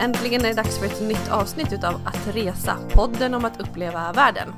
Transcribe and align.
Äntligen 0.00 0.44
är 0.44 0.48
det 0.48 0.54
dags 0.54 0.78
för 0.78 0.86
ett 0.86 1.00
nytt 1.00 1.30
avsnitt 1.30 1.72
utav 1.72 1.94
Att 2.06 2.34
resa, 2.34 2.78
podden 2.94 3.34
om 3.34 3.44
att 3.44 3.60
uppleva 3.60 4.12
världen. 4.12 4.52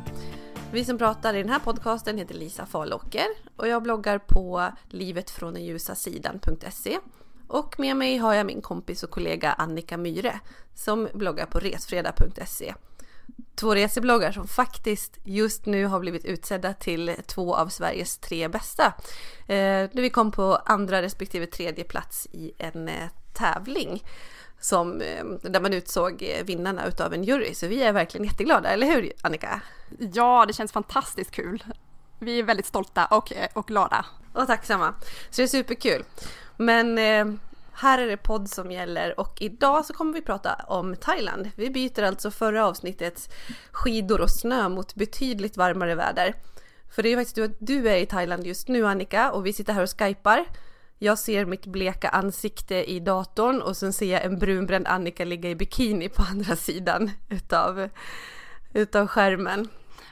Vi 0.73 0.85
som 0.85 0.99
pratar 0.99 1.35
i 1.35 1.39
den 1.39 1.49
här 1.49 1.59
podcasten 1.59 2.19
heter 2.19 2.35
Lisa 2.35 2.67
Falåker 2.67 3.27
och 3.57 3.69
jag 3.69 3.83
bloggar 3.83 4.19
på 4.19 4.73
livetfråndenljusasidan.se 4.89 6.99
och 7.49 7.79
med 7.79 7.97
mig 7.97 8.17
har 8.17 8.35
jag 8.35 8.47
min 8.47 8.63
kompis 8.63 9.03
och 9.03 9.11
kollega 9.11 9.53
Annika 9.53 9.97
Myre 9.97 10.41
som 10.75 11.09
bloggar 11.15 11.47
på 11.47 11.59
resfredag.se. 11.59 12.75
Två 13.55 13.75
resebloggar 13.75 14.33
som 14.33 14.49
faktiskt 14.49 15.19
just 15.25 15.67
nu 15.67 15.87
har 15.87 16.01
blivit 16.01 16.25
utsedda 16.25 16.75
till 16.75 17.15
två 17.27 17.55
av 17.55 17.69
Sveriges 17.69 18.19
tre 18.19 18.49
bästa. 18.49 18.95
Eh, 19.47 19.91
vi 19.93 20.11
kom 20.11 20.33
på 20.33 20.57
andra 20.57 21.03
respektive 21.03 21.47
tredje 21.47 21.85
plats 21.85 22.29
i 22.33 22.53
en 22.59 22.89
eh, 22.89 23.09
tävling 23.33 24.03
som, 24.65 25.01
eh, 25.01 25.25
där 25.25 25.61
man 25.61 25.73
utsåg 25.73 26.23
eh, 26.23 26.45
vinnarna 26.45 26.87
utav 26.87 27.15
en 27.15 27.25
jury. 27.25 27.55
Så 27.55 27.67
vi 27.67 27.83
är 27.83 27.93
verkligen 27.93 28.27
jätteglada, 28.27 28.69
eller 28.69 28.87
hur 28.87 29.13
Annika? 29.23 29.61
Ja, 29.99 30.45
det 30.47 30.53
känns 30.53 30.73
fantastiskt 30.73 31.31
kul. 31.31 31.65
Vi 32.19 32.39
är 32.39 32.43
väldigt 32.43 32.67
stolta 32.67 33.07
och, 33.07 33.33
eh, 33.33 33.49
och 33.53 33.67
glada. 33.67 34.05
Och 34.33 34.47
tacksamma. 34.47 34.95
Så 35.31 35.37
det 35.37 35.43
är 35.43 35.47
superkul. 35.47 36.05
Men 36.57 36.99
här 37.73 37.99
är 37.99 38.07
det 38.07 38.17
podd 38.17 38.49
som 38.49 38.71
gäller 38.71 39.21
och 39.21 39.43
idag 39.43 39.85
så 39.85 39.93
kommer 39.93 40.13
vi 40.13 40.23
prata 40.23 40.55
om 40.55 40.97
Thailand. 40.97 41.51
Vi 41.57 41.71
byter 41.71 42.03
alltså 42.03 42.31
förra 42.31 42.67
avsnittets 42.67 43.29
skidor 43.73 44.21
och 44.21 44.31
snö 44.31 44.69
mot 44.69 44.95
betydligt 44.95 45.57
varmare 45.57 45.95
väder. 45.95 46.35
För 46.95 47.03
det 47.03 47.13
är 47.13 47.17
faktiskt 47.17 47.37
du 47.37 47.55
du 47.59 47.89
är 47.89 47.97
i 47.97 48.07
Thailand 48.07 48.47
just 48.47 48.69
nu 48.69 48.87
Annika 48.87 49.33
och 49.33 49.47
vi 49.47 49.53
sitter 49.53 49.73
här 49.73 49.83
och 49.83 49.99
skypar. 49.99 50.47
Jag 51.03 51.19
ser 51.19 51.45
mitt 51.45 51.67
bleka 51.67 52.09
ansikte 52.09 52.91
i 52.91 53.01
datorn 53.01 53.63
och 53.63 53.77
sen 53.77 53.93
ser 53.93 54.13
jag 54.13 54.25
en 54.25 54.39
brunbränd 54.39 54.87
Annika 54.87 55.25
ligga 55.25 55.51
i 55.51 55.55
bikini 55.55 56.09
på 56.09 56.23
andra 56.23 56.57
sidan 56.57 57.11
utav, 57.29 57.89
utav 58.73 59.07
skärmen. 59.07 59.69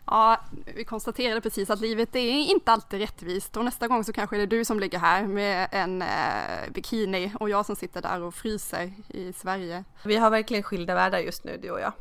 Ja, 0.06 0.44
vi 0.74 0.84
konstaterade 0.84 1.40
precis 1.40 1.70
att 1.70 1.80
livet 1.80 2.16
är 2.16 2.50
inte 2.50 2.72
alltid 2.72 3.00
rättvist 3.00 3.56
och 3.56 3.64
nästa 3.64 3.88
gång 3.88 4.04
så 4.04 4.12
kanske 4.12 4.36
det 4.36 4.42
är 4.42 4.46
du 4.46 4.64
som 4.64 4.80
ligger 4.80 4.98
här 4.98 5.26
med 5.26 5.68
en 5.72 6.02
eh, 6.02 6.72
bikini 6.74 7.32
och 7.40 7.50
jag 7.50 7.66
som 7.66 7.76
sitter 7.76 8.02
där 8.02 8.22
och 8.22 8.34
fryser 8.34 8.92
i 9.08 9.32
Sverige. 9.32 9.84
Vi 10.04 10.16
har 10.16 10.30
verkligen 10.30 10.62
skilda 10.62 10.94
världar 10.94 11.18
just 11.18 11.44
nu, 11.44 11.58
du 11.62 11.70
och 11.70 11.80
jag. 11.80 11.92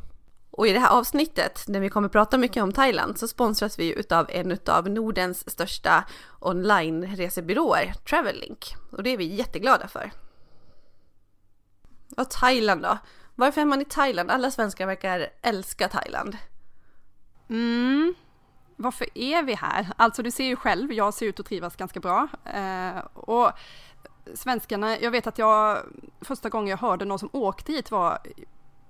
Och 0.52 0.68
i 0.68 0.74
det 0.74 0.80
här 0.80 0.98
avsnittet, 0.98 1.64
när 1.68 1.80
vi 1.80 1.90
kommer 1.90 2.10
prata 2.10 2.38
mycket 2.38 2.64
om 2.64 2.74
Thailand, 2.74 3.18
så 3.18 3.28
sponsras 3.28 3.80
vi 3.80 4.00
utav 4.00 4.30
en 4.30 4.52
utav 4.52 4.90
Nordens 4.90 5.50
största 5.50 6.06
online-resebyråer, 6.40 7.94
Travellink. 7.94 8.76
Och 8.92 9.04
det 9.04 9.10
är 9.10 9.18
vi 9.18 9.36
jätteglada 9.36 9.88
för. 9.88 10.12
Och 12.18 12.30
Thailand 12.30 12.82
då? 12.82 12.98
Varför 13.36 13.62
är 13.62 13.66
man 13.66 13.82
i 13.82 13.86
Thailand? 13.86 14.32
Alla 14.32 14.52
svenskar 14.52 14.88
verkar 14.88 15.28
älska 15.42 15.88
Thailand. 15.88 16.38
Mm. 17.50 18.14
Varför 18.76 19.08
är 19.16 19.44
vi 19.44 19.54
här? 19.54 19.88
Alltså 19.96 20.24
du 20.24 20.32
ser 20.32 20.46
ju 20.46 20.56
själv, 20.56 20.94
jag 20.94 21.14
ser 21.14 21.26
ut 21.26 21.40
att 21.40 21.46
trivas 21.46 21.76
ganska 21.76 22.00
bra. 22.00 22.28
Eh, 22.54 22.98
och 23.14 23.52
svenskarna, 24.34 25.00
jag 25.00 25.12
vet 25.12 25.28
att 25.28 25.38
jag 25.38 25.78
första 26.22 26.50
gången 26.50 26.68
jag 26.68 26.78
hörde 26.78 27.06
någon 27.06 27.20
som 27.20 27.30
åkte 27.34 27.72
hit 27.72 27.92
var 27.92 28.20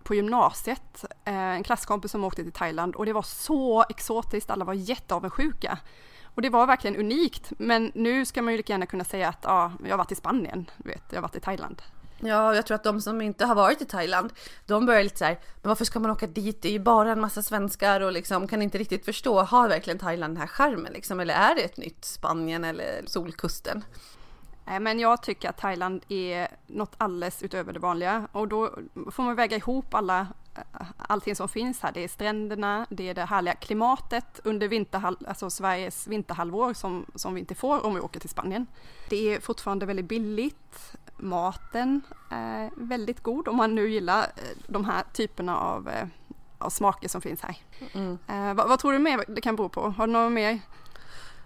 på 0.04 0.16
gymnasiet, 0.16 1.06
eh, 1.26 1.34
en 1.34 1.64
klasskompis 1.64 2.12
som 2.12 2.24
åkte 2.24 2.44
till 2.44 2.52
Thailand 2.52 2.96
och 2.96 3.06
det 3.06 3.14
var 3.14 3.22
så 3.22 3.86
exotiskt, 3.90 4.50
alla 4.50 4.66
var 4.66 4.74
jätteavundsjuka. 4.74 5.78
Och 6.40 6.44
det 6.44 6.50
var 6.50 6.68
verkligen 6.68 6.96
unikt, 6.96 7.52
men 7.58 7.92
nu 7.96 8.26
ska 8.26 8.42
man 8.42 8.54
ju 8.54 8.58
lika 8.58 8.74
gärna 8.74 8.86
kunna 8.86 9.04
säga 9.04 9.30
att 9.30 9.40
ja, 9.42 9.72
jag 9.84 9.90
har 9.90 9.98
varit 9.98 10.12
i 10.12 10.16
Spanien, 10.16 10.70
vet, 10.78 11.04
jag 11.10 11.18
har 11.18 11.22
varit 11.22 11.36
i 11.36 11.40
Thailand. 11.40 11.82
Ja, 12.20 12.56
jag 12.56 12.66
tror 12.66 12.76
att 12.76 12.84
de 12.84 13.02
som 13.02 13.22
inte 13.22 13.46
har 13.46 13.56
varit 13.56 13.82
i 13.82 13.86
Thailand, 13.86 14.34
de 14.66 14.86
börjar 14.86 15.04
lite 15.04 15.18
så 15.18 15.26
här, 15.26 15.40
men 15.62 15.70
varför 15.70 15.86
ska 15.86 16.00
man 16.00 16.12
åka 16.12 16.28
dit? 16.28 16.62
Det 16.62 16.68
är 16.68 16.72
ju 16.72 16.80
bara 16.80 17.12
en 17.12 17.22
massa 17.22 17.42
svenskar 17.42 18.02
och 18.02 18.12
liksom 18.12 18.48
kan 18.48 18.62
inte 18.62 18.78
riktigt 18.78 19.06
förstå, 19.06 19.42
har 19.42 19.70
verkligen 19.70 20.00
Thailand 20.00 20.34
den 20.34 20.42
här 20.42 20.48
charmen 20.48 20.94
liksom? 20.94 21.20
Eller 21.20 21.34
är 21.34 21.56
det 21.56 21.62
ett 21.62 21.78
nytt 21.78 22.06
Spanien 22.06 22.64
eller 22.64 23.02
Solkusten? 23.06 23.84
Men 24.80 25.00
jag 25.00 25.24
tycker 25.24 25.50
att 25.50 25.58
Thailand 25.58 26.04
är 26.10 26.48
något 26.68 26.94
alldeles 26.98 27.44
utöver 27.44 27.74
det 27.74 27.80
vanliga 27.80 28.28
och 28.32 28.48
då 28.48 28.70
får 29.12 29.24
man 29.24 29.36
väga 29.36 29.58
ihop 29.58 29.94
alla, 29.94 30.28
allting 30.98 31.36
som 31.36 31.50
finns 31.50 31.82
här. 31.82 31.92
Det 31.92 32.04
är 32.04 32.08
stränderna, 32.08 32.86
det 32.90 33.10
är 33.10 33.14
det 33.14 33.26
härliga 33.26 33.56
klimatet 33.56 34.40
under 34.44 34.68
vinterhal 34.68 35.18
alltså 35.28 35.50
Sveriges 35.50 36.08
vinterhalvår 36.08 36.74
som, 36.74 37.06
som 37.16 37.34
vi 37.34 37.40
inte 37.40 37.56
får 37.56 37.86
om 37.86 37.94
vi 37.96 38.00
åker 38.00 38.20
till 38.20 38.30
Spanien. 38.30 38.68
Det 39.10 39.36
är 39.36 39.40
fortfarande 39.40 39.86
väldigt 39.86 40.06
billigt. 40.06 40.96
Maten 41.18 42.02
är 42.30 42.70
väldigt 42.76 43.24
god 43.24 43.48
om 43.48 43.56
man 43.56 43.76
nu 43.76 43.90
gillar 43.90 44.20
eh, 44.20 44.58
de 44.68 44.86
här 44.86 45.04
typerna 45.14 45.60
av, 45.60 45.90
eh, 45.90 46.08
av 46.58 46.70
smaker 46.70 47.10
som 47.10 47.22
finns 47.22 47.42
här. 47.42 47.58
Mm. 47.94 48.18
Eh, 48.28 48.54
vad, 48.54 48.70
vad, 48.70 48.80
tror 48.80 48.94
du 48.94 49.00
mer 49.00 49.26
det 49.28 49.42
kan 49.42 49.56
bero 49.56 49.70
på? 49.70 49.90
Har 49.90 50.08
du 50.08 50.14
något 50.14 50.32
mer 50.32 50.60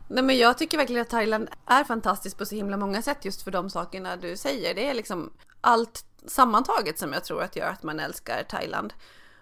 Nej 0.07 0.23
men 0.23 0.37
jag 0.37 0.57
tycker 0.57 0.77
verkligen 0.77 1.01
att 1.01 1.09
Thailand 1.09 1.49
är 1.65 1.83
fantastiskt 1.83 2.37
på 2.37 2.45
så 2.45 2.55
himla 2.55 2.77
många 2.77 3.01
sätt 3.01 3.25
just 3.25 3.41
för 3.41 3.51
de 3.51 3.69
sakerna 3.69 4.15
du 4.15 4.37
säger. 4.37 4.75
Det 4.75 4.89
är 4.89 4.93
liksom 4.93 5.31
allt 5.61 6.05
sammantaget 6.27 6.99
som 6.99 7.13
jag 7.13 7.23
tror 7.23 7.41
att 7.41 7.55
gör 7.55 7.69
att 7.69 7.83
man 7.83 7.99
älskar 7.99 8.43
Thailand. 8.43 8.93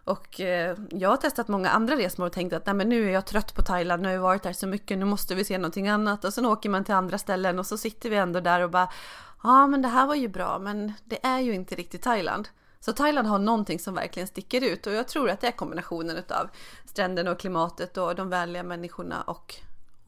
Och 0.04 0.40
eh, 0.40 0.78
jag 0.90 1.10
har 1.10 1.18
testat 1.18 1.48
många 1.48 1.70
andra 1.70 1.96
resmål 1.96 2.28
och 2.28 2.34
tänkt 2.34 2.54
att 2.54 2.66
Nej, 2.66 2.76
men 2.76 2.90
nu 2.90 3.08
är 3.08 3.14
jag 3.14 3.26
trött 3.26 3.56
på 3.56 3.62
Thailand, 3.62 4.02
nu 4.02 4.08
har 4.08 4.14
jag 4.14 4.22
varit 4.22 4.44
där 4.44 4.54
så 4.54 4.68
mycket, 4.68 4.98
nu 4.98 5.06
måste 5.06 5.36
vi 5.36 5.46
se 5.46 5.58
någonting 5.58 5.88
annat. 5.88 6.26
Och 6.26 6.34
sen 6.34 6.46
åker 6.46 6.70
man 6.70 6.84
till 6.84 6.94
andra 6.94 7.18
ställen 7.18 7.60
och 7.60 7.66
så 7.66 7.78
sitter 7.78 8.10
vi 8.10 8.16
ändå 8.16 8.40
där 8.40 8.62
och 8.62 8.70
bara 8.70 8.90
Ja 9.44 9.68
men 9.68 9.82
det 9.82 9.88
här 9.88 10.08
var 10.08 10.16
ju 10.16 10.28
bra 10.28 10.60
men 10.60 10.94
det 11.04 11.26
är 11.26 11.40
ju 11.40 11.54
inte 11.54 11.76
riktigt 11.76 12.02
Thailand. 12.02 12.50
Så 12.80 12.94
Thailand 12.94 13.28
har 13.28 13.40
någonting 13.40 13.80
som 13.80 13.96
verkligen 13.96 14.28
sticker 14.28 14.64
ut 14.64 14.88
och 14.88 14.94
jag 14.94 15.08
tror 15.08 15.30
att 15.30 15.42
det 15.42 15.48
är 15.48 15.52
kombinationen 15.52 16.18
av 16.18 16.50
stränderna 16.86 17.32
och 17.32 17.40
klimatet 17.40 17.98
och 17.98 18.16
de 18.16 18.30
vänliga 18.30 18.64
människorna 18.64 19.22
och 19.22 19.56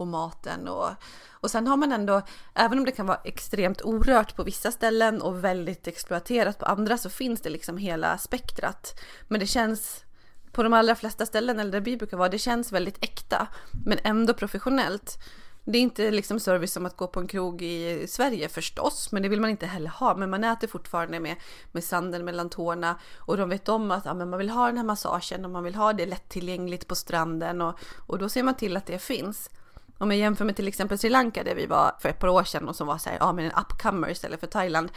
och 0.03 0.07
maten 0.07 0.67
och, 0.67 0.89
och 1.31 1.51
sen 1.51 1.67
har 1.67 1.77
man 1.77 1.91
ändå, 1.91 2.21
även 2.53 2.79
om 2.79 2.85
det 2.85 2.91
kan 2.91 3.05
vara 3.05 3.19
extremt 3.23 3.81
orört 3.81 4.35
på 4.35 4.43
vissa 4.43 4.71
ställen 4.71 5.21
och 5.21 5.43
väldigt 5.43 5.87
exploaterat 5.87 6.59
på 6.59 6.65
andra 6.65 6.97
så 6.97 7.09
finns 7.09 7.41
det 7.41 7.49
liksom 7.49 7.77
hela 7.77 8.17
spektrat. 8.17 8.99
Men 9.27 9.39
det 9.39 9.47
känns 9.47 10.03
på 10.51 10.63
de 10.63 10.73
allra 10.73 10.95
flesta 10.95 11.25
ställen, 11.25 11.59
eller 11.59 11.71
där 11.71 11.81
vi 11.81 11.97
brukar 11.97 12.17
vara, 12.17 12.29
det 12.29 12.39
känns 12.39 12.71
väldigt 12.71 13.03
äkta 13.03 13.47
men 13.85 13.97
ändå 14.03 14.33
professionellt. 14.33 15.17
Det 15.65 15.77
är 15.77 15.81
inte 15.81 16.11
liksom 16.11 16.39
service 16.39 16.73
som 16.73 16.85
att 16.85 16.97
gå 16.97 17.07
på 17.07 17.19
en 17.19 17.27
krog 17.27 17.61
i 17.61 18.07
Sverige 18.07 18.49
förstås, 18.49 19.11
men 19.11 19.23
det 19.23 19.29
vill 19.29 19.41
man 19.41 19.49
inte 19.49 19.65
heller 19.65 19.89
ha. 19.89 20.15
Men 20.15 20.29
man 20.29 20.43
äter 20.43 20.67
fortfarande 20.67 21.19
med, 21.19 21.35
med 21.71 21.83
sanden 21.83 22.25
mellan 22.25 22.49
tårna 22.49 22.99
och 23.17 23.37
de 23.37 23.49
vet 23.49 23.69
om 23.69 23.91
att 23.91 24.05
ja, 24.05 24.13
men 24.13 24.29
man 24.29 24.39
vill 24.39 24.49
ha 24.49 24.67
den 24.67 24.77
här 24.77 24.83
massagen 24.83 25.45
och 25.45 25.51
man 25.51 25.63
vill 25.63 25.75
ha 25.75 25.93
det 25.93 26.05
lättillgängligt 26.05 26.87
på 26.87 26.95
stranden 26.95 27.61
och, 27.61 27.79
och 28.07 28.19
då 28.19 28.29
ser 28.29 28.43
man 28.43 28.55
till 28.55 28.77
att 28.77 28.85
det 28.85 28.99
finns. 28.99 29.49
Om 29.97 30.11
jag 30.11 30.19
jämför 30.19 30.45
med 30.45 30.55
till 30.55 30.67
exempel 30.67 30.97
Sri 30.97 31.09
Lanka 31.09 31.43
där 31.43 31.55
vi 31.55 31.65
var 31.65 31.95
för 31.99 32.09
ett 32.09 32.19
par 32.19 32.27
år 32.27 32.43
sedan 32.43 32.69
och 32.69 32.75
som 32.75 32.87
var 32.87 32.97
så 32.97 33.09
här, 33.09 33.17
ja 33.19 33.33
men 33.33 33.45
en 33.45 33.51
upcomer 33.51 34.09
istället 34.09 34.39
för 34.39 34.47
Thailand. 34.47 34.91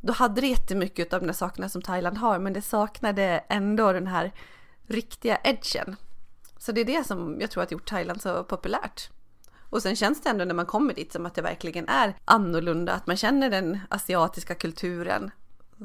Då 0.00 0.12
hade 0.12 0.40
det 0.40 0.46
jättemycket 0.46 1.12
av 1.12 1.20
de 1.20 1.26
där 1.26 1.34
sakerna 1.34 1.68
som 1.68 1.82
Thailand 1.82 2.18
har, 2.18 2.38
men 2.38 2.52
det 2.52 2.62
saknade 2.62 3.44
ändå 3.48 3.92
den 3.92 4.06
här 4.06 4.32
riktiga 4.86 5.38
edgen. 5.44 5.96
Så 6.58 6.72
det 6.72 6.80
är 6.80 6.84
det 6.84 7.04
som 7.06 7.40
jag 7.40 7.50
tror 7.50 7.62
har 7.62 7.72
gjort 7.72 7.88
Thailand 7.88 8.22
så 8.22 8.44
populärt. 8.44 9.10
Och 9.70 9.82
sen 9.82 9.96
känns 9.96 10.22
det 10.22 10.30
ändå 10.30 10.44
när 10.44 10.54
man 10.54 10.66
kommer 10.66 10.94
dit 10.94 11.12
som 11.12 11.26
att 11.26 11.34
det 11.34 11.42
verkligen 11.42 11.88
är 11.88 12.16
annorlunda, 12.24 12.92
att 12.92 13.06
man 13.06 13.16
känner 13.16 13.50
den 13.50 13.78
asiatiska 13.90 14.54
kulturen 14.54 15.30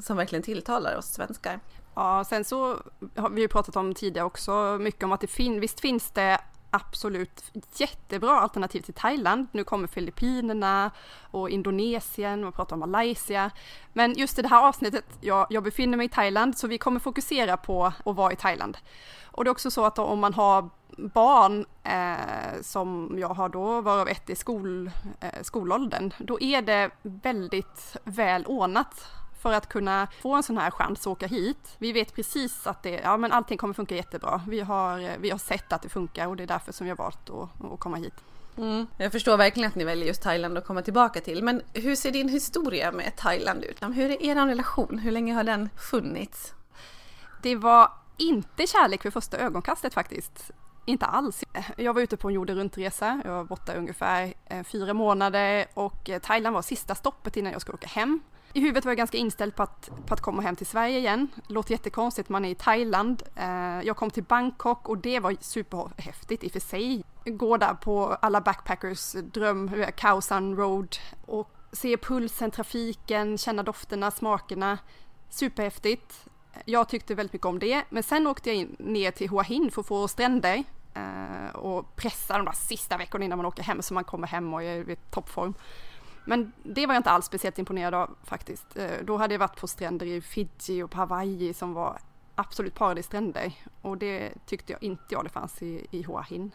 som 0.02 0.16
verkligen 0.16 0.42
tilltalar 0.42 0.96
oss 0.96 1.12
svenskar. 1.12 1.60
Ja, 1.94 2.24
sen 2.24 2.44
så 2.44 2.78
har 3.16 3.30
vi 3.30 3.40
ju 3.40 3.48
pratat 3.48 3.76
om 3.76 3.94
tidigare 3.94 4.26
också 4.26 4.78
mycket 4.80 5.04
om 5.04 5.12
att 5.12 5.20
det 5.20 5.26
fin 5.26 5.60
visst 5.60 5.80
finns 5.80 6.10
det 6.10 6.38
absolut 6.72 7.52
jättebra 7.76 8.40
alternativ 8.40 8.80
till 8.80 8.94
Thailand. 8.94 9.46
Nu 9.52 9.64
kommer 9.64 9.86
Filippinerna 9.86 10.90
och 11.30 11.50
Indonesien, 11.50 12.42
man 12.42 12.52
pratar 12.52 12.76
om 12.76 12.90
Malaysia. 12.90 13.50
Men 13.92 14.12
just 14.12 14.38
i 14.38 14.42
det 14.42 14.48
här 14.48 14.68
avsnittet, 14.68 15.04
jag, 15.20 15.46
jag 15.50 15.62
befinner 15.62 15.96
mig 15.96 16.06
i 16.06 16.08
Thailand, 16.08 16.58
så 16.58 16.66
vi 16.66 16.78
kommer 16.78 17.00
fokusera 17.00 17.56
på 17.56 17.86
att 17.86 18.16
vara 18.16 18.32
i 18.32 18.36
Thailand. 18.36 18.78
Och 19.24 19.44
det 19.44 19.48
är 19.48 19.52
också 19.52 19.70
så 19.70 19.84
att 19.84 19.98
om 19.98 20.20
man 20.20 20.34
har 20.34 20.70
barn 20.96 21.66
eh, 21.82 22.62
som 22.62 23.16
jag 23.18 23.28
har 23.28 23.48
då, 23.48 23.80
varav 23.80 24.08
ett 24.08 24.30
i 24.30 24.36
skol, 24.36 24.90
eh, 25.20 25.42
skolåldern, 25.42 26.14
då 26.18 26.40
är 26.40 26.62
det 26.62 26.90
väldigt 27.02 27.96
väl 28.04 28.46
ordnat 28.46 29.06
för 29.42 29.52
att 29.52 29.68
kunna 29.68 30.08
få 30.22 30.34
en 30.34 30.42
sån 30.42 30.58
här 30.58 30.70
chans 30.70 31.00
att 31.00 31.06
åka 31.06 31.26
hit. 31.26 31.76
Vi 31.78 31.92
vet 31.92 32.14
precis 32.14 32.66
att 32.66 32.82
det, 32.82 33.00
ja, 33.04 33.16
men 33.16 33.32
allting 33.32 33.58
kommer 33.58 33.74
funka 33.74 33.96
jättebra. 33.96 34.42
Vi 34.48 34.60
har, 34.60 35.18
vi 35.18 35.30
har 35.30 35.38
sett 35.38 35.72
att 35.72 35.82
det 35.82 35.88
funkar 35.88 36.26
och 36.26 36.36
det 36.36 36.42
är 36.42 36.46
därför 36.46 36.72
som 36.72 36.84
vi 36.84 36.90
har 36.90 36.96
valt 36.96 37.30
att, 37.30 37.72
att 37.72 37.80
komma 37.80 37.96
hit. 37.96 38.14
Mm. 38.56 38.86
Jag 38.96 39.12
förstår 39.12 39.36
verkligen 39.36 39.68
att 39.68 39.74
ni 39.74 39.84
väljer 39.84 40.06
just 40.06 40.22
Thailand 40.22 40.58
att 40.58 40.66
komma 40.66 40.82
tillbaka 40.82 41.20
till. 41.20 41.42
Men 41.42 41.62
hur 41.72 41.96
ser 41.96 42.10
din 42.10 42.28
historia 42.28 42.92
med 42.92 43.16
Thailand 43.16 43.64
ut? 43.64 43.82
Hur 43.82 44.10
är 44.10 44.22
er 44.22 44.46
relation? 44.46 44.98
Hur 44.98 45.10
länge 45.10 45.34
har 45.34 45.44
den 45.44 45.68
funnits? 45.90 46.54
Det 47.42 47.56
var 47.56 47.92
inte 48.16 48.66
kärlek 48.66 49.04
vid 49.04 49.12
första 49.12 49.36
ögonkastet 49.36 49.94
faktiskt. 49.94 50.50
Inte 50.84 51.06
alls. 51.06 51.44
Jag 51.76 51.94
var 51.94 52.02
ute 52.02 52.16
på 52.16 52.28
en 52.28 52.34
jorden 52.34 52.56
runt-resa. 52.56 53.22
Jag 53.24 53.32
var 53.32 53.44
borta 53.44 53.74
ungefär 53.74 54.34
eh, 54.46 54.62
fyra 54.62 54.94
månader 54.94 55.66
och 55.74 56.10
eh, 56.10 56.18
Thailand 56.18 56.54
var 56.54 56.62
sista 56.62 56.94
stoppet 56.94 57.36
innan 57.36 57.52
jag 57.52 57.60
skulle 57.60 57.74
åka 57.74 57.88
hem. 57.88 58.20
I 58.54 58.60
huvudet 58.60 58.84
var 58.84 58.90
jag 58.90 58.96
ganska 58.96 59.18
inställd 59.18 59.54
på 59.54 59.62
att, 59.62 59.90
på 60.06 60.14
att 60.14 60.20
komma 60.20 60.42
hem 60.42 60.56
till 60.56 60.66
Sverige 60.66 60.98
igen. 60.98 61.28
Låter 61.46 61.72
jättekonstigt, 61.72 62.28
man 62.28 62.44
är 62.44 62.50
i 62.50 62.54
Thailand. 62.54 63.22
Eh, 63.36 63.80
jag 63.82 63.96
kom 63.96 64.10
till 64.10 64.22
Bangkok 64.22 64.88
och 64.88 64.98
det 64.98 65.20
var 65.20 65.36
superhäftigt 65.40 66.44
i 66.44 66.48
och 66.48 66.52
för 66.52 66.60
sig. 66.60 67.04
Gå 67.24 67.56
där 67.56 67.74
på 67.74 68.16
alla 68.20 68.40
backpackers 68.40 69.12
dröm, 69.12 69.70
Khao 69.96 70.20
San 70.20 70.56
Road 70.56 70.96
och 71.26 71.50
se 71.72 71.96
pulsen, 71.96 72.50
trafiken, 72.50 73.38
känna 73.38 73.62
dofterna, 73.62 74.10
smakerna. 74.10 74.78
Superhäftigt. 75.30 76.24
Jag 76.64 76.88
tyckte 76.88 77.14
väldigt 77.14 77.32
mycket 77.32 77.46
om 77.46 77.58
det, 77.58 77.84
men 77.88 78.02
sen 78.02 78.26
åkte 78.26 78.50
jag 78.50 78.56
in, 78.56 78.76
ner 78.78 79.10
till 79.10 79.30
Hua 79.30 79.42
Hin 79.42 79.70
för 79.70 79.80
att 79.80 79.86
få 79.86 80.08
stränder 80.08 80.64
eh, 80.94 81.56
och 81.56 81.96
pressa 81.96 82.36
de 82.36 82.44
där 82.44 82.52
sista 82.52 82.96
veckorna 82.96 83.24
innan 83.24 83.38
man 83.38 83.46
åker 83.46 83.62
hem 83.62 83.82
så 83.82 83.94
man 83.94 84.04
kommer 84.04 84.26
hem 84.26 84.54
och 84.54 84.62
är 84.62 84.90
i 84.90 84.96
toppform. 85.10 85.54
Men 86.24 86.52
det 86.62 86.86
var 86.86 86.94
jag 86.94 87.00
inte 87.00 87.10
alls 87.10 87.26
speciellt 87.26 87.58
imponerad 87.58 87.94
av 87.94 88.16
faktiskt. 88.24 88.76
Eh, 88.76 89.04
då 89.04 89.16
hade 89.16 89.34
jag 89.34 89.38
varit 89.38 89.60
på 89.60 89.66
stränder 89.66 90.06
i 90.06 90.20
Fiji 90.20 90.82
och 90.82 90.90
på 90.90 90.98
Hawaii 90.98 91.54
som 91.54 91.74
var 91.74 91.98
absolut 92.34 92.74
paradisstränder 92.74 93.52
och 93.82 93.98
det 93.98 94.32
tyckte 94.46 94.72
jag 94.72 94.82
inte 94.82 95.04
jag 95.08 95.24
det 95.24 95.30
fanns 95.30 95.62
i, 95.62 95.86
i 95.90 96.02
Hua 96.02 96.22
Hin. 96.22 96.52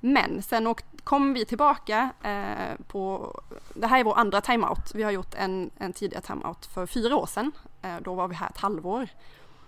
Men 0.00 0.42
sen 0.42 0.66
åkt, 0.66 0.86
kom 1.04 1.32
vi 1.32 1.44
tillbaka 1.44 2.10
eh, 2.22 2.84
på, 2.86 3.32
det 3.74 3.86
här 3.86 4.00
är 4.00 4.04
vår 4.04 4.18
andra 4.18 4.40
timeout. 4.40 4.94
Vi 4.94 5.02
har 5.02 5.10
gjort 5.10 5.34
en, 5.34 5.70
en 5.78 5.92
tidigare 5.92 6.22
timeout 6.22 6.66
för 6.66 6.86
fyra 6.86 7.16
år 7.16 7.26
sedan. 7.26 7.52
Eh, 7.82 7.96
då 8.00 8.14
var 8.14 8.28
vi 8.28 8.34
här 8.34 8.48
ett 8.48 8.58
halvår. 8.58 9.08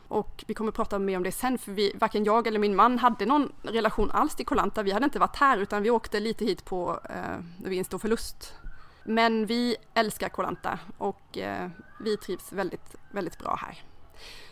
Och 0.08 0.44
vi 0.46 0.54
kommer 0.54 0.68
att 0.68 0.76
prata 0.76 0.98
mer 0.98 1.16
om 1.16 1.22
det 1.22 1.32
sen, 1.32 1.58
för 1.58 1.72
vi, 1.72 1.92
varken 1.94 2.24
jag 2.24 2.46
eller 2.46 2.58
min 2.58 2.76
man 2.76 2.98
hade 2.98 3.26
någon 3.26 3.52
relation 3.62 4.10
alls 4.10 4.34
till 4.34 4.46
Kolanta. 4.46 4.82
Vi 4.82 4.92
hade 4.92 5.04
inte 5.04 5.18
varit 5.18 5.36
här, 5.36 5.58
utan 5.58 5.82
vi 5.82 5.90
åkte 5.90 6.20
lite 6.20 6.44
hit 6.44 6.64
på 6.64 7.00
eh, 7.10 7.68
vinst 7.68 7.94
och 7.94 8.00
förlust. 8.00 8.54
Men 9.04 9.46
vi 9.46 9.76
älskar 9.94 10.28
Kolanta 10.28 10.78
och 10.98 11.38
eh, 11.38 11.68
vi 12.00 12.16
trivs 12.16 12.52
väldigt, 12.52 12.96
väldigt 13.12 13.38
bra 13.38 13.58
här. 13.62 13.82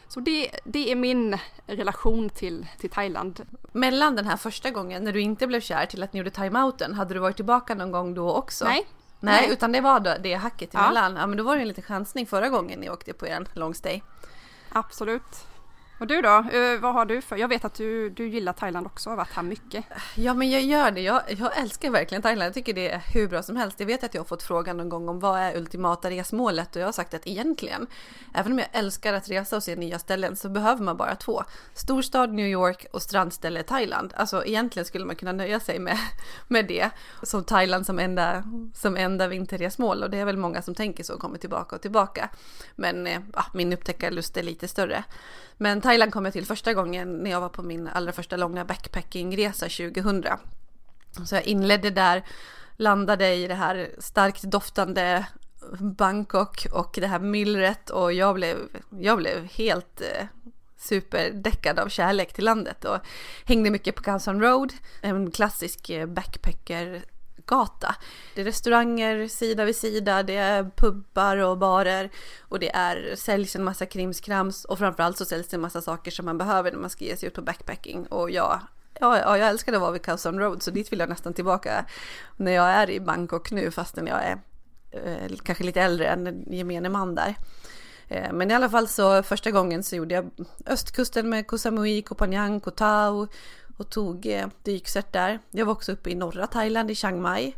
Så 0.09 0.21
det, 0.21 0.51
det 0.65 0.93
är 0.93 0.97
min 0.97 1.39
relation 1.67 2.31
till, 2.31 2.67
till 2.79 2.91
Thailand. 2.91 3.47
Mellan 3.73 4.17
den 4.17 4.27
här 4.27 4.37
första 4.37 4.71
gången 4.71 5.05
när 5.05 5.13
du 5.13 5.21
inte 5.21 5.47
blev 5.47 5.61
kär 5.61 5.87
till 5.87 6.03
att 6.03 6.13
ni 6.13 6.19
gjorde 6.19 6.31
timeouten, 6.31 6.95
hade 6.95 7.15
du 7.15 7.21
varit 7.21 7.37
tillbaka 7.37 7.75
någon 7.75 7.93
gång 7.93 8.15
då 8.15 8.33
också? 8.33 8.65
Nej. 8.65 8.87
Nej, 9.21 9.43
Nej. 9.43 9.53
utan 9.53 9.73
det 9.73 9.81
var 9.81 10.01
då, 10.01 10.15
det 10.23 10.35
hacket 10.35 10.75
emellan. 10.75 11.15
Ja. 11.15 11.21
ja, 11.21 11.27
men 11.27 11.39
då 11.39 11.45
var 11.45 11.57
det 11.57 11.63
en 11.63 11.69
liten 11.69 11.85
chansning 11.85 12.27
förra 12.27 12.49
gången 12.49 12.81
ni 12.81 12.91
åkte 12.91 13.13
på 13.13 13.27
en 13.27 13.49
long 13.55 13.75
stay. 13.75 14.01
Absolut. 14.69 15.47
Och 16.03 16.09
du 16.09 16.23
då? 16.23 16.29
Eh, 16.29 16.81
vad 16.81 16.95
har 16.95 17.05
du 17.05 17.21
för? 17.21 17.37
Jag 17.37 17.49
vet 17.49 17.65
att 17.65 17.75
du, 17.75 18.11
du 18.11 18.29
gillar 18.29 18.53
Thailand 18.53 18.87
också 18.87 19.09
och 19.09 19.13
har 19.13 19.17
varit 19.17 19.33
här 19.33 19.43
mycket. 19.43 19.85
Ja 20.15 20.35
men 20.35 20.51
jag 20.51 20.63
gör 20.63 20.91
det. 20.91 21.01
Jag, 21.01 21.23
jag 21.29 21.59
älskar 21.59 21.91
verkligen 21.91 22.23
Thailand. 22.23 22.47
Jag 22.47 22.55
tycker 22.55 22.75
det 22.75 22.91
är 22.91 23.03
hur 23.15 23.29
bra 23.29 23.43
som 23.43 23.57
helst. 23.57 23.81
Jag 23.81 23.87
vet 23.87 24.05
att 24.05 24.15
jag 24.15 24.21
har 24.21 24.27
fått 24.27 24.43
frågan 24.43 24.77
någon 24.77 24.89
gång 24.89 25.09
om 25.09 25.21
vad 25.21 25.41
är 25.41 25.57
ultimata 25.57 26.11
resmålet 26.11 26.77
och 26.77 26.83
jag 26.83 26.87
har 26.87 26.93
sagt 26.93 27.15
att 27.15 27.27
egentligen, 27.27 27.87
även 28.35 28.53
om 28.53 28.59
jag 28.59 28.69
älskar 28.73 29.15
att 29.15 29.31
resa 29.31 29.57
och 29.57 29.63
se 29.63 29.77
nya 29.77 29.99
ställen 29.99 30.37
så 30.37 30.49
behöver 30.49 30.83
man 30.83 30.97
bara 30.97 31.15
två. 31.15 31.43
Storstad 31.75 32.33
New 32.33 32.47
York 32.47 32.87
och 32.93 33.03
strandställe 33.03 33.63
Thailand. 33.63 34.13
Alltså 34.17 34.45
egentligen 34.45 34.87
skulle 34.87 35.05
man 35.05 35.17
kunna 35.17 35.33
nöja 35.33 35.61
sig 35.61 35.79
med, 35.79 35.99
med 36.49 36.67
det 36.67 36.91
som 37.23 37.45
Thailand 37.45 37.87
som 37.87 37.99
enda, 37.99 38.45
som 38.75 38.97
enda 38.97 39.29
vinterresmål 39.29 40.03
och 40.03 40.11
det 40.11 40.19
är 40.19 40.25
väl 40.25 40.37
många 40.37 40.63
som 40.63 40.75
tänker 40.75 41.05
så 41.05 41.15
och 41.15 41.21
kommer 41.21 41.39
tillbaka 41.39 41.77
och 41.77 41.83
tillbaka. 41.83 42.31
Men 42.77 43.07
eh, 43.07 43.21
ja, 43.35 43.45
min 43.55 43.73
upptäckarlust 43.73 44.37
är 44.37 44.43
lite 44.43 44.69
större. 44.69 45.05
Men 45.57 45.81
Thailand 45.81 46.13
kom 46.13 46.25
jag 46.25 46.33
till 46.33 46.47
första 46.47 46.75
gången 46.75 47.17
när 47.17 47.31
jag 47.31 47.41
var 47.41 47.49
på 47.49 47.63
min 47.63 47.89
allra 47.89 48.13
första 48.13 48.37
långa 48.37 48.65
backpackingresa 48.65 49.69
2000. 49.69 50.25
Så 51.27 51.35
jag 51.35 51.45
inledde 51.45 51.91
där, 51.91 52.23
landade 52.77 53.35
i 53.35 53.47
det 53.47 53.55
här 53.55 53.91
starkt 53.99 54.43
doftande 54.43 55.27
Bangkok 55.79 56.67
och 56.73 56.99
det 57.01 57.07
här 57.07 57.19
myllret 57.19 57.91
och 57.91 58.13
jag 58.13 58.35
blev, 58.35 58.57
jag 58.91 59.19
blev 59.19 59.45
helt 59.45 60.01
eh, 60.01 60.27
superdäckad 60.79 61.79
av 61.79 61.89
kärlek 61.89 62.33
till 62.33 62.45
landet 62.45 62.85
och 62.85 62.99
hängde 63.45 63.71
mycket 63.71 63.95
på 63.95 64.03
Ganson 64.03 64.43
Road, 64.43 64.73
en 65.01 65.31
klassisk 65.31 65.91
eh, 65.91 66.07
backpacker 66.07 67.05
gata. 67.47 67.95
Det 68.35 68.41
är 68.41 68.45
restauranger 68.45 69.29
sida 69.29 69.65
vid 69.65 69.77
sida, 69.77 70.23
det 70.23 70.37
är 70.37 70.71
pubbar 70.77 71.37
och 71.37 71.59
barer 71.59 72.11
och 72.41 72.59
det 72.59 72.75
är, 72.75 73.17
säljs 73.17 73.57
en 73.57 73.65
massa 73.65 73.87
krimskrams 73.87 74.65
och 74.65 74.79
framförallt 74.79 75.19
så 75.19 75.25
säljs 75.25 75.49
det 75.49 75.57
en 75.57 75.61
massa 75.61 75.83
saker 75.83 76.11
som 76.11 76.25
man 76.25 76.39
behöver 76.39 76.73
när 76.73 76.79
man 76.79 76.91
ska 76.91 77.05
ge 77.05 77.17
sig 77.17 77.29
ut 77.29 77.35
på 77.35 77.43
backpacking 77.43 78.07
och 78.07 78.31
jag 78.31 78.61
Ja, 79.01 79.19
ja, 79.19 79.39
jag 79.39 79.49
älskade 79.49 79.77
att 79.77 79.81
vara 79.81 79.91
vid 79.93 80.03
Causon 80.03 80.39
Road 80.39 80.63
så 80.63 80.71
dit 80.71 80.93
vill 80.93 80.99
jag 80.99 81.09
nästan 81.09 81.35
tillbaka 81.35 81.85
när 82.37 82.53
jag 82.53 82.69
är 82.69 82.91
i 82.91 83.01
Bangkok 83.01 83.51
nu 83.51 83.71
fastän 83.71 84.07
jag 84.07 84.25
är 84.25 84.39
eh, 84.91 85.37
kanske 85.43 85.65
lite 85.65 85.81
äldre 85.81 86.07
än 86.07 86.45
gemene 86.47 86.89
man 86.89 87.15
där. 87.15 87.35
Eh, 88.09 88.33
men 88.33 88.51
i 88.51 88.55
alla 88.55 88.69
fall 88.69 88.89
så 88.89 89.23
första 89.23 89.51
gången 89.51 89.83
så 89.83 89.97
gjorde 89.97 90.15
jag 90.15 90.31
östkusten 90.67 91.29
med 91.29 91.47
Koh 91.47 91.59
Samui, 91.59 92.03
Koh 92.03 92.19
Phangan, 92.19 92.61
Koh 92.61 92.75
Tao 92.75 93.29
och 93.77 93.91
tog 93.91 94.27
eh, 94.27 94.47
dykcert 94.63 95.13
där. 95.13 95.39
Jag 95.51 95.67
var 95.67 95.73
också 95.73 95.93
uppe 95.93 96.11
i 96.11 96.15
norra 96.15 96.47
Thailand 96.47 96.91
i 96.91 96.95
Chiang 96.95 97.23
Mai. 97.23 97.55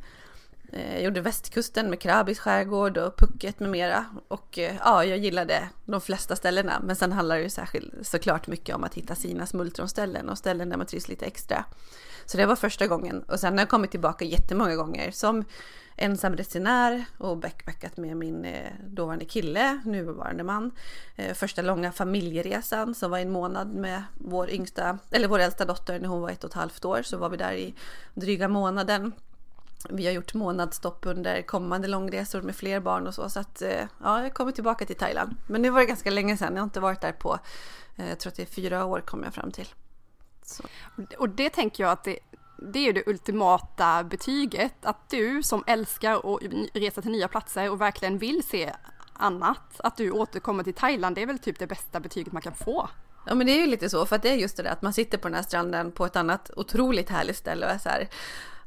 Jag 0.76 1.02
gjorde 1.02 1.20
västkusten 1.20 1.90
med 1.90 2.00
Krabis 2.00 2.38
skärgård 2.38 2.98
och 2.98 3.16
Phuket 3.16 3.60
med 3.60 3.70
mera. 3.70 4.04
Och 4.28 4.58
eh, 4.58 4.74
ja, 4.84 5.04
jag 5.04 5.18
gillade 5.18 5.68
de 5.84 6.00
flesta 6.00 6.36
ställena. 6.36 6.80
Men 6.84 6.96
sen 6.96 7.12
handlar 7.12 7.36
det 7.36 7.42
ju 7.42 7.50
särskilt 7.50 8.06
såklart 8.06 8.46
mycket 8.46 8.76
om 8.76 8.84
att 8.84 8.94
hitta 8.94 9.14
sina 9.14 9.46
smultronställen 9.46 10.28
och 10.28 10.38
ställen 10.38 10.68
där 10.68 10.76
man 10.76 10.86
trivs 10.86 11.08
lite 11.08 11.26
extra. 11.26 11.64
Så 12.26 12.36
det 12.36 12.46
var 12.46 12.56
första 12.56 12.86
gången. 12.86 13.22
Och 13.22 13.40
sen 13.40 13.52
har 13.52 13.60
jag 13.60 13.68
kommit 13.68 13.90
tillbaka 13.90 14.24
jättemånga 14.24 14.76
gånger 14.76 15.10
som 15.10 15.44
ensam 15.96 16.36
resenär 16.36 17.04
och 17.18 17.38
backpackat 17.38 17.96
med 17.96 18.16
min 18.16 18.44
eh, 18.44 18.72
dåvarande 18.86 19.24
kille, 19.24 19.80
nuvarande 19.84 20.44
man. 20.44 20.70
Första 21.34 21.62
långa 21.62 21.92
familjeresan 21.92 22.94
som 22.94 23.10
var 23.10 23.18
en 23.18 23.30
månad 23.30 23.74
med 23.74 24.02
vår 24.14 24.50
yngsta, 24.50 24.98
eller 25.10 25.28
vår 25.28 25.38
äldsta 25.38 25.64
dotter 25.64 26.00
när 26.00 26.08
hon 26.08 26.20
var 26.20 26.30
ett 26.30 26.44
och 26.44 26.50
ett 26.50 26.54
halvt 26.54 26.84
år 26.84 27.02
så 27.02 27.16
var 27.18 27.28
vi 27.28 27.36
där 27.36 27.52
i 27.52 27.74
dryga 28.14 28.48
månaden. 28.48 29.12
Vi 29.90 30.06
har 30.06 30.12
gjort 30.12 30.34
månadsstopp 30.34 31.06
under 31.06 31.42
kommande 31.42 31.88
långresor 31.88 32.42
med 32.42 32.56
fler 32.56 32.80
barn 32.80 33.06
och 33.06 33.14
så 33.14 33.30
så 33.30 33.40
att 33.40 33.62
eh, 33.62 33.86
ja, 34.02 34.22
jag 34.22 34.34
kommer 34.34 34.52
tillbaka 34.52 34.86
till 34.86 34.96
Thailand. 34.96 35.36
Men 35.46 35.62
nu 35.62 35.70
var 35.70 35.80
det 35.80 35.86
ganska 35.86 36.10
länge 36.10 36.36
sedan, 36.36 36.54
jag 36.54 36.60
har 36.60 36.64
inte 36.64 36.80
varit 36.80 37.00
där 37.00 37.12
på, 37.12 37.38
jag 37.96 38.18
tror 38.18 38.30
att 38.30 38.36
det 38.36 38.42
är 38.42 38.46
fyra 38.46 38.84
år 38.84 39.00
kom 39.00 39.22
jag 39.22 39.34
fram 39.34 39.50
till. 39.50 39.68
Så. 40.42 40.64
Och 41.18 41.28
det 41.28 41.50
tänker 41.50 41.84
jag 41.84 41.92
att 41.92 42.04
det, 42.04 42.18
det 42.72 42.78
är 42.78 42.84
ju 42.84 42.92
det 42.92 43.08
ultimata 43.08 44.04
betyget, 44.04 44.74
att 44.82 45.10
du 45.10 45.42
som 45.42 45.64
älskar 45.66 46.34
att 46.34 46.42
resa 46.74 47.02
till 47.02 47.10
nya 47.10 47.28
platser 47.28 47.70
och 47.70 47.80
verkligen 47.80 48.18
vill 48.18 48.42
se 48.42 48.72
annat, 49.12 49.80
att 49.80 49.96
du 49.96 50.10
återkommer 50.10 50.64
till 50.64 50.74
Thailand, 50.74 51.16
det 51.16 51.22
är 51.22 51.26
väl 51.26 51.38
typ 51.38 51.58
det 51.58 51.66
bästa 51.66 52.00
betyget 52.00 52.32
man 52.32 52.42
kan 52.42 52.54
få. 52.54 52.88
Ja 53.26 53.34
men 53.34 53.46
det 53.46 53.52
är 53.52 53.60
ju 53.60 53.66
lite 53.66 53.90
så, 53.90 54.06
för 54.06 54.16
att 54.16 54.22
det 54.22 54.30
är 54.30 54.36
just 54.36 54.56
det 54.56 54.62
där 54.62 54.70
att 54.70 54.82
man 54.82 54.92
sitter 54.92 55.18
på 55.18 55.28
den 55.28 55.34
här 55.34 55.42
stranden 55.42 55.92
på 55.92 56.06
ett 56.06 56.16
annat 56.16 56.50
otroligt 56.56 57.10
härligt 57.10 57.36
ställe 57.36 57.66
och 57.66 57.72
är 57.72 57.78
så 57.78 57.88
här, 57.88 58.08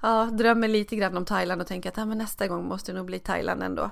ja, 0.02 0.26
drömmer 0.26 0.68
lite 0.68 0.96
grann 0.96 1.18
om 1.18 1.26
Thailand 1.26 1.62
och 1.62 1.68
tänker 1.68 1.90
att 1.90 1.98
ja, 1.98 2.06
men 2.06 2.18
nästa 2.18 2.48
gång 2.48 2.68
måste 2.68 2.92
det 2.92 2.98
nog 2.98 3.06
bli 3.06 3.20
Thailand 3.20 3.64
ändå. 3.64 3.92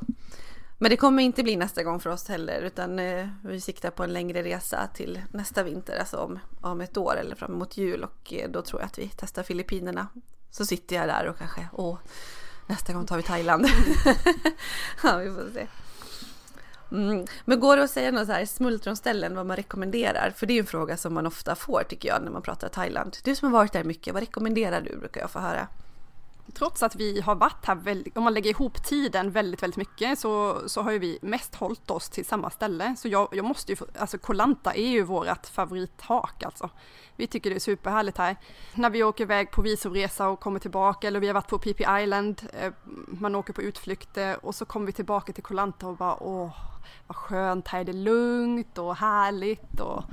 Men 0.78 0.90
det 0.90 0.98
kommer 0.98 1.24
inte 1.24 1.44
bli 1.44 1.56
nästa 1.56 1.84
gång 1.84 2.00
för 2.00 2.10
oss 2.10 2.28
heller 2.28 2.62
utan 2.62 3.00
eh, 3.00 3.28
vi 3.44 3.62
siktar 3.62 3.92
på 3.92 4.04
en 4.04 4.14
längre 4.14 4.44
resa 4.44 4.88
till 4.94 5.22
nästa 5.32 5.64
vinter, 5.64 6.00
alltså 6.00 6.18
om, 6.18 6.40
om 6.62 6.82
ett 6.82 6.98
år 6.98 7.18
eller 7.18 7.36
fram 7.36 7.54
emot 7.54 7.78
jul 7.78 8.04
och 8.04 8.34
eh, 8.34 8.50
då 8.50 8.62
tror 8.62 8.82
jag 8.82 8.86
att 8.86 9.00
vi 9.00 9.12
testar 9.18 9.44
Filippinerna. 9.44 10.08
Så 10.52 10.66
sitter 10.66 10.96
jag 10.96 11.08
där 11.08 11.28
och 11.28 11.38
kanske, 11.38 11.68
åh, 11.74 11.98
nästa 12.68 12.94
gång 12.94 13.06
tar 13.06 13.18
vi 13.18 13.24
Thailand. 13.24 13.66
ja, 15.04 15.18
vi 15.18 15.30
får 15.30 15.50
se. 15.54 15.68
Mm. 16.92 17.26
Men 17.46 17.60
går 17.60 17.78
det 17.78 17.84
att 17.84 17.92
säga 17.92 18.12
något 18.12 18.28
så 18.28 18.34
här 18.34 18.46
smultronställen 18.46 19.36
vad 19.36 19.46
man 19.46 19.56
rekommenderar? 19.56 20.34
För 20.36 20.46
det 20.46 20.54
är 20.54 20.56
ju 20.56 20.60
en 20.60 20.66
fråga 20.66 20.98
som 20.98 21.14
man 21.14 21.28
ofta 21.28 21.56
får 21.56 21.84
tycker 21.90 22.10
jag 22.10 22.24
när 22.24 22.32
man 22.32 22.42
pratar 22.42 22.70
Thailand. 22.70 23.18
Du 23.24 23.36
som 23.36 23.52
har 23.54 23.60
varit 23.60 23.74
där 23.74 23.84
mycket, 23.84 24.14
vad 24.14 24.24
rekommenderar 24.24 24.82
du 24.82 24.98
brukar 24.98 25.22
jag 25.22 25.32
få 25.32 25.40
höra 25.40 25.68
trots 26.54 26.84
att 26.84 26.96
vi 26.96 27.22
har 27.22 27.36
varit 27.36 27.66
här, 27.66 27.76
väldigt, 27.76 28.18
om 28.18 28.24
man 28.24 28.34
lägger 28.34 28.50
ihop 28.50 28.84
tiden 28.84 29.32
väldigt, 29.32 29.64
väldigt 29.64 29.78
mycket 29.78 30.20
så, 30.20 30.62
så 30.70 30.82
har 30.82 30.92
ju 30.92 31.00
vi 31.00 31.20
mest 31.22 31.56
hållit 31.56 31.92
oss 31.92 32.10
till 32.10 32.26
samma 32.26 32.50
ställe. 32.50 32.96
Så 32.98 33.08
jag, 33.08 33.30
jag 33.32 33.46
måste 33.46 33.72
ju, 33.72 33.78
alltså 33.98 34.18
Kolanta 34.18 34.74
är 34.74 34.88
ju 34.88 35.04
vårt 35.04 35.46
favorithak 35.46 36.44
alltså. 36.44 36.70
Vi 37.16 37.28
tycker 37.28 37.50
det 37.50 37.56
är 37.56 37.60
superhärligt 37.60 38.18
här. 38.18 38.36
När 38.74 38.90
vi 38.90 39.04
åker 39.04 39.24
iväg 39.24 39.52
på 39.52 39.62
visumresa 39.62 40.28
och 40.28 40.40
kommer 40.40 40.60
tillbaka 40.60 41.08
eller 41.08 41.20
vi 41.20 41.28
har 41.28 41.34
varit 41.34 41.48
på 41.48 41.60
PP 41.60 41.82
Island, 42.02 42.42
eh, 42.54 42.74
man 43.08 43.36
åker 43.36 43.54
på 43.54 43.62
utflykter 43.62 44.46
och 44.46 44.56
så 44.56 44.66
kommer 44.66 44.86
vi 44.86 44.92
tillbaka 44.92 45.34
till 45.34 45.44
Kolanta 45.44 45.88
och 45.88 45.98
bara 45.98 46.24
åh, 46.24 46.56
vad 47.08 47.16
skönt 47.16 47.68
här, 47.68 47.80
är 47.80 47.84
det 47.84 47.94
lugnt 47.94 48.78
och 48.78 48.96
härligt 48.96 49.80
och 49.80 50.04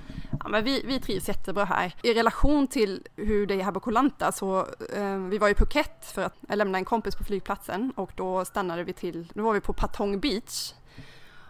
ja, 0.43 0.49
men 0.49 0.65
vi, 0.65 0.83
vi 0.85 1.01
trivs 1.01 1.29
jättebra 1.29 1.65
här. 1.65 1.95
I 2.03 2.15
relation 2.15 2.67
till 2.67 3.07
hur 3.17 3.47
det 3.47 3.55
är 3.55 3.65
här 3.65 3.73
på 3.73 3.81
Koh 3.81 3.93
Lanta 3.93 4.33
så 4.33 4.67
eh, 4.95 5.19
vi 5.19 5.39
var 5.39 5.49
i 5.49 5.55
Phuket 5.55 6.05
för 6.15 6.23
att 6.23 6.35
lämna 6.49 6.79
en 6.79 6.85
kompis 6.85 7.17
på 7.17 7.25
flygplatsen 7.25 7.93
och 7.97 8.13
då 8.17 8.45
stannade 8.45 8.85
vi 8.85 8.93
till, 8.93 9.29
då 9.35 9.43
var 9.43 9.53
vi 9.53 9.61
på 9.61 9.73
Patong 9.73 10.21
Beach 10.21 10.73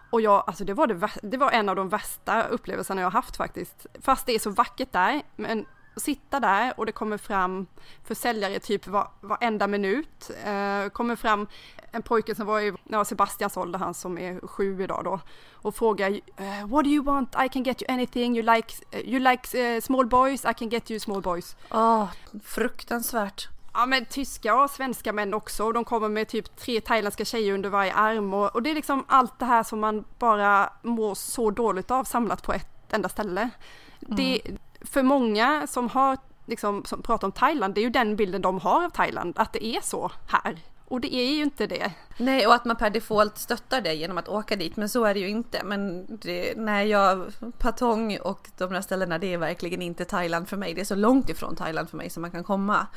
och 0.09 0.21
jag, 0.21 0.43
alltså 0.47 0.63
det 0.63 0.73
var, 0.73 0.87
det, 0.87 1.09
det 1.23 1.37
var 1.37 1.51
en 1.51 1.69
av 1.69 1.75
de 1.75 1.89
värsta 1.89 2.43
upplevelserna 2.43 3.01
jag 3.01 3.09
haft 3.09 3.37
faktiskt. 3.37 3.85
Fast 4.01 4.25
det 4.25 4.35
är 4.35 4.39
så 4.39 4.49
vackert 4.49 4.91
där, 4.91 5.21
men 5.35 5.65
sitta 5.95 6.39
där 6.39 6.73
och 6.77 6.85
det 6.85 6.91
kommer 6.91 7.17
fram 7.17 7.67
försäljare 8.03 8.59
typ 8.59 8.87
var, 8.87 9.07
varenda 9.21 9.67
minut. 9.67 10.31
Eh, 10.45 10.89
kommer 10.89 11.15
fram 11.15 11.47
en 11.91 12.01
pojke 12.01 12.35
som 12.35 12.45
var 12.45 12.59
i 12.59 12.73
ja, 12.89 13.05
Sebastians 13.05 13.57
ålder, 13.57 13.79
han 13.79 13.93
som 13.93 14.17
är 14.17 14.47
sju 14.47 14.83
idag 14.83 15.01
då, 15.03 15.19
och 15.51 15.75
frågar 15.75 16.11
uh, 16.11 16.67
What 16.67 16.83
do 16.83 16.89
you 16.89 17.03
want? 17.03 17.35
I 17.45 17.49
can 17.49 17.63
get 17.63 17.81
you 17.81 17.93
anything. 17.93 18.37
You 18.37 18.55
like, 18.55 18.73
you 19.03 19.19
like 19.19 19.75
uh, 19.75 19.81
small 19.81 20.05
boys? 20.05 20.45
I 20.45 20.53
can 20.53 20.69
get 20.69 20.91
you 20.91 20.99
small 20.99 21.21
boys. 21.21 21.55
Åh, 21.71 22.03
oh, 22.03 22.07
fruktansvärt. 22.43 23.47
Ja 23.73 23.85
men 23.85 24.05
tyska 24.05 24.55
och 24.55 24.69
svenska 24.69 25.13
män 25.13 25.33
också 25.33 25.63
och 25.63 25.73
de 25.73 25.85
kommer 25.85 26.09
med 26.09 26.27
typ 26.27 26.55
tre 26.57 26.81
thailändska 26.81 27.25
tjejer 27.25 27.53
under 27.53 27.69
varje 27.69 27.93
arm 27.93 28.33
och, 28.33 28.55
och 28.55 28.63
det 28.63 28.71
är 28.71 28.75
liksom 28.75 29.05
allt 29.07 29.39
det 29.39 29.45
här 29.45 29.63
som 29.63 29.79
man 29.79 30.05
bara 30.19 30.69
mår 30.81 31.15
så 31.15 31.51
dåligt 31.51 31.91
av 31.91 32.03
samlat 32.03 32.43
på 32.43 32.53
ett 32.53 32.93
enda 32.93 33.09
ställe. 33.09 33.41
Mm. 33.41 34.15
Det, 34.15 34.41
för 34.83 35.03
många 35.03 35.67
som 35.67 35.89
har 35.89 36.17
liksom, 36.45 36.85
som 36.85 37.01
pratar 37.01 37.27
om 37.27 37.31
Thailand, 37.31 37.73
det 37.75 37.81
är 37.81 37.83
ju 37.83 37.89
den 37.89 38.15
bilden 38.15 38.41
de 38.41 38.59
har 38.59 38.85
av 38.85 38.89
Thailand, 38.89 39.39
att 39.39 39.53
det 39.53 39.65
är 39.65 39.81
så 39.81 40.11
här. 40.27 40.59
Och 40.85 41.01
det 41.01 41.15
är 41.15 41.35
ju 41.35 41.43
inte 41.43 41.67
det. 41.67 41.91
Nej, 42.17 42.47
och 42.47 42.53
att 42.53 42.65
man 42.65 42.75
per 42.75 42.89
default 42.89 43.37
stöttar 43.37 43.81
det 43.81 43.93
genom 43.93 44.17
att 44.17 44.29
åka 44.29 44.55
dit, 44.55 44.75
men 44.75 44.89
så 44.89 45.03
är 45.03 45.13
det 45.13 45.19
ju 45.19 45.29
inte. 45.29 45.63
Men 45.63 46.05
det, 46.17 46.53
nej, 46.57 46.87
jag, 46.87 47.31
Patong 47.57 48.17
och 48.19 48.49
de 48.57 48.73
där 48.73 48.81
ställena, 48.81 49.17
det 49.17 49.33
är 49.33 49.37
verkligen 49.37 49.81
inte 49.81 50.05
Thailand 50.05 50.47
för 50.49 50.57
mig. 50.57 50.73
Det 50.73 50.81
är 50.81 50.85
så 50.85 50.95
långt 50.95 51.29
ifrån 51.29 51.55
Thailand 51.55 51.89
för 51.89 51.97
mig 51.97 52.09
som 52.09 52.21
man 52.21 52.31
kan 52.31 52.43
komma. 52.43 52.87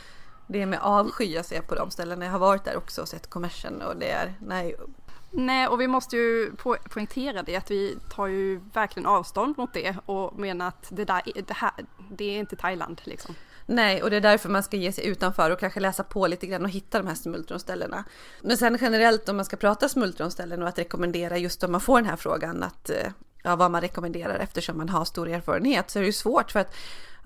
Det 0.47 0.62
är 0.62 0.66
med 0.66 0.78
avsky 0.83 1.25
jag 1.25 1.45
ser 1.45 1.61
på 1.61 1.75
de 1.75 1.90
ställena. 1.90 2.25
Jag 2.25 2.33
har 2.33 2.38
varit 2.38 2.64
där 2.64 2.76
också 2.76 3.02
och 3.02 3.09
sett 3.09 3.31
kommersen 3.31 3.83
och 3.83 3.97
det 3.97 4.11
är, 4.11 4.35
nej. 4.38 4.76
Nej, 5.30 5.68
och 5.68 5.80
vi 5.80 5.88
måste 5.88 6.16
ju 6.16 6.52
po 6.56 6.76
poängtera 6.90 7.42
det 7.42 7.56
att 7.56 7.71
vi 7.71 7.99
tar 8.11 8.26
ju 8.26 8.61
verkligen 8.73 9.06
avstånd 9.06 9.59
mot 9.59 9.75
det 9.75 9.97
och 10.06 10.38
menar 10.38 10.68
att 10.68 10.87
det 10.88 11.04
där, 11.04 11.23
det 11.47 11.54
här, 11.54 11.73
det 12.11 12.25
är 12.25 12.38
inte 12.38 12.56
Thailand 12.56 13.00
liksom. 13.04 13.35
Nej, 13.66 14.02
och 14.02 14.11
det 14.11 14.16
är 14.16 14.21
därför 14.21 14.49
man 14.49 14.62
ska 14.62 14.76
ge 14.76 14.92
sig 14.92 15.06
utanför 15.06 15.50
och 15.50 15.61
kanske 15.61 15.80
läsa 15.80 16.04
på 16.04 16.26
lite 16.26 16.47
grann 16.47 16.64
och 16.64 16.71
hitta 16.71 16.99
de 16.99 17.06
här 17.06 17.14
smultronställena. 17.14 18.04
Men 18.42 18.56
sen 18.56 18.78
generellt 18.80 19.28
om 19.28 19.37
man 19.37 19.45
ska 19.45 19.56
prata 19.56 19.88
smultronställen 19.88 20.62
och 20.62 20.68
att 20.68 20.78
rekommendera 20.78 21.38
just 21.38 21.64
om 21.64 21.73
man 21.73 21.80
får 21.80 22.00
den 22.00 22.11
här 22.11 22.16
frågan 22.16 22.62
att 22.62 22.90
eh, 22.90 23.12
ja, 23.42 23.56
vad 23.56 23.71
man 23.71 23.80
rekommenderar 23.80 24.38
eftersom 24.38 24.78
man 24.78 24.88
har 24.88 25.04
stor 25.04 25.28
erfarenhet 25.28 25.90
så 25.90 25.99
är 25.99 26.00
det 26.00 26.06
ju 26.06 26.12
svårt 26.12 26.50
för 26.50 26.61
att 26.61 26.75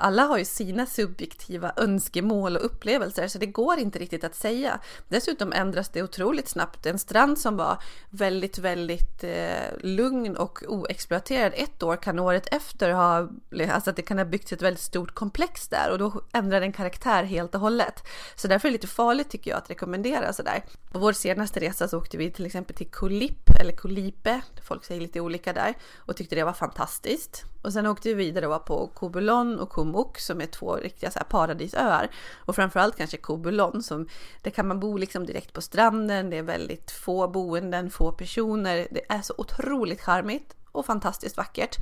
alla 0.00 0.22
har 0.22 0.38
ju 0.38 0.44
sina 0.44 0.86
subjektiva 0.86 1.72
önskemål 1.76 2.56
och 2.56 2.64
upplevelser 2.64 3.28
så 3.28 3.38
det 3.38 3.46
går 3.46 3.78
inte 3.78 3.98
riktigt 3.98 4.24
att 4.24 4.34
säga. 4.34 4.80
Dessutom 5.08 5.52
ändras 5.52 5.88
det 5.88 6.02
otroligt 6.02 6.48
snabbt. 6.48 6.86
En 6.86 6.98
strand 6.98 7.38
som 7.38 7.56
var 7.56 7.82
väldigt, 8.10 8.58
väldigt 8.58 9.24
eh, 9.24 9.78
lugn 9.80 10.36
och 10.36 10.62
oexploaterad 10.68 11.52
ett 11.56 11.82
år 11.82 11.96
kan 11.96 12.18
året 12.18 12.54
efter 12.54 12.90
ha, 12.90 13.28
alltså 13.72 13.90
att 13.90 13.96
det 13.96 14.02
kan 14.02 14.18
ha 14.18 14.24
byggts 14.24 14.52
ett 14.52 14.62
väldigt 14.62 14.82
stort 14.82 15.14
komplex 15.14 15.68
där 15.68 15.90
och 15.90 15.98
då 15.98 16.22
ändrar 16.32 16.60
den 16.60 16.72
karaktär 16.72 17.24
helt 17.24 17.54
och 17.54 17.60
hållet. 17.60 18.02
Så 18.36 18.48
därför 18.48 18.68
är 18.68 18.70
det 18.70 18.72
lite 18.72 18.86
farligt 18.86 19.30
tycker 19.30 19.50
jag 19.50 19.58
att 19.58 19.70
rekommendera 19.70 20.32
sådär. 20.32 20.64
På 20.92 20.98
vår 20.98 21.12
senaste 21.12 21.60
resa 21.60 21.88
så 21.88 21.98
åkte 21.98 22.16
vi 22.16 22.30
till 22.30 22.46
exempel 22.46 22.76
till 22.76 22.90
Kulip 22.90 23.50
eller 23.60 23.72
Kulipe, 23.72 24.40
folk 24.62 24.84
säger 24.84 25.00
lite 25.00 25.20
olika 25.20 25.52
där 25.52 25.74
och 25.96 26.16
tyckte 26.16 26.34
det 26.34 26.44
var 26.44 26.52
fantastiskt. 26.52 27.44
Och 27.62 27.72
sen 27.72 27.86
åkte 27.86 28.08
vi 28.08 28.14
vidare 28.14 28.46
och 28.46 28.50
var 28.50 28.58
på 28.58 28.86
Kobulon 28.94 29.58
och 29.58 29.70
Kumuk 29.90 30.18
som 30.18 30.40
är 30.40 30.46
två 30.46 30.76
riktiga 30.76 31.10
så 31.10 31.18
här 31.18 31.26
paradisöar. 31.26 32.10
Och 32.34 32.56
framförallt 32.56 32.96
kanske 32.96 33.16
Kobulon 33.16 33.82
som 33.82 34.08
där 34.42 34.50
kan 34.50 34.68
man 34.68 34.80
bo 34.80 34.96
liksom 34.96 35.26
direkt 35.26 35.52
på 35.52 35.60
stranden. 35.60 36.30
Det 36.30 36.38
är 36.38 36.42
väldigt 36.42 36.90
få 36.90 37.28
boenden, 37.28 37.90
få 37.90 38.12
personer. 38.12 38.88
Det 38.90 39.02
är 39.08 39.22
så 39.22 39.34
otroligt 39.38 40.00
charmigt 40.00 40.56
och 40.72 40.86
fantastiskt 40.86 41.36
vackert. 41.36 41.76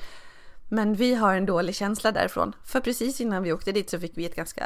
Men 0.68 0.94
vi 0.94 1.14
har 1.14 1.34
en 1.34 1.46
dålig 1.46 1.74
känsla 1.74 2.12
därifrån. 2.12 2.52
För 2.64 2.80
precis 2.80 3.20
innan 3.20 3.42
vi 3.42 3.52
åkte 3.52 3.72
dit 3.72 3.90
så 3.90 4.00
fick 4.00 4.18
vi 4.18 4.24
ett 4.26 4.36
ganska 4.36 4.64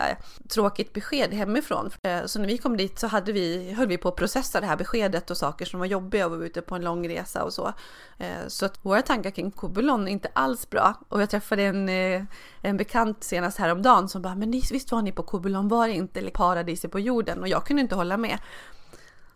tråkigt 0.49 0.93
besked 0.93 1.35
hemifrån. 1.35 1.91
Eh, 2.03 2.25
så 2.27 2.39
när 2.39 2.47
vi 2.47 2.59
kom 2.59 2.77
dit 2.77 2.99
så 2.99 3.07
hade 3.07 3.33
vi, 3.33 3.73
höll 3.73 3.89
vi 3.89 3.99
på 3.99 4.09
att 4.09 4.17
processa 4.17 4.61
det 4.61 4.67
här 4.67 4.77
beskedet 4.77 5.31
och 5.31 5.37
saker 5.37 5.65
som 5.65 5.81
var 5.81 5.87
jobbiga 5.87 6.27
och 6.27 6.31
var 6.33 6.45
ute 6.45 6.63
på 6.63 6.75
en 6.75 6.85
lång 6.85 7.09
resa 7.09 7.45
och 7.45 7.53
så. 7.53 7.73
Eh, 8.19 8.47
så 8.47 8.67
att 8.67 8.85
våra 8.85 9.03
tankar 9.03 9.31
kring 9.31 9.51
Kobulon 9.51 10.09
är 10.09 10.13
inte 10.13 10.31
alls 10.33 10.71
bra. 10.71 10.95
Och 11.09 11.23
jag 11.23 11.31
träffade 11.31 11.63
en, 11.63 11.89
eh, 11.89 12.23
en 12.63 12.77
bekant 12.77 13.25
senast 13.25 13.59
häromdagen 13.59 14.09
som 14.09 14.23
bara, 14.23 14.35
men 14.35 14.51
visst 14.51 14.93
var 14.93 15.03
ni 15.03 15.13
på 15.13 15.23
Kobulon, 15.23 15.69
var 15.69 15.89
det 15.89 15.95
inte 15.95 16.21
liksom, 16.21 16.39
paradiset 16.39 16.93
på 16.93 17.01
jorden? 17.01 17.41
Och 17.41 17.49
jag 17.49 17.67
kunde 17.67 17.83
inte 17.83 17.95
hålla 17.95 18.17
med. 18.17 18.39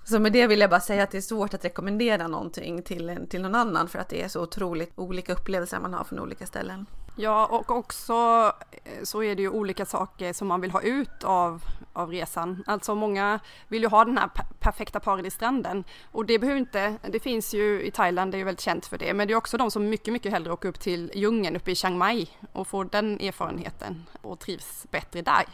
Så 0.08 0.18
med 0.18 0.32
det 0.32 0.46
vill 0.46 0.60
jag 0.60 0.70
bara 0.70 0.80
säga 0.80 1.02
att 1.02 1.10
det 1.10 1.18
är 1.18 1.22
svårt 1.22 1.54
att 1.54 1.64
rekommendera 1.64 2.28
någonting 2.28 2.82
till, 2.82 3.26
till 3.30 3.42
någon 3.42 3.54
annan 3.54 3.88
för 3.88 3.98
att 3.98 4.08
det 4.08 4.22
är 4.22 4.28
så 4.28 4.42
otroligt 4.42 4.92
olika 4.96 5.32
upplevelser 5.32 5.80
man 5.80 5.94
har 5.94 6.04
från 6.04 6.20
olika 6.20 6.46
ställen. 6.46 6.86
Ja, 7.16 7.46
och 7.46 7.70
också 7.70 8.14
eh, 8.70 9.02
så 9.02 9.22
är 9.22 9.34
det 9.34 9.42
ju 9.42 9.50
olika 9.50 9.86
saker 9.86 10.32
som 10.32 10.48
man 10.48 10.60
vill 10.60 10.70
ha 10.70 10.80
ut 10.80 11.24
av, 11.24 11.62
av 11.92 12.10
resan. 12.10 12.64
Alltså 12.66 12.94
många 12.94 13.40
vill 13.68 13.82
ju 13.82 13.88
ha 13.88 14.04
den 14.04 14.18
här 14.18 14.30
perfekta 14.60 15.00
paradisstranden 15.00 15.84
och 16.12 16.26
det 16.26 16.38
behöver 16.38 16.60
inte, 16.60 16.96
det 17.10 17.20
finns 17.20 17.54
ju 17.54 17.82
i 17.82 17.90
Thailand, 17.90 18.32
det 18.32 18.36
är 18.36 18.38
ju 18.38 18.44
väldigt 18.44 18.60
känt 18.60 18.86
för 18.86 18.98
det, 18.98 19.14
men 19.14 19.28
det 19.28 19.34
är 19.34 19.36
också 19.36 19.56
de 19.56 19.70
som 19.70 19.88
mycket, 19.88 20.12
mycket 20.12 20.32
hellre 20.32 20.52
åker 20.52 20.68
upp 20.68 20.80
till 20.80 21.10
djungeln 21.14 21.56
uppe 21.56 21.70
i 21.70 21.74
Chiang 21.74 21.98
Mai 21.98 22.30
och 22.52 22.68
får 22.68 22.84
den 22.84 23.20
erfarenheten 23.20 24.04
och 24.22 24.38
trivs 24.38 24.86
bättre 24.90 25.22
där. 25.22 25.44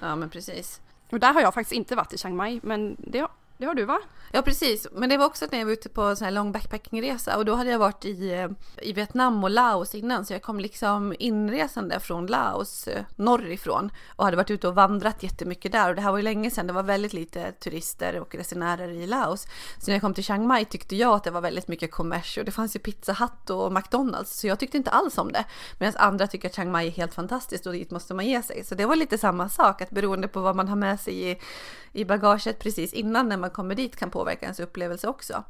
Ja, 0.00 0.16
men 0.16 0.30
precis. 0.30 0.80
Och 1.10 1.20
där 1.20 1.34
har 1.34 1.40
jag 1.40 1.54
faktiskt 1.54 1.72
inte 1.72 1.96
varit 1.96 2.12
i 2.12 2.18
Chiang 2.18 2.36
Mai, 2.36 2.60
men 2.62 2.96
det 2.98 3.26
det 3.58 3.66
har 3.66 3.74
du 3.74 3.84
va? 3.84 3.98
Ja 4.32 4.42
precis, 4.42 4.86
men 4.92 5.08
det 5.08 5.16
var 5.16 5.26
också 5.26 5.46
när 5.50 5.58
jag 5.58 5.66
var 5.66 5.72
ute 5.72 5.88
på 5.88 6.02
en 6.02 6.16
sån 6.16 6.24
här 6.24 6.32
lång 6.32 6.52
backpackingresa 6.52 7.36
och 7.36 7.44
då 7.44 7.54
hade 7.54 7.70
jag 7.70 7.78
varit 7.78 8.04
i, 8.04 8.32
eh, 8.32 8.48
i 8.82 8.92
Vietnam 8.92 9.44
och 9.44 9.50
Laos 9.50 9.94
innan 9.94 10.24
så 10.24 10.32
jag 10.32 10.42
kom 10.42 10.60
liksom 10.60 11.14
inresande 11.18 12.00
från 12.00 12.26
Laos 12.26 12.88
eh, 12.88 13.04
norrifrån 13.16 13.90
och 14.16 14.24
hade 14.24 14.36
varit 14.36 14.50
ute 14.50 14.68
och 14.68 14.74
vandrat 14.74 15.22
jättemycket 15.22 15.72
där 15.72 15.88
och 15.88 15.94
det 15.96 16.02
här 16.02 16.10
var 16.10 16.18
ju 16.18 16.24
länge 16.24 16.50
sedan, 16.50 16.66
det 16.66 16.72
var 16.72 16.82
väldigt 16.82 17.12
lite 17.12 17.52
turister 17.52 18.20
och 18.20 18.34
resenärer 18.34 18.88
i 18.88 19.06
Laos. 19.06 19.46
Så 19.78 19.86
när 19.86 19.94
jag 19.94 20.00
kom 20.00 20.14
till 20.14 20.24
Chiang 20.24 20.46
Mai 20.46 20.64
tyckte 20.64 20.96
jag 20.96 21.14
att 21.14 21.24
det 21.24 21.30
var 21.30 21.40
väldigt 21.40 21.68
mycket 21.68 21.90
kommers 21.90 22.38
och 22.38 22.44
det 22.44 22.50
fanns 22.52 22.76
ju 22.76 22.80
Pizza 22.80 23.12
Hut 23.12 23.50
och 23.50 23.72
McDonalds 23.72 24.40
så 24.40 24.46
jag 24.46 24.58
tyckte 24.58 24.76
inte 24.76 24.90
alls 24.90 25.18
om 25.18 25.32
det. 25.32 25.44
Medan 25.78 25.94
andra 25.96 26.26
tycker 26.26 26.48
att 26.48 26.54
Chiang 26.54 26.70
Mai 26.70 26.86
är 26.86 26.90
helt 26.90 27.14
fantastiskt 27.14 27.66
och 27.66 27.72
dit 27.72 27.90
måste 27.90 28.14
man 28.14 28.26
ge 28.26 28.42
sig. 28.42 28.64
Så 28.64 28.74
det 28.74 28.86
var 28.86 28.96
lite 28.96 29.18
samma 29.18 29.48
sak, 29.48 29.82
att 29.82 29.90
beroende 29.90 30.28
på 30.28 30.40
vad 30.40 30.56
man 30.56 30.68
har 30.68 30.76
med 30.76 31.00
sig 31.00 31.30
i, 31.30 31.38
i 31.92 32.04
bagaget 32.04 32.58
precis 32.58 32.92
innan 32.92 33.28
när 33.28 33.36
man 33.36 33.45
kommer 33.50 33.74
dit 33.74 33.96
kan 33.96 34.10
påverka 34.10 34.46
ens 34.46 34.60
upplevelse 34.60 35.08
också. 35.08 35.44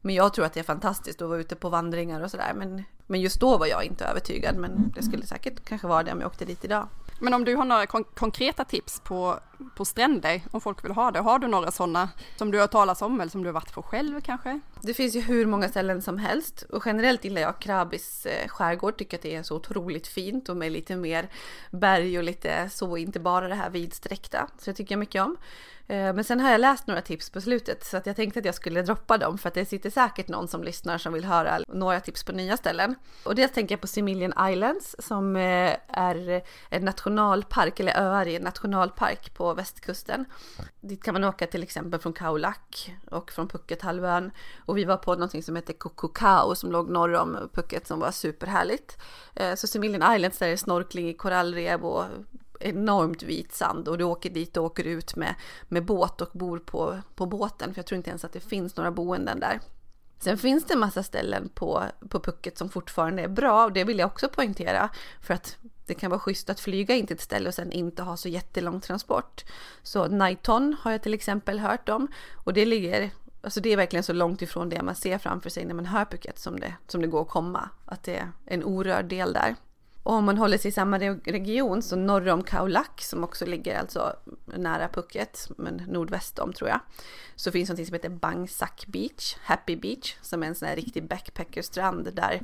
Men 0.00 0.14
jag 0.14 0.34
tror 0.34 0.44
att 0.44 0.52
det 0.52 0.60
är 0.60 0.64
fantastiskt 0.64 1.22
att 1.22 1.28
vara 1.28 1.38
ute 1.38 1.56
på 1.56 1.68
vandringar 1.68 2.20
och 2.20 2.30
sådär. 2.30 2.52
Men, 2.56 2.84
men 3.06 3.20
just 3.20 3.40
då 3.40 3.58
var 3.58 3.66
jag 3.66 3.84
inte 3.84 4.04
övertygad. 4.04 4.56
Men 4.56 4.92
det 4.94 5.02
skulle 5.02 5.26
säkert 5.26 5.64
kanske 5.64 5.86
vara 5.86 6.02
det 6.02 6.12
om 6.12 6.20
jag 6.20 6.26
åkte 6.26 6.44
dit 6.44 6.64
idag. 6.64 6.88
Men 7.20 7.34
om 7.34 7.44
du 7.44 7.56
har 7.56 7.64
några 7.64 7.86
kon 7.86 8.04
konkreta 8.04 8.64
tips 8.64 9.00
på, 9.00 9.38
på 9.76 9.84
stränder, 9.84 10.42
om 10.50 10.60
folk 10.60 10.84
vill 10.84 10.92
ha 10.92 11.10
det, 11.10 11.20
har 11.20 11.38
du 11.38 11.46
några 11.46 11.70
sådana 11.70 12.08
som 12.36 12.50
du 12.50 12.60
har 12.60 12.66
talat 12.66 13.02
om 13.02 13.20
eller 13.20 13.30
som 13.30 13.42
du 13.42 13.48
har 13.48 13.52
varit 13.52 13.72
på 13.72 13.82
själv 13.82 14.20
kanske? 14.20 14.60
Det 14.80 14.94
finns 14.94 15.16
ju 15.16 15.20
hur 15.20 15.46
många 15.46 15.68
ställen 15.68 16.02
som 16.02 16.18
helst 16.18 16.62
och 16.62 16.82
generellt 16.86 17.24
gillar 17.24 17.42
jag 17.42 17.58
Krabis 17.58 18.26
eh, 18.26 18.48
skärgård, 18.48 18.96
tycker 18.96 19.16
att 19.16 19.22
det 19.22 19.34
är 19.34 19.42
så 19.42 19.56
otroligt 19.56 20.06
fint 20.06 20.48
och 20.48 20.56
med 20.56 20.72
lite 20.72 20.96
mer 20.96 21.28
berg 21.70 22.18
och 22.18 22.24
lite 22.24 22.68
så, 22.70 22.96
inte 22.96 23.20
bara 23.20 23.48
det 23.48 23.54
här 23.54 23.70
vidsträckta. 23.70 24.48
Så 24.58 24.70
det 24.70 24.74
tycker 24.74 24.92
jag 24.92 25.00
mycket 25.00 25.22
om. 25.22 25.36
Eh, 25.92 26.12
men 26.12 26.24
sen 26.24 26.40
har 26.40 26.50
jag 26.50 26.60
läst 26.60 26.86
några 26.86 27.00
tips 27.00 27.30
på 27.30 27.40
slutet 27.40 27.84
så 27.84 27.96
att 27.96 28.06
jag 28.06 28.16
tänkte 28.16 28.38
att 28.38 28.44
jag 28.44 28.54
skulle 28.54 28.82
droppa 28.82 29.18
dem 29.18 29.38
för 29.38 29.48
att 29.48 29.54
det 29.54 29.64
sitter 29.64 29.90
säkert 29.90 30.28
någon 30.28 30.48
som 30.48 30.64
lyssnar 30.64 30.98
som 30.98 31.12
vill 31.12 31.24
höra 31.24 31.60
några 31.68 32.00
tips 32.00 32.24
på 32.24 32.32
nya 32.32 32.56
ställen. 32.56 32.94
Och 33.24 33.34
dels 33.34 33.52
tänker 33.52 33.72
jag 33.72 33.80
på 33.80 33.86
Similian 33.86 34.50
Islands 34.50 34.96
som 34.98 35.36
eh, 35.36 35.76
är 35.88 36.42
en 36.68 36.84
nationalpark 36.84 37.80
eller 37.80 37.92
öar 37.92 38.26
i 38.28 38.36
en 38.36 38.42
nationalpark 38.42 39.34
på 39.34 39.54
västkusten. 39.54 40.24
Dit 40.80 41.02
kan 41.02 41.14
man 41.14 41.24
åka 41.24 41.46
till 41.46 41.62
exempel 41.62 42.00
från 42.00 42.12
Kaulak 42.12 42.94
och 43.10 43.32
från 43.32 43.48
Puckethalvön 43.48 44.30
och 44.66 44.78
vi 44.78 44.84
var 44.84 44.96
på 44.96 45.14
någonting 45.14 45.42
som 45.42 45.56
heter 45.56 45.72
Kokokao 45.72 46.54
som 46.54 46.72
låg 46.72 46.90
norr 46.90 47.14
om 47.14 47.50
Phuket 47.54 47.86
som 47.86 48.00
var 48.00 48.10
superhärligt. 48.10 48.98
Eh, 49.34 49.54
så 49.54 49.66
Similian 49.66 50.14
Islands 50.14 50.38
där 50.38 50.48
är 50.48 50.56
snorkling 50.56 51.08
i 51.08 51.14
korallrev 51.14 51.84
och 51.84 52.04
enormt 52.62 53.22
vit 53.22 53.54
sand 53.54 53.88
och 53.88 53.98
du 53.98 54.04
åker 54.04 54.30
dit 54.30 54.56
och 54.56 54.64
åker 54.64 54.84
ut 54.84 55.16
med, 55.16 55.34
med 55.68 55.84
båt 55.84 56.20
och 56.20 56.30
bor 56.32 56.58
på, 56.58 57.00
på 57.14 57.26
båten 57.26 57.74
för 57.74 57.78
jag 57.78 57.86
tror 57.86 57.96
inte 57.96 58.10
ens 58.10 58.24
att 58.24 58.32
det 58.32 58.40
finns 58.40 58.76
några 58.76 58.90
boenden 58.90 59.40
där. 59.40 59.60
Sen 60.18 60.38
finns 60.38 60.64
det 60.64 60.74
en 60.74 60.80
massa 60.80 61.02
ställen 61.02 61.48
på, 61.54 61.84
på 62.08 62.20
Pucket 62.20 62.58
som 62.58 62.68
fortfarande 62.68 63.22
är 63.22 63.28
bra 63.28 63.64
och 63.64 63.72
det 63.72 63.84
vill 63.84 63.98
jag 63.98 64.06
också 64.06 64.28
poängtera 64.28 64.88
för 65.20 65.34
att 65.34 65.56
det 65.86 65.94
kan 65.94 66.10
vara 66.10 66.20
schysst 66.20 66.50
att 66.50 66.60
flyga 66.60 66.94
in 66.94 67.06
till 67.06 67.14
ett 67.14 67.20
ställe 67.20 67.48
och 67.48 67.54
sen 67.54 67.72
inte 67.72 68.02
ha 68.02 68.16
så 68.16 68.28
jättelång 68.28 68.80
transport. 68.80 69.44
Så 69.82 70.08
Nighton 70.08 70.76
har 70.80 70.92
jag 70.92 71.02
till 71.02 71.14
exempel 71.14 71.58
hört 71.58 71.88
om 71.88 72.08
och 72.44 72.52
det 72.52 72.66
ligger 72.66 73.10
Alltså 73.44 73.60
det 73.60 73.72
är 73.72 73.76
verkligen 73.76 74.02
så 74.02 74.12
långt 74.12 74.42
ifrån 74.42 74.68
det 74.68 74.82
man 74.82 74.94
ser 74.94 75.18
framför 75.18 75.50
sig 75.50 75.64
när 75.64 75.74
man 75.74 75.86
hör 75.86 76.04
Phuket 76.04 76.38
som 76.38 76.60
det, 76.60 76.74
som 76.88 77.00
det 77.00 77.06
går 77.06 77.22
att 77.22 77.28
komma. 77.28 77.70
Att 77.84 78.02
det 78.02 78.16
är 78.16 78.32
en 78.44 78.64
orörd 78.64 79.04
del 79.04 79.32
där. 79.32 79.56
Och 80.02 80.12
om 80.12 80.24
man 80.24 80.38
håller 80.38 80.58
sig 80.58 80.68
i 80.68 80.72
samma 80.72 80.98
region 80.98 81.82
så 81.82 81.96
norr 81.96 82.28
om 82.28 82.42
Khao 82.42 82.66
Lak 82.66 83.02
som 83.02 83.24
också 83.24 83.46
ligger 83.46 83.78
alltså 83.78 84.16
nära 84.44 84.88
Phuket, 84.88 85.48
men 85.56 85.76
nordväst 85.76 86.38
om 86.38 86.52
tror 86.52 86.70
jag, 86.70 86.80
så 87.36 87.52
finns 87.52 87.70
något 87.70 87.86
som 87.86 87.94
heter 87.94 88.08
Bang 88.08 88.50
Sak 88.50 88.84
Beach, 88.86 89.36
Happy 89.42 89.76
Beach, 89.76 90.16
som 90.22 90.42
är 90.42 90.46
en 90.46 90.54
sån 90.54 90.68
här 90.68 90.76
riktig 90.76 91.08
backpackerstrand 91.08 92.14
där 92.14 92.42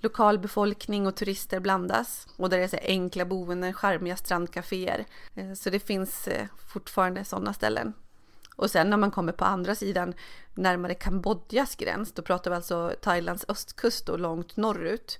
lokalbefolkning 0.00 1.06
och 1.06 1.16
turister 1.16 1.60
blandas 1.60 2.26
och 2.36 2.50
där 2.50 2.58
det 2.58 2.64
är 2.64 2.68
så 2.68 2.78
enkla 2.82 3.24
boenden, 3.24 3.74
charmiga 3.74 4.16
strandcaféer. 4.16 5.04
Eh, 5.34 5.52
så 5.52 5.70
det 5.70 5.80
finns 5.80 6.28
eh, 6.28 6.46
fortfarande 6.72 7.24
sådana 7.24 7.52
ställen. 7.52 7.92
Och 8.56 8.70
sen 8.70 8.90
när 8.90 8.96
man 8.96 9.10
kommer 9.10 9.32
på 9.32 9.44
andra 9.44 9.74
sidan 9.74 10.14
närmare 10.54 10.94
Kambodjas 10.94 11.76
gräns, 11.76 12.12
då 12.12 12.22
pratar 12.22 12.50
vi 12.50 12.56
alltså 12.56 12.94
Thailands 13.02 13.44
östkust 13.48 14.08
och 14.08 14.18
långt 14.18 14.56
norrut. 14.56 15.18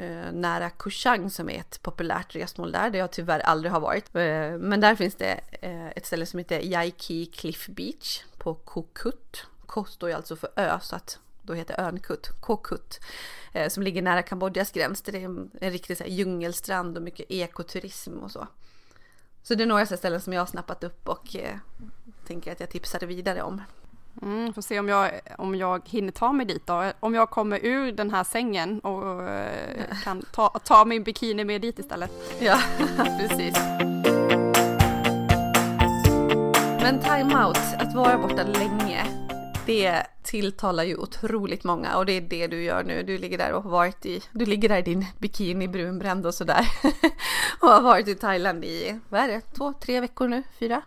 Eh, 0.00 0.32
nära 0.32 0.70
Kushang 0.70 1.30
som 1.30 1.50
är 1.50 1.60
ett 1.60 1.82
populärt 1.82 2.34
resmål 2.34 2.72
där, 2.72 2.90
där 2.90 2.98
jag 2.98 3.10
tyvärr 3.10 3.40
aldrig 3.40 3.72
har 3.72 3.80
varit. 3.80 4.16
Eh, 4.16 4.58
men 4.58 4.80
där 4.80 4.94
finns 4.94 5.14
det 5.14 5.40
eh, 5.60 5.88
ett 5.88 6.06
ställe 6.06 6.26
som 6.26 6.38
heter 6.38 6.60
Yaiki 6.60 7.26
Cliff 7.26 7.66
Beach 7.66 8.22
på 8.38 8.54
Kokut. 8.54 9.46
Ko 9.66 9.84
står 9.84 10.08
ju 10.08 10.14
alltså 10.14 10.36
för 10.36 10.50
ö, 10.56 10.78
så 10.82 10.96
att 10.96 11.18
då 11.42 11.54
heter 11.54 11.80
ön 11.80 12.00
Kut, 12.00 12.28
Kokut, 12.40 13.00
eh, 13.52 13.68
som 13.68 13.82
ligger 13.82 14.02
nära 14.02 14.22
Kambodjas 14.22 14.72
gräns. 14.72 15.02
Det 15.02 15.18
är 15.18 15.24
en, 15.24 15.50
en 15.60 15.70
riktig 15.70 15.96
så 15.96 16.04
här, 16.04 16.10
djungelstrand 16.10 16.96
och 16.96 17.02
mycket 17.02 17.30
ekoturism 17.30 18.18
och 18.18 18.30
så. 18.30 18.46
Så 19.42 19.54
det 19.54 19.64
är 19.64 19.66
några 19.66 19.86
ställen 19.86 20.20
som 20.20 20.32
jag 20.32 20.40
har 20.40 20.46
snappat 20.46 20.84
upp 20.84 21.08
och 21.08 21.36
eh, 21.36 21.56
tänker 22.26 22.52
att 22.52 22.60
jag 22.60 22.70
tipsar 22.70 23.00
vidare 23.00 23.42
om. 23.42 23.62
Mm, 24.22 24.52
får 24.52 24.62
se 24.62 24.78
om 24.78 24.88
jag, 24.88 25.10
om 25.38 25.54
jag 25.54 25.88
hinner 25.88 26.12
ta 26.12 26.32
mig 26.32 26.46
dit 26.46 26.66
då. 26.66 26.92
Om 27.00 27.14
jag 27.14 27.30
kommer 27.30 27.64
ur 27.64 27.92
den 27.92 28.10
här 28.10 28.24
sängen 28.24 28.80
och 28.80 29.22
eh, 29.28 29.84
kan 30.04 30.22
ta, 30.32 30.48
ta 30.48 30.84
min 30.84 31.02
bikini 31.02 31.44
med 31.44 31.60
dit 31.60 31.78
istället. 31.78 32.10
Ja, 32.40 32.58
precis. 33.18 33.54
Men 36.82 37.00
time-out, 37.00 37.58
att 37.78 37.94
vara 37.94 38.18
borta 38.18 38.42
länge, 38.42 39.06
det 39.66 40.06
tilltalar 40.22 40.84
ju 40.84 40.96
otroligt 40.96 41.64
många 41.64 41.96
och 41.96 42.06
det 42.06 42.12
är 42.12 42.20
det 42.20 42.46
du 42.46 42.62
gör 42.62 42.84
nu. 42.84 43.02
Du 43.02 43.18
ligger 43.18 43.38
där 43.38 43.52
och 43.52 43.62
har 43.62 43.70
varit 43.70 44.06
i, 44.06 44.22
du 44.32 44.46
ligger 44.46 44.68
där 44.68 44.78
i 44.78 44.82
din 44.82 45.06
bikini 45.18 45.68
brunbränd 45.68 46.26
och 46.26 46.34
sådär 46.34 46.66
och 47.60 47.68
har 47.68 47.82
varit 47.82 48.08
i 48.08 48.14
Thailand 48.14 48.64
i, 48.64 49.00
vad 49.08 49.20
är 49.20 49.28
det, 49.28 49.40
två, 49.40 49.72
tre 49.80 50.00
veckor 50.00 50.28
nu, 50.28 50.42
fyra? 50.58 50.82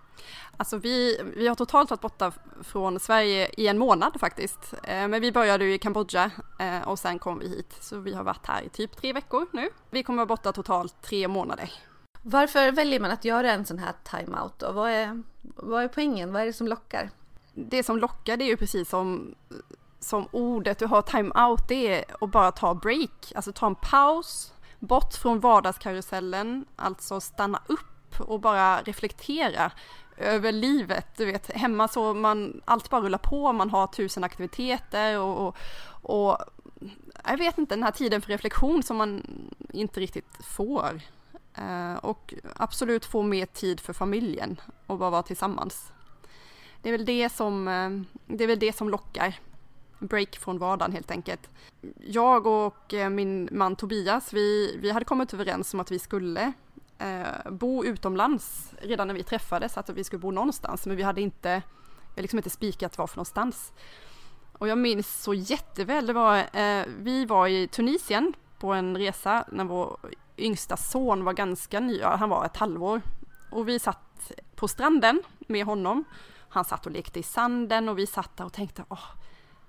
Alltså 0.57 0.77
vi, 0.77 1.21
vi 1.35 1.47
har 1.47 1.55
totalt 1.55 1.89
varit 1.89 2.01
borta 2.01 2.31
från 2.61 2.99
Sverige 2.99 3.49
i 3.57 3.67
en 3.67 3.77
månad 3.77 4.19
faktiskt. 4.19 4.73
Eh, 4.83 5.07
men 5.07 5.21
vi 5.21 5.31
började 5.31 5.73
i 5.73 5.79
Kambodja 5.79 6.31
eh, 6.59 6.87
och 6.87 6.99
sen 6.99 7.19
kom 7.19 7.39
vi 7.39 7.47
hit. 7.47 7.77
Så 7.79 7.99
vi 7.99 8.13
har 8.13 8.23
varit 8.23 8.47
här 8.47 8.61
i 8.61 8.69
typ 8.69 8.97
tre 8.97 9.13
veckor 9.13 9.47
nu. 9.51 9.69
Vi 9.89 10.03
kommer 10.03 10.17
vara 10.17 10.25
borta 10.25 10.51
totalt 10.51 11.01
tre 11.01 11.27
månader. 11.27 11.71
Varför 12.21 12.71
väljer 12.71 12.99
man 12.99 13.11
att 13.11 13.25
göra 13.25 13.51
en 13.51 13.65
sån 13.65 13.79
här 13.79 13.93
timeout 14.03 14.59
då? 14.59 14.71
Vad 14.71 14.91
är, 14.91 15.23
vad 15.41 15.83
är 15.83 15.87
poängen? 15.87 16.33
Vad 16.33 16.41
är 16.41 16.45
det 16.45 16.53
som 16.53 16.67
lockar? 16.67 17.09
Det 17.53 17.83
som 17.83 17.97
lockar 17.97 18.37
det 18.37 18.43
är 18.43 18.47
ju 18.47 18.57
precis 18.57 18.89
som, 18.89 19.35
som 19.99 20.27
ordet 20.31 20.79
du 20.79 20.85
har 20.85 21.01
timeout, 21.01 21.67
det 21.67 21.99
är 21.99 22.05
att 22.21 22.31
bara 22.31 22.51
ta 22.51 22.73
break, 22.73 23.33
alltså 23.35 23.53
ta 23.53 23.67
en 23.67 23.75
paus, 23.75 24.53
bort 24.79 25.13
från 25.13 25.39
vardagskarusellen, 25.39 26.65
alltså 26.75 27.19
stanna 27.19 27.61
upp 27.67 28.19
och 28.19 28.39
bara 28.39 28.81
reflektera 28.81 29.71
över 30.17 30.51
livet. 30.51 31.07
Du 31.17 31.25
vet, 31.25 31.51
hemma 31.51 31.87
så 31.87 32.13
man 32.13 32.61
allt 32.65 32.89
bara 32.89 33.01
rullar 33.01 33.17
på, 33.17 33.53
man 33.53 33.69
har 33.69 33.87
tusen 33.87 34.23
aktiviteter 34.23 35.19
och, 35.19 35.47
och, 35.47 35.57
och 36.01 36.37
jag 37.25 37.37
vet 37.37 37.57
inte, 37.57 37.75
den 37.75 37.83
här 37.83 37.91
tiden 37.91 38.21
för 38.21 38.29
reflektion 38.29 38.83
som 38.83 38.97
man 38.97 39.23
inte 39.73 39.99
riktigt 39.99 40.45
får. 40.45 41.01
Eh, 41.57 41.93
och 41.93 42.33
absolut 42.55 43.05
få 43.05 43.21
mer 43.21 43.45
tid 43.45 43.79
för 43.79 43.93
familjen 43.93 44.61
och 44.87 44.97
bara 44.97 45.09
vara 45.09 45.23
tillsammans. 45.23 45.91
Det 46.81 46.89
är 46.89 46.91
väl 46.91 47.05
det 47.05 47.29
som, 47.29 47.67
eh, 47.67 47.89
det 48.35 48.43
är 48.43 48.47
väl 48.47 48.59
det 48.59 48.75
som 48.75 48.89
lockar. 48.89 49.39
Break 49.99 50.35
från 50.35 50.57
vardagen 50.57 50.91
helt 50.91 51.11
enkelt. 51.11 51.49
Jag 52.05 52.47
och 52.47 52.93
eh, 52.93 53.09
min 53.09 53.49
man 53.51 53.75
Tobias, 53.75 54.33
vi, 54.33 54.77
vi 54.81 54.91
hade 54.91 55.05
kommit 55.05 55.33
överens 55.33 55.73
om 55.73 55.79
att 55.79 55.91
vi 55.91 55.99
skulle 55.99 56.53
eh, 56.97 57.51
bo 57.51 57.85
utomlands 57.85 58.73
redan 58.81 59.07
när 59.07 59.15
vi 59.15 59.23
träffades, 59.23 59.77
att 59.77 59.89
vi 59.89 60.03
skulle 60.03 60.19
bo 60.19 60.31
någonstans, 60.31 60.85
men 60.85 60.97
vi 60.97 61.03
hade 61.03 61.21
inte, 61.21 61.61
vi 62.15 62.21
liksom 62.21 62.39
inte 62.39 62.49
spikat 62.49 62.97
var 62.97 63.07
för 63.07 63.17
någonstans. 63.17 63.73
Och 64.57 64.67
jag 64.67 64.77
minns 64.77 65.23
så 65.23 65.33
jätteväl, 65.33 66.07
det 66.07 66.13
var, 66.13 66.37
eh, 66.37 66.85
vi 66.97 67.25
var 67.25 67.47
i 67.47 67.67
Tunisien 67.67 68.33
på 68.59 68.73
en 68.73 68.97
resa 68.97 69.45
när 69.51 69.63
vår 69.63 69.97
yngsta 70.37 70.77
son 70.77 71.23
var 71.23 71.33
ganska 71.33 71.79
ny, 71.79 72.01
han 72.01 72.29
var 72.29 72.45
ett 72.45 72.57
halvår. 72.57 73.01
Och 73.51 73.67
vi 73.67 73.79
satt 73.79 74.31
på 74.55 74.67
stranden 74.67 75.23
med 75.47 75.65
honom. 75.65 76.03
Han 76.49 76.65
satt 76.65 76.85
och 76.85 76.91
lekte 76.91 77.19
i 77.19 77.23
sanden 77.23 77.89
och 77.89 77.97
vi 77.97 78.07
satt 78.07 78.37
där 78.37 78.45
och 78.45 78.53
tänkte, 78.53 78.85
åh, 78.89 79.05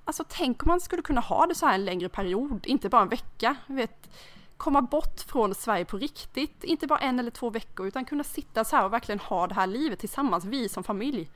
alltså 0.04 0.24
tänk 0.28 0.62
om 0.62 0.68
man 0.68 0.80
skulle 0.80 1.02
kunna 1.02 1.20
ha 1.20 1.46
det 1.46 1.54
så 1.54 1.66
här 1.66 1.74
en 1.74 1.84
längre 1.84 2.08
period, 2.08 2.66
inte 2.66 2.88
bara 2.88 3.02
en 3.02 3.08
vecka. 3.08 3.56
Vet, 3.66 4.10
komma 4.56 4.82
bort 4.82 5.20
från 5.20 5.54
Sverige 5.54 5.84
på 5.84 5.96
riktigt, 5.96 6.64
inte 6.64 6.86
bara 6.86 6.98
en 6.98 7.18
eller 7.18 7.30
två 7.30 7.50
veckor, 7.50 7.86
utan 7.86 8.04
kunna 8.04 8.24
sitta 8.24 8.64
så 8.64 8.76
här 8.76 8.84
och 8.84 8.92
verkligen 8.92 9.18
ha 9.18 9.46
det 9.46 9.54
här 9.54 9.66
livet 9.66 9.98
tillsammans, 9.98 10.44
vi 10.44 10.68
som 10.68 10.84
familj. 10.84 11.30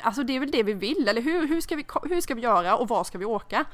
Alltså 0.00 0.22
det 0.22 0.36
är 0.36 0.40
väl 0.40 0.50
det 0.50 0.62
vi 0.62 0.72
vill, 0.72 1.08
eller 1.08 1.22
hur? 1.22 1.46
Hur 1.46 1.60
ska 1.60 1.76
vi, 1.76 1.84
hur 2.02 2.20
ska 2.20 2.34
vi 2.34 2.42
göra 2.42 2.76
och 2.76 2.88
var 2.88 3.04
ska 3.04 3.18
vi 3.18 3.24
åka? 3.24 3.64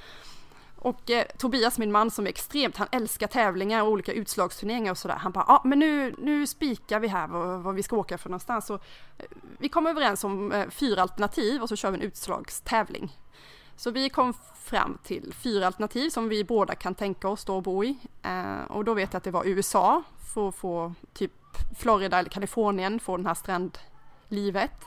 Och 0.81 1.11
eh, 1.11 1.25
Tobias, 1.39 1.79
min 1.79 1.93
man 1.93 2.11
som 2.11 2.25
är 2.25 2.31
extremt, 2.31 2.77
han 2.77 2.89
älskar 2.93 3.27
tävlingar 3.27 3.83
och 3.83 3.89
olika 3.89 4.13
utslagsturneringar 4.13 4.91
och 4.91 4.99
sådär. 4.99 5.15
Han 5.15 5.33
bara, 5.33 5.45
ja 5.49 5.55
ah, 5.55 5.61
men 5.65 5.79
nu, 5.79 6.15
nu 6.19 6.47
spikar 6.47 7.01
vi 7.01 7.09
här 7.09 7.29
var, 7.29 7.73
vi 7.73 7.83
ska 7.83 7.97
åka 7.97 8.19
för 8.19 8.29
någonstans. 8.29 8.67
Så, 8.67 8.75
eh, 8.75 9.25
vi 9.59 9.69
kom 9.69 9.87
överens 9.87 10.25
om 10.25 10.53
eh, 10.53 10.69
fyra 10.69 11.03
alternativ 11.03 11.63
och 11.63 11.69
så 11.69 11.77
kör 11.77 11.91
vi 11.91 11.97
en 11.97 12.03
utslagstävling. 12.03 13.17
Så 13.79 13.91
vi 13.91 14.09
kom 14.09 14.35
fram 14.65 14.99
till 15.03 15.35
fyra 15.35 15.67
alternativ 15.67 16.11
som 16.11 16.29
vi 16.29 16.45
båda 16.45 16.75
kan 16.75 16.95
tänka 16.95 17.29
oss 17.29 17.45
då 17.45 17.59
att 17.59 17.65
bo 17.65 17.85
i. 17.85 17.99
Eh, 18.23 18.63
och 18.69 18.85
då 18.85 18.95
vet 18.95 19.13
jag 19.13 19.19
att 19.19 19.25
det 19.25 19.31
var 19.31 19.45
USA 19.47 20.03
för 20.35 20.49
att 20.49 20.55
få 20.55 20.95
typ 21.13 21.33
Florida 21.79 22.19
eller 22.19 22.31
Kalifornien, 22.31 23.01
få 23.01 23.17
den 23.17 23.27
här 23.27 23.35
strandlivet. 23.35 24.85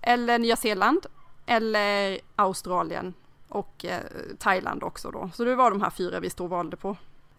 Eller 0.00 0.38
Nya 0.38 0.56
Zeeland 0.56 1.06
eller 1.46 2.20
Australien 2.36 3.14
och 3.48 3.84
eh, 3.84 4.00
Thailand 4.38 4.82
också 4.82 5.10
då. 5.10 5.30
Så 5.34 5.44
det 5.44 5.54
var 5.54 5.70
de 5.70 5.82
här 5.82 5.90
fyra 5.90 6.20
vi 6.20 6.30
stod 6.30 6.44
och 6.44 6.50
valde 6.50 6.76
på. 6.76 6.96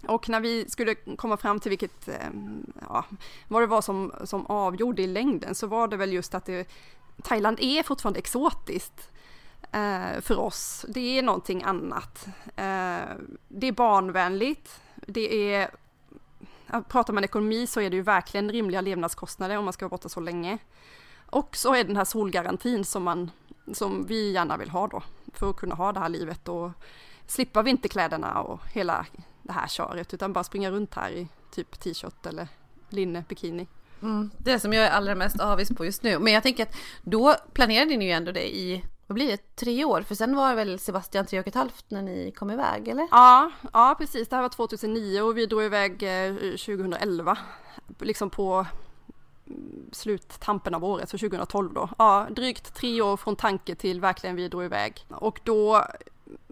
Och 0.08 0.30
när 0.30 0.40
vi 0.40 0.70
skulle 0.70 0.96
komma 0.96 1.38
fram 1.38 1.60
till 1.60 1.70
vilket, 1.70 2.08
eh, 2.08 2.30
ja, 2.90 3.06
vad 3.48 3.62
det 3.62 3.68
var 3.68 3.82
som, 3.82 4.14
som 4.24 4.46
avgjorde 4.46 5.02
i 5.02 5.08
längden 5.08 5.56
så 5.56 5.68
var 5.68 5.88
det 5.88 5.98
väl 5.98 6.14
just 6.14 6.36
att 6.36 6.46
det, 6.46 6.68
Thailand 7.24 7.58
är 7.62 7.84
fortfarande 7.84 8.20
exotiskt 8.20 9.13
eh, 9.74 10.22
för 10.22 10.40
oss. 10.40 10.86
Det 10.90 11.18
är 11.18 11.24
någonting 11.24 11.64
annat. 11.64 12.26
Eh, 12.56 13.16
det 13.48 13.68
är 13.68 13.72
barnvänligt. 13.72 14.82
Det 14.96 15.54
är, 15.54 15.70
pratar 16.88 17.14
man 17.14 17.24
ekonomi 17.24 17.68
så 17.68 17.82
är 17.82 17.90
det 17.90 17.96
ju 17.96 18.02
verkligen 18.02 18.52
rimliga 18.52 18.82
levnadskostnader 18.82 19.58
om 19.58 19.64
man 19.66 19.74
ska 19.74 19.86
vara 19.86 19.90
borta 19.90 20.10
så 20.10 20.20
länge. 20.20 20.58
Och 21.30 21.56
så 21.56 21.76
är 21.76 21.84
den 21.84 21.98
här 21.98 22.06
solgarantin 22.06 22.86
som, 22.86 23.04
man, 23.04 23.32
som 23.74 24.06
vi 24.06 24.32
gärna 24.32 24.58
vill 24.58 24.70
ha 24.70 24.88
då, 24.88 25.04
för 25.34 25.50
att 25.50 25.56
kunna 25.56 25.76
ha 25.76 25.92
det 25.92 26.00
här 26.00 26.10
livet 26.10 26.48
och 26.48 26.72
slippa 27.28 27.62
vinterkläderna 27.62 28.42
och 28.42 28.60
hela 28.74 29.06
det 29.42 29.54
här 29.54 29.68
köret, 29.68 30.14
utan 30.14 30.34
bara 30.34 30.44
springa 30.44 30.72
runt 30.72 30.94
här 30.94 31.10
i 31.12 31.28
typ 31.52 31.80
t-shirt 31.80 32.26
eller 32.26 32.48
linne, 32.90 33.24
bikini. 33.30 33.68
Mm, 34.02 34.32
det 34.38 34.60
som 34.60 34.74
jag 34.74 34.86
är 34.86 34.92
allra 34.92 35.16
mest 35.16 35.40
avis 35.40 35.70
på 35.70 35.86
just 35.86 36.04
nu. 36.04 36.20
Men 36.20 36.34
jag 36.34 36.44
tänker 36.44 36.64
att 36.64 36.76
då 37.02 37.36
planerade 37.54 37.98
ni 37.98 38.06
ju 38.06 38.12
ändå 38.12 38.32
det 38.32 38.56
i 38.56 38.84
vad 39.14 39.16
blir 39.16 39.28
det, 39.28 39.56
tre 39.56 39.86
år? 39.86 40.02
För 40.02 40.16
sen 40.16 40.36
var 40.36 40.56
väl 40.56 40.80
Sebastian 40.80 41.26
tre 41.26 41.40
och 41.40 41.48
ett 41.48 41.56
halvt 41.56 41.86
när 41.88 42.02
ni 42.02 42.32
kom 42.32 42.52
iväg, 42.52 42.88
eller? 42.88 43.08
Ja, 43.12 43.52
ja 43.74 43.96
precis. 43.98 44.30
Det 44.30 44.36
här 44.36 44.44
var 44.44 44.50
2009 44.50 45.22
och 45.22 45.38
vi 45.38 45.46
drog 45.46 45.64
iväg 45.64 46.04
eh, 46.04 46.36
2011. 46.36 47.38
Liksom 48.00 48.30
på 48.30 48.66
mm, 49.48 49.90
sluttampen 49.92 50.74
av 50.74 50.86
året, 50.86 51.10
så 51.10 51.18
2012 51.18 51.74
då. 51.74 51.90
Ja, 51.98 52.28
drygt 52.30 52.74
tre 52.74 53.02
år 53.02 53.18
från 53.18 53.36
tanke 53.36 53.76
till 53.76 54.02
verkligen 54.02 54.36
vi 54.36 54.48
drog 54.48 54.64
iväg. 54.64 55.06
Och 55.10 55.40
då 55.44 55.86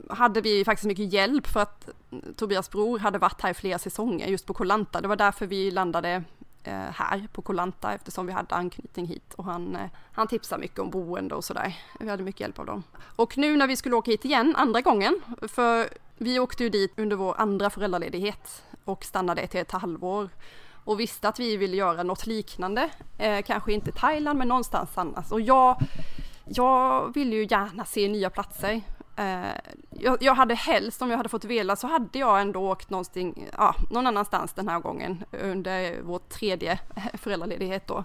hade 0.10 0.41
vi 0.41 0.65
faktiskt 0.65 0.88
mycket 0.88 1.13
hjälp 1.13 1.47
för 1.47 1.60
att 1.60 1.89
mm, 2.12 2.34
Tobias 2.34 2.69
bror 2.69 3.00
hade 3.00 3.17
varit 3.17 3.41
här 3.41 3.52
i 3.52 3.54
flera 3.54 3.80
säsonger 3.80 4.28
just 4.28 4.45
på 4.45 4.54
Kolanta. 4.54 5.02
Det 5.02 5.08
var 5.08 5.15
därför 5.15 5.45
vi 5.45 5.71
landade 5.71 6.24
Eh, 6.63 6.74
här 6.74 7.28
på 7.34 7.41
Kolanta 7.41 7.93
eftersom 7.93 8.26
vi 8.26 8.34
hade 8.34 8.56
anknytning 8.56 9.06
hit 9.06 9.34
och 9.34 9.45
han, 9.45 9.76
eh, 9.76 9.89
han 10.13 10.28
tipsade 10.28 10.62
mycket 10.62 10.80
om 10.80 10.89
boende 10.89 11.36
och 11.36 11.43
sådär. 11.43 11.78
Vi 12.00 12.10
hade 12.10 12.24
mycket 12.24 12.41
hjälp 12.41 12.60
av 12.60 12.65
dem. 12.65 12.84
Och 13.15 13.38
nu 13.38 13.58
när 13.58 13.67
vi 13.67 13.76
skulle 13.76 13.95
åka 13.95 14.12
hit 14.12 14.26
igen 14.26 14.56
andra 14.56 14.82
gången, 14.82 15.21
för 15.41 15.89
vi 16.17 16.39
åkte 16.39 16.63
ju 16.63 16.69
dit 16.69 16.93
under 16.97 17.15
vår 17.15 17.36
andra 17.38 17.69
föräldraledighet 17.69 18.63
och 18.86 19.04
stannade 19.04 19.41
ett, 19.41 19.56
ett 19.56 19.71
halvår 19.71 20.30
och 20.84 21.00
visste 21.00 21.28
att 21.28 21.39
vi 21.39 21.58
ville 21.58 21.78
göra 21.78 22.04
något 22.04 22.26
liknande. 22.26 22.89
Eh, 23.17 23.41
kanske 23.41 23.74
inte 23.74 23.91
Thailand 23.91 24.39
men 24.39 24.47
någonstans 24.47 24.97
annars. 24.97 25.32
Och 25.32 25.41
jag, 25.41 25.78
jag 26.45 27.13
vill 27.13 27.34
ju 27.34 27.47
gärna 27.50 27.86
se 27.86 28.08
nya 28.08 28.30
platser. 28.30 28.82
Eh, 29.22 29.56
jag, 30.20 30.36
hade 30.36 30.56
helst, 30.56 31.02
om 31.02 31.10
jag 31.10 31.18
hade 31.18 31.30
fått 31.30 31.46
vela, 31.46 31.76
så 31.76 31.88
hade 31.88 32.20
jag 32.20 32.42
ändå 32.42 32.72
åkt 32.72 32.90
någonting, 32.90 33.50
ja, 33.58 33.76
någon 33.92 34.08
annanstans 34.08 34.54
den 34.54 34.68
här 34.68 34.80
gången 34.80 35.24
under 35.32 36.02
vår 36.02 36.20
tredje 36.20 36.80
föräldraledighet 37.14 37.88
då. 37.88 38.04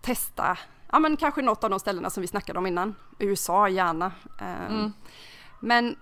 Testa, 0.00 0.58
ja 0.92 0.98
men 0.98 1.16
kanske 1.16 1.42
något 1.42 1.64
av 1.64 1.70
de 1.70 1.80
ställena 1.80 2.10
som 2.10 2.20
vi 2.20 2.26
snackade 2.26 2.58
om 2.58 2.66
innan. 2.66 2.94
USA 3.18 3.68
gärna. 3.68 4.12
Ehm, 4.40 4.78
mm. 4.78 4.92
Men 5.60 5.96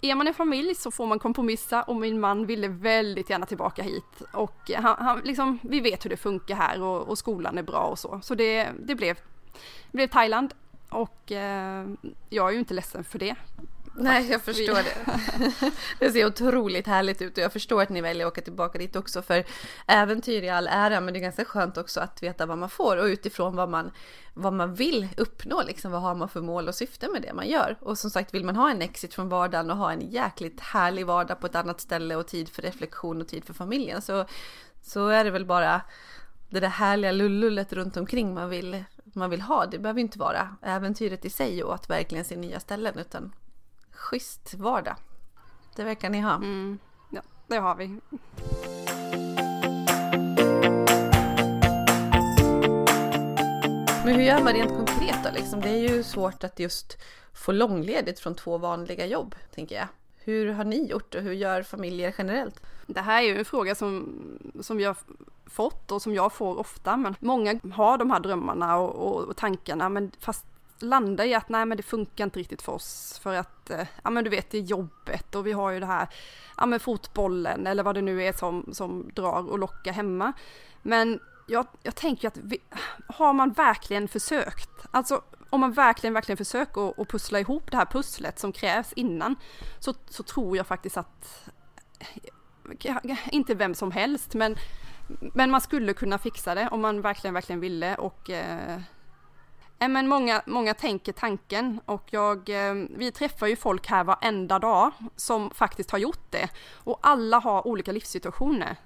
är 0.00 0.14
man 0.14 0.26
en 0.26 0.34
familj 0.34 0.74
så 0.74 0.90
får 0.90 1.06
man 1.06 1.18
kompromissa 1.18 1.82
och 1.82 1.96
min 1.96 2.20
man 2.20 2.46
ville 2.46 2.68
väldigt 2.68 3.30
gärna 3.30 3.46
tillbaka 3.46 3.82
hit. 3.82 4.22
Och 4.32 4.70
han, 4.74 4.96
han 4.98 5.20
liksom, 5.24 5.58
vi 5.62 5.80
vet 5.80 6.04
hur 6.04 6.10
det 6.10 6.16
funkar 6.16 6.54
här 6.54 6.82
och, 6.82 7.08
och 7.08 7.18
skolan 7.18 7.58
är 7.58 7.62
bra 7.62 7.80
och 7.80 7.98
så. 7.98 8.20
Så 8.22 8.34
det, 8.34 8.68
det, 8.78 8.94
blev, 8.94 9.14
det 9.90 9.96
blev 9.96 10.08
Thailand 10.08 10.54
och 10.88 11.32
eh, 11.32 11.86
jag 12.28 12.48
är 12.48 12.52
ju 12.52 12.58
inte 12.58 12.74
ledsen 12.74 13.04
för 13.04 13.18
det. 13.18 13.36
Nej, 13.98 14.30
jag 14.30 14.42
förstår 14.42 14.74
det. 14.74 15.72
Det 15.98 16.10
ser 16.10 16.26
otroligt 16.26 16.86
härligt 16.86 17.22
ut 17.22 17.38
och 17.38 17.44
jag 17.44 17.52
förstår 17.52 17.82
att 17.82 17.88
ni 17.88 18.00
väljer 18.00 18.26
att 18.26 18.32
åka 18.32 18.40
tillbaka 18.40 18.78
dit 18.78 18.96
också 18.96 19.22
för 19.22 19.44
äventyr 19.86 20.42
i 20.42 20.48
all 20.48 20.68
ära, 20.70 21.00
men 21.00 21.14
det 21.14 21.20
är 21.20 21.22
ganska 21.22 21.44
skönt 21.44 21.76
också 21.76 22.00
att 22.00 22.22
veta 22.22 22.46
vad 22.46 22.58
man 22.58 22.68
får 22.68 22.96
och 22.96 23.04
utifrån 23.04 23.56
vad 23.56 23.68
man, 23.68 23.90
vad 24.34 24.52
man 24.52 24.74
vill 24.74 25.08
uppnå, 25.16 25.62
liksom 25.62 25.92
vad 25.92 26.02
har 26.02 26.14
man 26.14 26.28
för 26.28 26.40
mål 26.40 26.68
och 26.68 26.74
syfte 26.74 27.08
med 27.08 27.22
det 27.22 27.32
man 27.32 27.48
gör. 27.48 27.76
Och 27.80 27.98
som 27.98 28.10
sagt, 28.10 28.34
vill 28.34 28.44
man 28.44 28.56
ha 28.56 28.70
en 28.70 28.82
exit 28.82 29.14
från 29.14 29.28
vardagen 29.28 29.70
och 29.70 29.76
ha 29.76 29.92
en 29.92 30.10
jäkligt 30.10 30.60
härlig 30.60 31.06
vardag 31.06 31.40
på 31.40 31.46
ett 31.46 31.56
annat 31.56 31.80
ställe 31.80 32.16
och 32.16 32.26
tid 32.26 32.48
för 32.48 32.62
reflektion 32.62 33.20
och 33.20 33.28
tid 33.28 33.44
för 33.44 33.54
familjen 33.54 34.02
så, 34.02 34.24
så 34.82 35.08
är 35.08 35.24
det 35.24 35.30
väl 35.30 35.46
bara 35.46 35.80
det 36.48 36.60
där 36.60 36.68
härliga 36.68 37.12
lullullet 37.12 37.72
runt 37.72 37.96
omkring 37.96 38.34
man 38.34 38.50
vill, 38.50 38.84
man 39.16 39.30
vill 39.30 39.40
ha. 39.40 39.66
Det 39.66 39.78
behöver 39.78 40.00
inte 40.00 40.18
vara 40.18 40.56
äventyret 40.62 41.24
i 41.24 41.30
sig 41.30 41.64
och 41.64 41.74
att 41.74 41.90
verkligen 41.90 42.24
se 42.24 42.36
nya 42.36 42.60
ställen 42.60 42.98
utan 42.98 43.32
schysst 43.90 44.54
vardag. 44.54 44.96
Det 45.76 45.84
verkar 45.84 46.10
ni 46.10 46.20
ha. 46.20 46.34
Mm. 46.34 46.78
Ja, 47.10 47.22
det 47.46 47.56
har 47.56 47.74
vi. 47.74 48.00
Men 54.04 54.14
hur 54.14 54.22
gör 54.22 54.42
man 54.42 54.52
rent 54.52 54.76
konkret 54.76 55.24
då? 55.24 55.30
Liksom? 55.34 55.60
Det 55.60 55.68
är 55.68 55.88
ju 55.88 56.02
svårt 56.02 56.44
att 56.44 56.58
just 56.58 56.98
få 57.32 57.52
långledigt 57.52 58.20
från 58.20 58.34
två 58.34 58.58
vanliga 58.58 59.06
jobb, 59.06 59.34
tänker 59.54 59.76
jag. 59.76 59.88
Hur 60.26 60.52
har 60.52 60.64
ni 60.64 60.86
gjort 60.86 61.14
och 61.14 61.22
hur 61.22 61.32
gör 61.32 61.62
familjer 61.62 62.14
generellt? 62.18 62.60
Det 62.86 63.00
här 63.00 63.22
är 63.22 63.26
ju 63.26 63.38
en 63.38 63.44
fråga 63.44 63.74
som, 63.74 64.08
som 64.60 64.80
jag 64.80 64.96
fått 65.46 65.92
och 65.92 66.02
som 66.02 66.14
jag 66.14 66.32
får 66.32 66.58
ofta, 66.58 66.96
men 66.96 67.14
många 67.20 67.60
har 67.72 67.98
de 67.98 68.10
här 68.10 68.20
drömmarna 68.20 68.76
och, 68.76 68.94
och, 68.94 69.28
och 69.28 69.36
tankarna, 69.36 69.88
men 69.88 70.10
fast 70.20 70.44
landa 70.78 71.26
i 71.26 71.34
att 71.34 71.48
nej 71.48 71.66
men 71.66 71.76
det 71.76 71.82
funkar 71.82 72.24
inte 72.24 72.38
riktigt 72.38 72.62
för 72.62 72.72
oss 72.72 73.20
för 73.22 73.34
att, 73.34 73.70
eh, 73.70 73.86
ja 74.04 74.10
men 74.10 74.24
du 74.24 74.30
vet 74.30 74.50
det 74.50 74.58
är 74.58 74.62
jobbet 74.62 75.34
och 75.34 75.46
vi 75.46 75.52
har 75.52 75.70
ju 75.70 75.80
det 75.80 75.86
här, 75.86 76.08
ja 76.56 76.66
men 76.66 76.80
fotbollen 76.80 77.66
eller 77.66 77.82
vad 77.82 77.94
det 77.94 78.02
nu 78.02 78.22
är 78.22 78.32
som, 78.32 78.68
som 78.72 79.10
drar 79.14 79.50
och 79.50 79.58
lockar 79.58 79.92
hemma. 79.92 80.32
Men 80.82 81.20
jag, 81.46 81.66
jag 81.82 81.94
tänker 81.94 82.28
att 82.28 82.36
vi, 82.36 82.58
har 83.08 83.32
man 83.32 83.50
verkligen 83.52 84.08
försökt, 84.08 84.70
alltså 84.90 85.22
om 85.50 85.60
man 85.60 85.72
verkligen, 85.72 86.14
verkligen 86.14 86.36
försöker 86.36 87.02
att 87.02 87.08
pussla 87.08 87.40
ihop 87.40 87.70
det 87.70 87.76
här 87.76 87.86
pusslet 87.86 88.38
som 88.38 88.52
krävs 88.52 88.92
innan, 88.92 89.36
så, 89.78 89.94
så 90.08 90.22
tror 90.22 90.56
jag 90.56 90.66
faktiskt 90.66 90.96
att, 90.96 91.48
eh, 92.84 93.18
inte 93.32 93.54
vem 93.54 93.74
som 93.74 93.90
helst, 93.90 94.34
men, 94.34 94.56
men 95.34 95.50
man 95.50 95.60
skulle 95.60 95.92
kunna 95.92 96.18
fixa 96.18 96.54
det 96.54 96.68
om 96.68 96.80
man 96.80 97.00
verkligen, 97.00 97.34
verkligen 97.34 97.60
ville 97.60 97.94
och 97.94 98.30
eh, 98.30 98.80
Eh, 99.78 99.88
men 99.88 100.08
många, 100.08 100.42
många 100.46 100.74
tänker 100.74 101.12
tanken 101.12 101.80
och 101.86 102.02
jag, 102.10 102.48
eh, 102.48 102.74
vi 102.96 103.12
träffar 103.12 103.46
ju 103.46 103.56
folk 103.56 103.86
här 103.86 104.04
varenda 104.04 104.58
dag 104.58 104.90
som 105.16 105.50
faktiskt 105.50 105.90
har 105.90 105.98
gjort 105.98 106.30
det. 106.30 106.48
Och 106.74 106.98
alla 107.02 107.38
har 107.38 107.66
olika 107.66 107.92
livssituationer. 107.92 108.76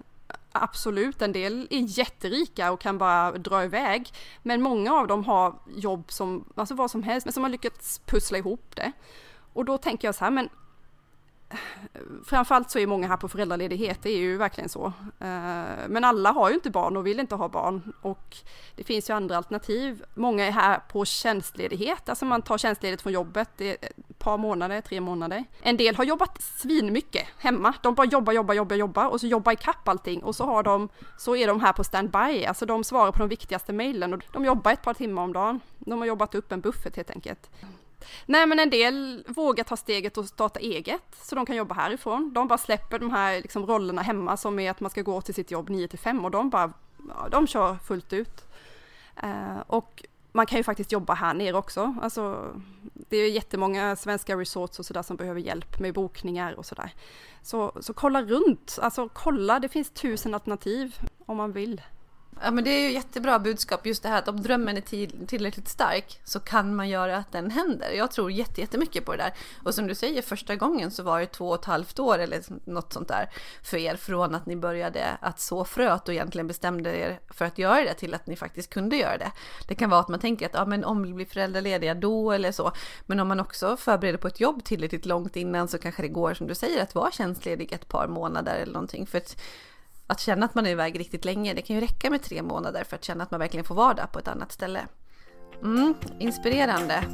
Absolut, 0.53 1.23
en 1.23 1.33
del 1.33 1.69
är 1.71 1.99
jätterika 1.99 2.73
och 2.73 2.81
kan 2.81 2.99
bara 2.99 3.33
dra 3.33 3.65
iväg. 3.65 4.13
Men 4.43 4.63
många 4.63 4.95
av 4.95 5.07
dem 5.07 5.25
har 5.25 5.55
jobb 5.77 6.13
som, 6.13 6.45
alltså 6.55 6.75
vad 6.75 6.91
som 6.91 7.03
helst, 7.03 7.27
men 7.27 7.33
som 7.33 7.43
har 7.43 7.51
lyckats 7.51 7.99
pussla 7.99 8.39
ihop 8.39 8.77
det. 8.77 8.93
Och 9.53 9.65
då 9.65 9.79
tänker 9.79 10.09
jag 10.09 10.15
så 10.15 10.25
här, 10.25 10.31
men 10.31 10.49
eh, 11.51 11.59
framförallt 12.25 12.71
så 12.71 12.79
är 12.79 12.87
många 12.87 13.09
här 13.09 13.17
på 13.17 13.29
föräldraledighet, 13.29 14.03
det 14.03 14.11
är 14.11 14.19
ju 14.19 14.37
verkligen 14.37 14.69
så. 14.69 14.87
Eh, 15.19 15.89
men 15.89 16.05
alla 16.05 16.33
har 16.33 16.49
ju 16.49 16.55
inte 16.55 16.71
barn 16.71 16.97
och 16.97 17.07
vill 17.07 17.21
inte 17.21 17.35
ha 17.35 17.49
barn 17.49 17.93
och 18.03 18.37
det 18.77 18.85
finns 18.85 19.11
ju 19.11 19.15
andra 19.15 19.37
alternativ. 19.37 20.05
Många 20.15 20.47
är 20.47 20.51
här 20.51 20.79
på 20.79 21.05
tjänstledighet, 21.05 22.09
alltså 22.09 22.25
man 22.25 22.43
tar 22.43 22.59
tjänstledigt 22.59 23.03
från 23.03 23.13
jobbet, 23.13 23.51
det 23.57 23.77
par 24.21 24.39
månader, 24.39 24.81
tre 24.81 25.01
månader. 25.01 25.45
En 25.63 25.77
del 25.77 25.97
har 25.97 26.05
jobbat 26.05 26.43
svinmycket 26.43 27.27
hemma, 27.39 27.75
de 27.83 27.95
bara 27.95 28.07
jobbar, 28.07 28.33
jobbar, 28.33 28.55
jobbar, 28.55 28.77
jobbar 28.77 29.07
och 29.07 29.21
så 29.21 29.27
jobbar 29.27 29.53
ikapp 29.53 29.89
allting 29.89 30.23
och 30.23 30.37
så 30.37 30.45
har 30.45 30.63
de, 30.63 30.89
så 31.19 31.37
är 31.37 31.47
de 31.47 31.61
här 31.61 31.73
på 31.73 31.85
standby, 31.85 32.45
alltså 32.45 32.67
de 32.67 32.85
svarar 32.85 33.13
på 33.13 33.19
de 33.19 33.29
viktigaste 33.29 33.73
mejlen 33.73 34.15
och 34.15 34.23
de 34.33 34.45
jobbar 34.45 34.73
ett 34.73 34.83
par 34.83 34.95
timmar 34.95 35.23
om 35.23 35.33
dagen. 35.33 35.61
De 35.79 35.99
har 35.99 36.07
jobbat 36.07 36.35
upp 36.35 36.53
en 36.53 36.61
buffert 36.61 36.97
helt 36.97 37.11
enkelt. 37.11 37.51
Nej 38.27 38.47
men 38.47 38.59
en 38.59 38.71
del 38.71 39.25
vågar 39.29 39.65
ta 39.65 39.77
steget 39.77 40.19
och 40.19 40.27
starta 40.27 40.61
eget 40.61 41.17
så 41.23 41.35
de 41.35 41.47
kan 41.47 41.57
jobba 41.57 41.75
härifrån. 41.75 42.33
De 42.35 42.49
bara 42.49 42.59
släpper 42.59 42.99
de 42.99 43.11
här 43.11 43.43
liksom, 43.43 43.67
rollerna 43.67 44.03
hemma 44.03 44.37
som 44.37 44.59
är 44.59 44.71
att 44.71 44.81
man 44.81 44.91
ska 44.91 45.03
gå 45.03 45.21
till 45.21 45.35
sitt 45.35 45.51
jobb 45.51 45.71
9 45.71 45.89
till 45.89 45.99
5 45.99 46.25
och 46.25 46.31
de 46.31 46.51
bara, 46.51 46.73
ja, 47.09 47.29
de 47.31 47.47
kör 47.47 47.75
fullt 47.75 48.13
ut. 48.13 48.45
Uh, 49.25 49.61
och 49.67 50.05
man 50.33 50.47
kan 50.47 50.59
ju 50.59 50.65
faktiskt 50.65 50.93
jobba 50.93 51.15
här 51.15 51.35
nere 51.35 51.57
också. 51.57 51.95
Alltså, 52.03 52.55
det 53.09 53.17
är 53.17 53.31
jättemånga 53.31 53.97
svenska 53.97 54.37
resorts 54.37 54.79
och 54.79 54.87
sådär 54.87 55.03
som 55.03 55.17
behöver 55.17 55.41
hjälp 55.41 55.81
med 55.81 55.95
bokningar 55.95 56.53
och 56.53 56.67
sådär. 56.67 56.95
Så, 57.43 57.73
så 57.81 57.93
kolla 57.93 58.23
runt, 58.23 58.79
alltså 58.83 59.09
kolla, 59.09 59.61
det 59.61 59.69
finns 59.69 59.91
tusen 59.91 60.35
alternativ 60.35 60.99
om 61.27 61.37
man 61.37 61.53
vill. 61.53 61.81
Ja 62.43 62.51
men 62.51 62.65
det 62.65 62.71
är 62.71 62.81
ju 62.81 62.93
jättebra 62.93 63.39
budskap 63.39 63.87
just 63.87 64.03
det 64.03 64.09
här 64.09 64.19
att 64.19 64.29
om 64.29 64.43
drömmen 64.43 64.77
är 64.77 65.27
tillräckligt 65.27 65.69
stark 65.69 66.21
så 66.25 66.41
kan 66.41 66.75
man 66.75 66.89
göra 66.89 67.17
att 67.17 67.33
den 67.33 67.51
händer. 67.51 67.91
Jag 67.91 68.11
tror 68.11 68.31
jättemycket 68.33 69.05
på 69.05 69.13
det 69.13 69.19
där. 69.19 69.35
Och 69.65 69.75
som 69.75 69.87
du 69.87 69.95
säger 69.95 70.23
första 70.23 70.57
gången 70.57 70.91
så 70.91 71.03
var 71.03 71.21
det 71.21 71.27
två 71.27 71.49
och 71.49 71.55
ett 71.55 71.65
halvt 71.65 71.99
år 71.99 72.19
eller 72.19 72.43
något 72.71 72.93
sånt 72.93 73.09
där 73.09 73.31
för 73.63 73.77
er 73.77 73.97
från 73.97 74.35
att 74.35 74.47
ni 74.47 74.57
började 74.57 75.05
att 75.21 75.41
så 75.41 75.65
fröet 75.65 76.09
och 76.09 76.15
egentligen 76.15 76.47
bestämde 76.47 76.97
er 76.97 77.21
för 77.31 77.45
att 77.45 77.59
göra 77.59 77.85
det 77.85 77.95
till 77.95 78.15
att 78.15 78.27
ni 78.27 78.37
faktiskt 78.37 78.71
kunde 78.71 78.97
göra 78.97 79.19
det. 79.19 79.33
Det 79.69 79.75
kan 79.75 79.91
vara 79.91 80.01
att 80.01 80.09
man 80.09 80.21
tänker 80.21 80.47
att 80.47 80.55
ja 80.55 80.65
men 80.65 80.85
om 80.85 81.03
vi 81.03 81.13
blir 81.13 81.27
föräldralediga 81.27 81.95
då 81.95 82.33
eller 82.33 82.53
så. 82.53 82.73
Men 83.07 83.21
om 83.21 83.29
man 83.29 83.41
också 83.41 83.77
förbereder 83.77 84.19
på 84.19 84.29
ett 84.29 84.41
jobb 84.41 84.65
tillräckligt 84.65 85.07
långt 85.07 85.37
innan 85.37 85.69
så 85.69 85.79
kanske 85.79 86.03
det 86.03 86.09
går 86.09 86.35
som 86.35 86.47
du 86.47 86.55
säger 86.55 86.83
att 86.83 86.95
vara 86.95 87.11
tjänstledig 87.11 87.73
ett 87.73 87.89
par 87.89 88.09
månader 88.09 88.57
eller 88.57 88.73
någonting. 88.73 89.07
För 89.07 89.19
att 89.19 89.37
att 90.11 90.21
känna 90.21 90.47
att 90.47 90.55
man 90.55 90.67
är 90.67 90.71
iväg 90.71 91.01
riktigt 91.01 91.25
länge, 91.25 91.55
det 91.55 91.63
kan 91.63 91.77
ju 91.77 91.83
räcka 91.83 92.11
med 92.11 92.23
tre 92.23 92.43
månader 92.43 92.85
för 92.85 92.97
att 92.97 93.05
känna 93.05 93.25
att 93.25 93.31
man 93.31 93.41
verkligen 93.41 93.65
får 93.65 93.75
vara 93.75 93.95
där 93.95 94.07
på 94.07 94.19
ett 94.19 94.29
annat 94.29 94.53
ställe. 94.53 94.87
Mm, 95.63 95.95
inspirerande. 96.19 97.05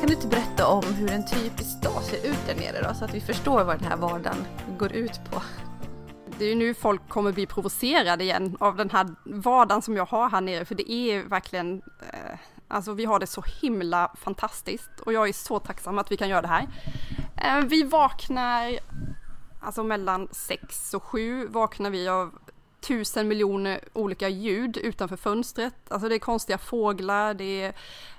Kan 0.00 0.06
du 0.06 0.14
inte 0.14 0.26
berätta 0.26 0.66
om 0.66 0.84
hur 0.84 1.10
en 1.10 1.26
typisk 1.26 1.82
dag 1.82 2.02
ser 2.02 2.30
ut 2.30 2.46
där 2.46 2.54
nere 2.54 2.88
då, 2.88 2.94
så 2.94 3.04
att 3.04 3.14
vi 3.14 3.20
förstår 3.20 3.64
vad 3.64 3.78
den 3.78 3.88
här 3.88 3.96
vardagen 3.96 4.46
går 4.78 4.92
ut 4.92 5.20
på? 5.30 5.42
Det 6.38 6.44
är 6.44 6.48
ju 6.48 6.54
nu 6.54 6.74
folk 6.74 7.08
kommer 7.08 7.32
bli 7.32 7.46
provocerade 7.46 8.24
igen 8.24 8.56
av 8.60 8.76
den 8.76 8.90
här 8.90 9.06
vardagen 9.24 9.82
som 9.82 9.96
jag 9.96 10.06
har 10.06 10.30
här 10.30 10.40
nere, 10.40 10.64
för 10.64 10.74
det 10.74 10.92
är 10.92 11.22
verkligen, 11.22 11.82
eh, 12.12 12.38
alltså 12.68 12.92
vi 12.92 13.04
har 13.04 13.18
det 13.18 13.26
så 13.26 13.44
himla 13.60 14.12
fantastiskt 14.16 15.00
och 15.00 15.12
jag 15.12 15.28
är 15.28 15.32
så 15.32 15.58
tacksam 15.58 15.98
att 15.98 16.12
vi 16.12 16.16
kan 16.16 16.28
göra 16.28 16.42
det 16.42 16.48
här. 16.48 16.66
Eh, 17.36 17.60
vi 17.64 17.82
vaknar, 17.82 18.78
alltså 19.60 19.84
mellan 19.84 20.28
sex 20.32 20.94
och 20.94 21.02
sju 21.02 21.46
vaknar 21.46 21.90
vi 21.90 22.08
av 22.08 22.38
tusen 22.80 23.28
miljoner 23.28 23.80
olika 23.92 24.28
ljud 24.28 24.76
utanför 24.76 25.16
fönstret. 25.16 25.74
Alltså 25.88 26.08
det 26.08 26.14
är 26.14 26.18
konstiga 26.18 26.58
fåglar, 26.58 27.34
det 27.34 27.62
är 27.62 27.74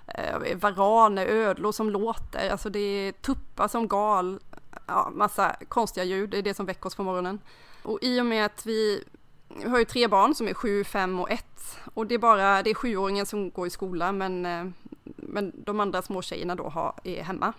eh, 0.08 0.58
varaner, 0.58 1.26
ödlor 1.26 1.72
som 1.72 1.90
låter, 1.90 2.50
alltså 2.50 2.70
det 2.70 2.80
är 2.80 3.12
tuppar 3.12 3.68
som 3.68 3.88
gal, 3.88 4.40
ja, 4.88 5.10
massa 5.14 5.56
konstiga 5.68 6.04
ljud, 6.04 6.30
det 6.30 6.38
är 6.38 6.42
det 6.42 6.54
som 6.54 6.66
väcker 6.66 6.88
oss 6.88 6.96
på 6.96 7.04
morgonen. 7.04 7.40
Och 7.84 8.00
i 8.02 8.22
och 8.22 8.26
med 8.26 8.46
att 8.46 8.66
vi, 8.66 9.04
vi 9.48 9.70
har 9.70 9.80
ju 9.80 9.86
tre 9.86 10.08
barn 10.08 10.36
som 10.36 10.48
är 10.48 10.54
sju, 10.54 10.84
fem 10.84 11.20
och 11.20 11.32
ett 11.32 11.80
och 11.94 12.08
det 12.08 12.16
är 12.16 12.20
bara, 12.20 12.64
det 12.64 12.70
är 12.70 12.74
sjuåringen 12.74 13.26
som 13.26 13.50
går 13.52 13.68
i 13.68 13.70
skola 13.70 14.12
men, 14.12 14.46
eh, 14.46 14.66
men 15.04 15.64
de 15.66 15.80
andra 15.80 16.02
små 16.02 16.22
tjejerna 16.22 16.56
då 16.56 16.70
har, 16.70 16.94
är 17.04 17.24
hemma. 17.24 17.54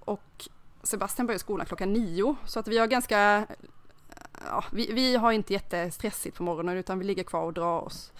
Och 0.00 0.48
Sebastian 0.88 1.26
börjar 1.26 1.38
skolan 1.38 1.66
klockan 1.66 1.92
nio 1.92 2.36
så 2.44 2.60
att 2.60 2.68
vi 2.68 2.78
har 2.78 2.86
ganska, 2.86 3.46
ja, 4.44 4.64
vi, 4.72 4.92
vi 4.92 5.16
har 5.16 5.32
inte 5.32 5.52
jättestressigt 5.52 6.36
på 6.36 6.42
morgonen 6.42 6.76
utan 6.76 6.98
vi 6.98 7.04
ligger 7.04 7.24
kvar 7.24 7.42
och 7.42 7.52
drar 7.52 7.80
oss. 7.80 8.12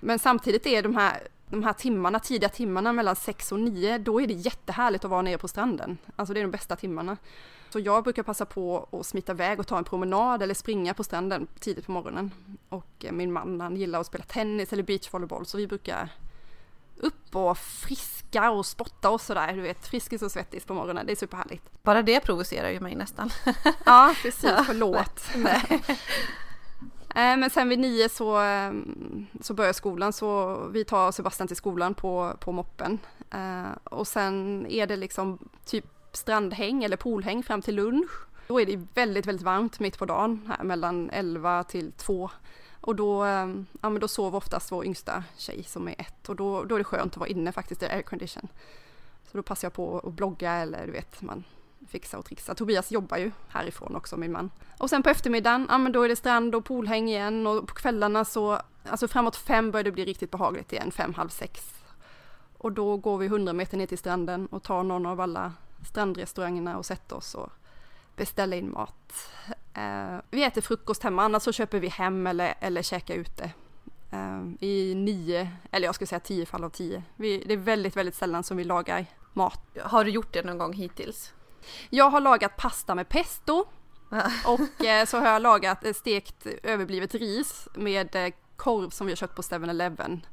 Men 0.00 0.18
samtidigt 0.18 0.66
är 0.66 0.82
de 0.82 0.96
här, 0.96 1.28
de 1.48 1.62
här 1.62 1.72
timmarna, 1.72 2.20
tidiga 2.20 2.48
timmarna 2.48 2.92
mellan 2.92 3.16
sex 3.16 3.52
och 3.52 3.60
nio, 3.60 3.98
då 3.98 4.20
är 4.20 4.26
det 4.26 4.34
jättehärligt 4.34 5.04
att 5.04 5.10
vara 5.10 5.22
nere 5.22 5.38
på 5.38 5.48
stranden. 5.48 5.98
Alltså 6.16 6.34
det 6.34 6.40
är 6.40 6.44
de 6.44 6.50
bästa 6.50 6.76
timmarna. 6.76 7.16
Så 7.70 7.80
jag 7.80 8.04
brukar 8.04 8.22
passa 8.22 8.44
på 8.44 8.88
att 8.92 9.06
smita 9.06 9.32
iväg 9.32 9.60
och 9.60 9.66
ta 9.66 9.78
en 9.78 9.84
promenad 9.84 10.42
eller 10.42 10.54
springa 10.54 10.94
på 10.94 11.04
stranden 11.04 11.46
tidigt 11.60 11.86
på 11.86 11.92
morgonen. 11.92 12.30
Och 12.68 13.04
eh, 13.04 13.12
min 13.12 13.32
man 13.32 13.60
han 13.60 13.76
gillar 13.76 14.00
att 14.00 14.06
spela 14.06 14.24
tennis 14.24 14.72
eller 14.72 14.82
beachvolleyboll 14.82 15.46
så 15.46 15.56
vi 15.56 15.66
brukar 15.66 16.08
upp 16.96 17.36
och 17.36 17.58
friska 17.58 18.50
och 18.50 18.66
spotta 18.66 19.10
och 19.10 19.20
sådär. 19.20 19.52
Du 19.52 19.60
vet, 19.60 19.86
friskis 19.86 20.22
och 20.22 20.32
svettis 20.32 20.64
på 20.64 20.74
morgonen. 20.74 21.06
Det 21.06 21.12
är 21.12 21.16
superhärligt. 21.16 21.82
Bara 21.82 22.02
det 22.02 22.20
provocerar 22.20 22.70
ju 22.70 22.80
mig 22.80 22.94
nästan. 22.94 23.30
Ja, 23.84 24.14
precis. 24.22 24.50
Förlåt. 24.66 25.22
Nej. 25.36 25.82
Eh, 27.16 27.36
men 27.36 27.50
sen 27.50 27.68
vid 27.68 27.78
nio 27.78 28.08
så, 28.08 28.42
eh, 28.42 28.72
så 29.40 29.54
börjar 29.54 29.72
skolan 29.72 30.12
så 30.12 30.58
vi 30.68 30.84
tar 30.84 31.12
Sebastian 31.12 31.48
till 31.48 31.56
skolan 31.56 31.94
på, 31.94 32.36
på 32.40 32.52
moppen. 32.52 32.98
Eh, 33.30 33.70
och 33.84 34.06
sen 34.06 34.66
är 34.70 34.86
det 34.86 34.96
liksom 34.96 35.38
typ 35.64 35.84
strandhäng 36.12 36.84
eller 36.84 36.96
poolhäng 36.96 37.42
fram 37.42 37.62
till 37.62 37.74
lunch. 37.74 38.10
Då 38.48 38.60
är 38.60 38.66
det 38.66 38.86
väldigt, 38.94 39.26
väldigt 39.26 39.44
varmt 39.44 39.80
mitt 39.80 39.98
på 39.98 40.06
dagen, 40.06 40.52
här 40.58 40.64
mellan 40.64 41.10
11 41.10 41.64
till 41.64 41.92
2. 41.92 42.30
Och 42.86 42.96
då, 42.96 43.24
eh, 43.24 43.48
ja, 43.80 43.90
men 43.90 44.00
då 44.00 44.08
sover 44.08 44.38
oftast 44.38 44.72
vår 44.72 44.84
yngsta 44.84 45.24
tjej 45.36 45.62
som 45.64 45.88
är 45.88 45.94
ett 45.98 46.28
och 46.28 46.36
då, 46.36 46.64
då 46.64 46.74
är 46.74 46.78
det 46.78 46.84
skönt 46.84 47.12
att 47.12 47.16
vara 47.16 47.28
inne 47.28 47.52
faktiskt 47.52 47.82
i 47.82 47.86
aircondition. 47.86 48.48
Så 49.30 49.36
då 49.36 49.42
passar 49.42 49.66
jag 49.66 49.72
på 49.72 49.98
att 49.98 50.12
blogga 50.12 50.52
eller 50.52 50.86
du 50.86 50.92
vet, 50.92 51.22
man 51.22 51.44
fixar 51.88 52.18
och 52.18 52.24
trixar. 52.24 52.54
Tobias 52.54 52.92
jobbar 52.92 53.16
ju 53.16 53.30
härifrån 53.48 53.96
också, 53.96 54.16
min 54.16 54.32
man. 54.32 54.50
Och 54.78 54.90
sen 54.90 55.02
på 55.02 55.08
eftermiddagen, 55.08 55.66
ja 55.70 55.78
men 55.78 55.92
då 55.92 56.02
är 56.02 56.08
det 56.08 56.16
strand 56.16 56.54
och 56.54 56.64
poolhäng 56.64 57.08
igen 57.08 57.46
och 57.46 57.68
på 57.68 57.74
kvällarna 57.74 58.24
så, 58.24 58.60
alltså 58.88 59.08
framåt 59.08 59.36
fem 59.36 59.70
börjar 59.70 59.84
det 59.84 59.92
bli 59.92 60.04
riktigt 60.04 60.30
behagligt 60.30 60.72
igen, 60.72 60.90
fem, 60.90 61.14
halv 61.14 61.28
sex. 61.28 61.74
Och 62.58 62.72
då 62.72 62.96
går 62.96 63.18
vi 63.18 63.28
hundra 63.28 63.52
meter 63.52 63.76
ner 63.76 63.86
till 63.86 63.98
stranden 63.98 64.46
och 64.46 64.62
tar 64.62 64.82
någon 64.82 65.06
av 65.06 65.20
alla 65.20 65.52
strandrestaurangerna 65.88 66.78
och 66.78 66.86
sätter 66.86 67.16
oss 67.16 67.34
och 67.34 67.52
beställer 68.16 68.56
in 68.56 68.72
mat. 68.72 69.30
Uh, 69.78 70.20
vi 70.30 70.44
äter 70.44 70.60
frukost 70.60 71.02
hemma, 71.02 71.24
annars 71.24 71.42
så 71.42 71.52
köper 71.52 71.78
vi 71.78 71.88
hem 71.88 72.26
eller, 72.26 72.54
eller 72.60 72.82
käkar 72.82 73.14
ute. 73.14 73.50
Uh, 74.12 74.52
I 74.60 74.94
nio, 74.94 75.48
eller 75.70 75.86
jag 75.86 75.94
skulle 75.94 76.06
säga 76.06 76.20
tio 76.20 76.46
fall 76.46 76.64
av 76.64 76.70
tio. 76.70 77.02
Vi, 77.16 77.44
det 77.46 77.52
är 77.52 77.58
väldigt, 77.58 77.96
väldigt 77.96 78.14
sällan 78.14 78.44
som 78.44 78.56
vi 78.56 78.64
lagar 78.64 79.06
mat. 79.32 79.60
Har 79.82 80.04
du 80.04 80.10
gjort 80.10 80.32
det 80.32 80.42
någon 80.42 80.58
gång 80.58 80.72
hittills? 80.72 81.32
Jag 81.90 82.10
har 82.10 82.20
lagat 82.20 82.56
pasta 82.56 82.94
med 82.94 83.08
pesto 83.08 83.64
och 84.46 84.84
eh, 84.84 85.06
så 85.06 85.18
har 85.18 85.26
jag 85.26 85.42
lagat 85.42 85.96
stekt 85.96 86.46
överblivet 86.62 87.14
ris 87.14 87.68
med 87.74 88.32
korv 88.56 88.90
som 88.90 89.06
vi 89.06 89.10
har 89.10 89.16
köpt 89.16 89.36
på 89.36 89.42
7-Eleven. 89.42 90.26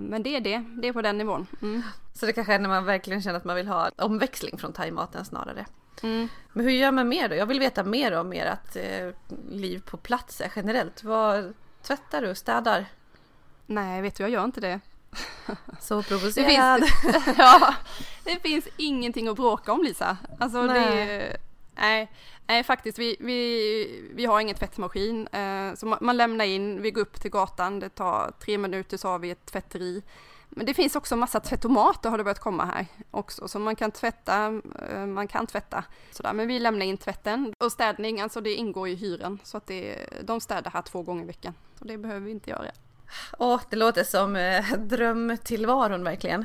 men 0.00 0.22
det 0.22 0.36
är 0.36 0.40
det, 0.40 0.64
det 0.82 0.88
är 0.88 0.92
på 0.92 1.02
den 1.02 1.18
nivån. 1.18 1.46
Mm. 1.62 1.82
Så 2.14 2.26
det 2.26 2.32
kanske 2.32 2.54
är 2.54 2.58
när 2.58 2.68
man 2.68 2.84
verkligen 2.84 3.22
känner 3.22 3.36
att 3.36 3.44
man 3.44 3.56
vill 3.56 3.68
ha 3.68 3.90
omväxling 3.96 4.58
från 4.58 4.72
thaimaten 4.72 5.24
snarare. 5.24 5.66
Mm. 6.02 6.28
Men 6.52 6.64
hur 6.64 6.72
gör 6.72 6.92
man 6.92 7.08
mer 7.08 7.28
då? 7.28 7.34
Jag 7.34 7.46
vill 7.46 7.60
veta 7.60 7.84
mer 7.84 8.12
om 8.12 8.32
ert 8.32 8.76
eh, 8.76 9.10
liv 9.50 9.82
på 9.86 9.96
plats 9.96 10.42
generellt. 10.56 11.04
Vad 11.04 11.54
tvättar 11.82 12.22
du? 12.22 12.34
Städar? 12.34 12.86
Nej, 13.66 14.02
vet 14.02 14.16
du, 14.16 14.22
jag 14.22 14.30
gör 14.30 14.44
inte 14.44 14.60
det. 14.60 14.80
Så 15.80 16.02
provocerad. 16.02 16.80
Det 16.80 16.86
finns, 16.86 17.26
ja, 17.38 17.74
det 18.24 18.42
finns 18.42 18.68
ingenting 18.76 19.28
att 19.28 19.36
bråka 19.36 19.72
om 19.72 19.82
Lisa. 19.82 20.16
Alltså 20.38 20.62
nej. 20.62 21.06
det, 21.06 21.36
nej, 21.74 22.10
nej 22.46 22.64
faktiskt 22.64 22.98
vi, 22.98 23.16
vi, 23.20 24.10
vi 24.14 24.24
har 24.24 24.40
ingen 24.40 24.56
tvättmaskin. 24.56 25.26
Eh, 25.26 25.74
så 25.74 25.86
man, 25.86 25.98
man, 26.00 26.16
lämnar 26.16 26.44
in, 26.44 26.82
vi 26.82 26.90
går 26.90 27.00
upp 27.00 27.20
till 27.20 27.30
gatan, 27.30 27.80
det 27.80 27.88
tar 27.88 28.32
tre 28.44 28.58
minuter 28.58 28.96
så 28.96 29.08
har 29.08 29.18
vi 29.18 29.30
ett 29.30 29.46
tvätteri. 29.46 30.02
Men 30.58 30.66
det 30.66 30.74
finns 30.74 30.96
också 30.96 31.16
massa 31.16 31.40
tvättomater 31.40 32.10
har 32.10 32.18
det 32.18 32.24
börjat 32.24 32.38
komma 32.38 32.64
här 32.64 32.86
också, 33.10 33.48
så 33.48 33.58
man 33.58 33.76
kan 33.76 33.90
tvätta, 33.90 34.60
eh, 34.90 35.06
man 35.06 35.28
kan 35.28 35.46
tvätta 35.46 35.84
sådär. 36.10 36.32
Men 36.32 36.48
vi 36.48 36.58
lämnar 36.58 36.86
in 36.86 36.96
tvätten 36.96 37.54
och 37.58 37.72
städning, 37.72 38.20
alltså 38.20 38.40
det 38.40 38.54
ingår 38.54 38.88
i 38.88 38.94
hyran 38.94 39.38
så 39.44 39.56
att 39.56 39.66
det, 39.66 39.96
de 40.22 40.40
städar 40.40 40.70
här 40.70 40.82
två 40.82 41.02
gånger 41.02 41.22
i 41.22 41.26
veckan. 41.26 41.54
Så 41.78 41.84
det 41.84 41.98
behöver 41.98 42.20
vi 42.20 42.30
inte 42.30 42.50
göra. 42.50 42.64
Åh, 43.38 43.60
det 43.70 43.76
låter 43.76 44.04
som 44.04 44.36
eh, 44.36 44.72
drömtillvaron 44.78 46.04
verkligen. 46.04 46.44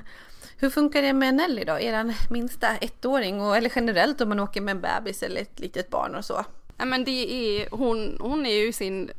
Hur 0.57 0.69
funkar 0.69 1.01
det 1.01 1.13
med 1.13 1.33
Nelly 1.33 1.63
då, 1.63 1.79
er 1.79 2.15
minsta 2.33 2.77
ettåring 2.77 3.41
och 3.41 3.57
eller 3.57 3.71
generellt 3.75 4.21
om 4.21 4.29
man 4.29 4.39
åker 4.39 4.61
med 4.61 4.71
en 4.71 4.81
bebis 4.81 5.23
eller 5.23 5.41
ett 5.41 5.59
litet 5.59 5.89
barn 5.89 6.15
och 6.15 6.25
så? 6.25 6.45
Ja 6.77 6.85
men 6.85 7.03
det 7.03 7.33
är, 7.33 7.67
hon, 7.71 8.17
hon 8.19 8.45
är 8.45 8.65
ju 8.65 8.71
sin 8.71 9.11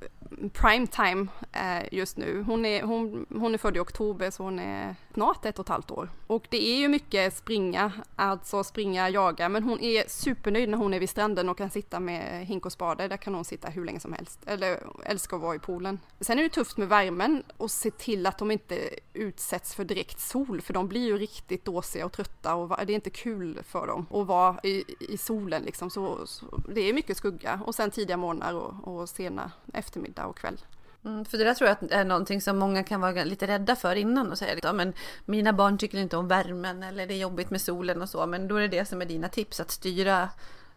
prime 0.53 0.87
time 0.87 1.27
Eh, 1.53 1.85
just 1.93 2.17
nu. 2.17 2.43
Hon 2.47 2.65
är, 2.65 2.83
hon, 2.83 3.27
hon 3.29 3.55
är 3.55 3.59
född 3.59 3.77
i 3.77 3.81
oktober 3.81 4.31
så 4.31 4.43
hon 4.43 4.59
är 4.59 4.95
snart 5.15 5.45
ett 5.45 5.59
och 5.59 5.65
ett 5.65 5.69
halvt 5.69 5.91
år. 5.91 6.11
Och 6.27 6.47
det 6.51 6.63
är 6.63 6.77
ju 6.77 6.89
mycket 6.89 7.37
springa, 7.37 7.93
alltså 8.17 8.65
springa, 8.65 9.11
jaga, 9.11 9.49
men 9.49 9.63
hon 9.63 9.81
är 9.81 10.05
supernöjd 10.09 10.69
när 10.69 10.79
hon 10.79 10.95
är 10.95 11.01
vid 11.01 11.11
stranden 11.11 11.49
och 11.49 11.59
kan 11.59 11.71
sitta 11.71 12.01
med 12.01 12.47
hink 12.47 12.67
och 12.67 12.73
spade. 12.73 13.09
Där 13.09 13.17
kan 13.17 13.35
hon 13.35 13.45
sitta 13.45 13.69
hur 13.69 13.85
länge 13.85 14.01
som 14.01 14.13
helst, 14.13 14.41
eller 14.47 14.79
älskar 15.05 15.37
att 15.37 15.43
vara 15.43 15.55
i 15.55 15.59
poolen. 15.59 16.01
Sen 16.21 16.39
är 16.39 16.43
det 16.43 16.49
tufft 16.49 16.77
med 16.77 16.89
värmen 16.89 17.43
och 17.57 17.71
se 17.71 17.91
till 17.91 18.27
att 18.27 18.39
de 18.39 18.51
inte 18.51 18.91
utsätts 19.13 19.75
för 19.75 19.85
direkt 19.85 20.21
sol, 20.21 20.61
för 20.61 20.75
de 20.75 20.89
blir 20.89 21.07
ju 21.07 21.19
riktigt 21.19 21.65
dåsiga 21.65 22.07
och 22.07 22.13
trötta 22.13 22.55
och 22.55 22.87
det 22.87 22.93
är 22.93 22.95
inte 22.95 23.11
kul 23.11 23.63
för 23.63 23.87
dem 23.87 24.07
att 24.11 24.27
vara 24.27 24.61
i, 24.63 24.85
i 25.01 25.17
solen 25.19 25.63
liksom. 25.63 25.91
Så, 25.91 26.27
så, 26.27 26.47
det 26.69 26.81
är 26.81 26.93
mycket 26.93 27.17
skugga 27.17 27.61
och 27.67 27.75
sen 27.75 27.91
tidiga 27.91 28.17
morgnar 28.17 28.55
och, 28.55 28.89
och 28.89 29.09
sena 29.09 29.53
eftermiddag 29.73 30.27
och 30.27 30.39
kväll. 30.39 30.61
Mm, 31.05 31.25
för 31.25 31.39
det 31.39 31.45
där 31.45 31.55
tror 31.55 31.69
jag 31.71 31.93
är 31.93 32.05
någonting 32.05 32.41
som 32.41 32.59
många 32.59 32.83
kan 32.83 33.01
vara 33.01 33.25
lite 33.25 33.47
rädda 33.47 33.77
för 33.77 33.97
innan 33.97 34.33
och 34.33 34.39
säga 34.39 34.59
ja, 34.63 34.73
men 34.73 34.93
mina 35.25 35.53
barn 35.53 35.79
tycker 35.79 35.99
inte 35.99 36.17
om 36.17 36.29
värmen 36.29 36.83
eller 36.83 37.07
det 37.07 37.15
är 37.15 37.19
jobbigt 37.19 37.51
med 37.51 37.61
solen 37.61 38.03
och 38.03 38.09
så. 38.09 38.27
Men 38.27 38.49
då 38.49 38.57
är 38.57 38.61
det 38.61 38.69
det 38.69 38.85
som 38.85 39.03
är 39.03 39.07
dina 39.07 39.29
tips 39.29 39.61
att 39.61 39.71
styra 39.71 40.29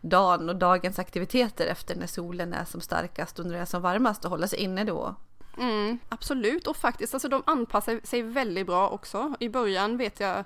dagen 0.02 0.50
och 0.50 0.56
dagens 0.56 1.00
aktiviteter 1.00 1.68
efter 1.68 1.96
när 1.96 2.08
solen 2.08 2.54
är 2.54 2.66
som 2.66 2.82
starkast 2.82 3.40
och 3.40 3.46
när 3.46 3.54
det 3.54 3.60
är 3.60 3.66
som 3.66 3.82
varmast 3.82 4.26
och 4.26 4.32
hålla 4.32 4.48
sig 4.48 4.60
inne 4.60 4.84
då. 4.84 5.16
Mm, 5.58 6.00
absolut 6.10 6.68
och 6.68 6.78
faktiskt 6.78 7.14
alltså 7.14 7.30
de 7.30 7.44
anpassar 7.46 8.00
sig 8.04 8.22
väldigt 8.22 8.68
bra 8.68 8.90
också. 8.90 9.34
I 9.40 9.50
början 9.50 9.98
vet 9.98 10.20
jag 10.20 10.46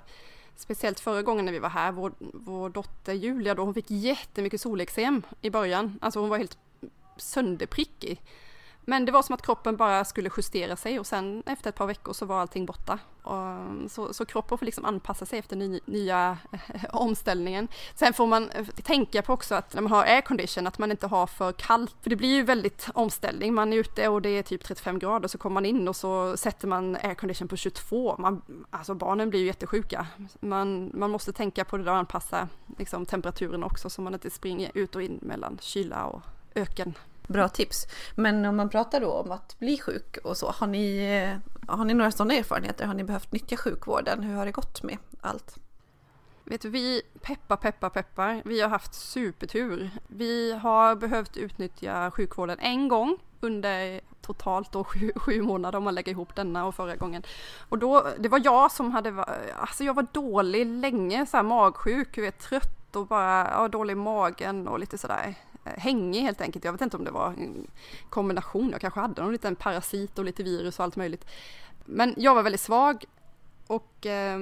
Speciellt 0.60 1.00
förra 1.00 1.22
gången 1.22 1.44
när 1.44 1.52
vi 1.52 1.58
var 1.58 1.68
här, 1.68 1.92
vår, 1.92 2.12
vår 2.18 2.70
dotter 2.70 3.12
Julia 3.12 3.54
då, 3.54 3.64
hon 3.64 3.74
fick 3.74 3.90
jättemycket 3.90 4.60
solexem 4.60 5.22
i 5.40 5.50
början. 5.50 5.98
Alltså 6.02 6.20
hon 6.20 6.28
var 6.28 6.38
helt 6.38 6.58
sönderprickig. 7.16 8.22
Men 8.90 9.04
det 9.04 9.12
var 9.12 9.22
som 9.22 9.34
att 9.34 9.42
kroppen 9.42 9.76
bara 9.76 10.04
skulle 10.04 10.30
justera 10.36 10.76
sig 10.76 11.00
och 11.00 11.06
sen 11.06 11.42
efter 11.46 11.68
ett 11.68 11.76
par 11.76 11.86
veckor 11.86 12.12
så 12.12 12.26
var 12.26 12.40
allting 12.40 12.66
borta. 12.66 12.98
Och 13.22 13.36
mm, 13.36 13.88
så, 13.88 14.14
så 14.14 14.24
kroppen 14.24 14.58
får 14.58 14.66
liksom 14.66 14.84
anpassa 14.84 15.26
sig 15.26 15.38
efter 15.38 15.56
ny, 15.56 15.80
nya 15.84 16.38
eh, 16.52 16.84
omställningen. 16.92 17.68
Sen 17.94 18.12
får 18.12 18.26
man 18.26 18.50
eh, 18.50 18.66
tänka 18.66 19.22
på 19.22 19.32
också 19.32 19.54
att 19.54 19.74
när 19.74 19.82
man 19.82 19.92
har 19.92 20.04
aircondition 20.04 20.66
att 20.66 20.78
man 20.78 20.90
inte 20.90 21.06
har 21.06 21.26
för 21.26 21.52
kallt. 21.52 21.94
För 22.02 22.10
det 22.10 22.16
blir 22.16 22.34
ju 22.34 22.42
väldigt 22.42 22.88
omställning. 22.94 23.54
Man 23.54 23.72
är 23.72 23.76
ute 23.76 24.08
och 24.08 24.22
det 24.22 24.28
är 24.28 24.42
typ 24.42 24.64
35 24.64 24.98
grader 24.98 25.28
så 25.28 25.38
kommer 25.38 25.54
man 25.54 25.66
in 25.66 25.88
och 25.88 25.96
så 25.96 26.36
sätter 26.36 26.68
man 26.68 26.96
aircondition 26.96 27.48
på 27.48 27.56
22. 27.56 28.16
Man, 28.18 28.42
alltså 28.70 28.94
barnen 28.94 29.30
blir 29.30 29.40
ju 29.40 29.46
jättesjuka. 29.46 30.06
Man, 30.40 30.90
man 30.94 31.10
måste 31.10 31.32
tänka 31.32 31.64
på 31.64 31.76
det 31.76 31.84
där 31.84 31.92
och 31.92 31.98
anpassa 31.98 32.48
liksom, 32.78 33.06
temperaturen 33.06 33.64
också 33.64 33.90
så 33.90 34.02
man 34.02 34.14
inte 34.14 34.30
springer 34.30 34.70
ut 34.74 34.96
och 34.96 35.02
in 35.02 35.18
mellan 35.22 35.58
kyla 35.60 36.04
och 36.04 36.22
öken 36.54 36.94
bra 37.32 37.48
tips. 37.48 37.86
Men 38.14 38.44
om 38.44 38.56
man 38.56 38.68
pratar 38.68 39.00
då 39.00 39.12
om 39.12 39.32
att 39.32 39.58
bli 39.58 39.78
sjuk 39.78 40.18
och 40.24 40.36
så, 40.36 40.50
har 40.50 40.66
ni, 40.66 40.96
eh, 40.96 41.74
har 41.76 41.84
ni 41.84 41.94
några 41.94 42.10
sådana 42.10 42.34
erfarenheter? 42.34 42.86
Har 42.86 42.94
ni 42.94 43.04
behövt 43.04 43.32
nyttja 43.32 43.56
sjukvården? 43.56 44.22
Hur 44.22 44.34
har 44.34 44.46
det 44.46 44.52
gått 44.52 44.82
med 44.82 44.98
allt? 45.20 45.56
Vet 46.44 46.60
du, 46.60 46.68
vi 46.68 47.02
peppar, 47.22 47.56
peppar, 47.56 47.90
peppar. 47.90 48.42
Vi 48.44 48.60
har 48.60 48.68
haft 48.68 48.94
supertur. 48.94 49.90
Vi 50.06 50.52
har 50.52 50.94
behövt 50.94 51.36
utnyttja 51.36 52.10
sjukvården 52.10 52.58
en 52.60 52.88
gång 52.88 53.18
under 53.40 54.00
totalt 54.20 54.72
då 54.72 54.84
sju, 54.84 55.12
sju, 55.16 55.42
månader 55.42 55.78
om 55.78 55.84
man 55.84 55.94
lägger 55.94 56.12
ihop 56.12 56.36
denna 56.36 56.66
och 56.66 56.74
förra 56.74 56.96
gången. 56.96 57.22
Och 57.68 57.78
då, 57.78 58.06
det 58.18 58.28
var 58.28 58.40
jag 58.44 58.72
som 58.72 58.92
hade, 58.92 59.24
alltså 59.56 59.84
jag 59.84 59.94
var 59.94 60.06
dålig 60.12 60.66
länge, 60.66 61.26
så 61.26 61.36
här 61.36 61.44
magsjuk, 61.44 62.18
vet, 62.18 62.38
trött 62.38 62.96
och 62.96 63.06
bara, 63.06 63.50
ja, 63.50 63.68
dålig 63.68 63.92
i 63.92 63.96
magen 63.96 64.68
och 64.68 64.78
lite 64.78 64.98
sådär 64.98 65.34
hängig 65.78 66.22
helt 66.22 66.40
enkelt. 66.40 66.64
Jag 66.64 66.72
vet 66.72 66.80
inte 66.80 66.96
om 66.96 67.04
det 67.04 67.10
var 67.10 67.26
en 67.26 67.66
kombination. 68.10 68.70
Jag 68.70 68.80
kanske 68.80 69.00
hade 69.00 69.22
någon 69.22 69.32
liten 69.32 69.56
parasit 69.56 70.18
och 70.18 70.24
lite 70.24 70.42
virus 70.42 70.78
och 70.78 70.84
allt 70.84 70.96
möjligt. 70.96 71.26
Men 71.84 72.14
jag 72.16 72.34
var 72.34 72.42
väldigt 72.42 72.60
svag 72.60 73.04
och 73.66 74.06
eh, 74.06 74.38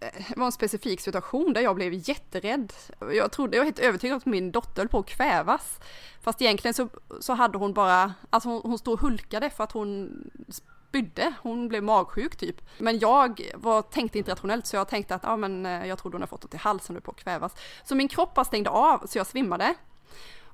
det 0.00 0.36
var 0.36 0.46
en 0.46 0.52
specifik 0.52 1.00
situation 1.00 1.52
där 1.52 1.60
jag 1.60 1.76
blev 1.76 1.92
jätterädd. 2.08 2.72
Jag 3.12 3.32
trodde, 3.32 3.56
jag 3.56 3.60
var 3.60 3.64
helt 3.64 3.78
övertygad 3.78 4.14
om 4.14 4.18
att 4.18 4.26
min 4.26 4.52
dotter 4.52 4.82
höll 4.82 4.88
på 4.88 4.98
att 4.98 5.06
kvävas. 5.06 5.80
Fast 6.20 6.42
egentligen 6.42 6.74
så, 6.74 6.88
så 7.20 7.32
hade 7.32 7.58
hon 7.58 7.72
bara, 7.72 8.14
alltså 8.30 8.48
hon, 8.48 8.60
hon 8.64 8.78
stod 8.78 8.94
och 8.94 9.00
hulkade 9.00 9.50
för 9.50 9.64
att 9.64 9.72
hon 9.72 10.22
spydde, 10.48 11.32
hon 11.42 11.68
blev 11.68 11.82
magsjuk 11.82 12.36
typ. 12.36 12.60
Men 12.78 12.98
jag 12.98 13.50
var, 13.54 13.82
tänkte 13.82 14.18
inte 14.18 14.30
rationellt 14.30 14.66
så 14.66 14.76
jag 14.76 14.88
tänkte 14.88 15.14
att 15.14 15.22
ja, 15.22 15.36
men 15.36 15.66
eh, 15.66 15.86
jag 15.86 15.98
trodde 15.98 16.14
hon 16.14 16.22
hade 16.22 16.30
fått 16.30 16.42
något 16.42 16.54
i 16.54 16.56
halsen 16.56 16.96
och 16.96 17.00
höll 17.00 17.04
på 17.04 17.10
att 17.10 17.24
kvävas. 17.24 17.56
Så 17.84 17.94
min 17.94 18.08
kropp 18.08 18.34
bara 18.34 18.44
stängde 18.44 18.70
av 18.70 19.06
så 19.06 19.18
jag 19.18 19.26
svimmade 19.26 19.74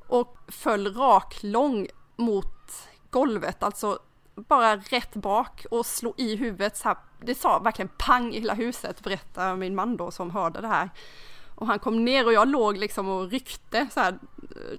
och 0.07 0.39
föll 0.49 0.95
raklång 0.95 1.87
mot 2.17 2.89
golvet, 3.11 3.63
alltså 3.63 3.99
bara 4.35 4.77
rätt 4.77 5.15
bak 5.15 5.67
och 5.71 5.87
slog 5.87 6.15
i 6.17 6.37
huvudet 6.37 6.77
så 6.77 6.89
här. 6.89 6.97
Det 7.21 7.35
sa 7.35 7.59
verkligen 7.59 7.89
pang 7.99 8.35
i 8.35 8.41
hela 8.41 8.55
huset, 8.55 9.01
berättar 9.01 9.57
min 9.57 9.75
man 9.75 9.97
då 9.97 10.11
som 10.11 10.31
hörde 10.31 10.61
det 10.61 10.69
här. 10.69 10.91
Och 11.55 11.67
han 11.67 11.79
kom 11.79 12.05
ner 12.05 12.27
och 12.27 12.33
jag 12.33 12.49
låg 12.49 12.77
liksom 12.77 13.09
och 13.09 13.31
ryckte 13.31 13.87
så 13.93 14.01
här, 14.01 14.19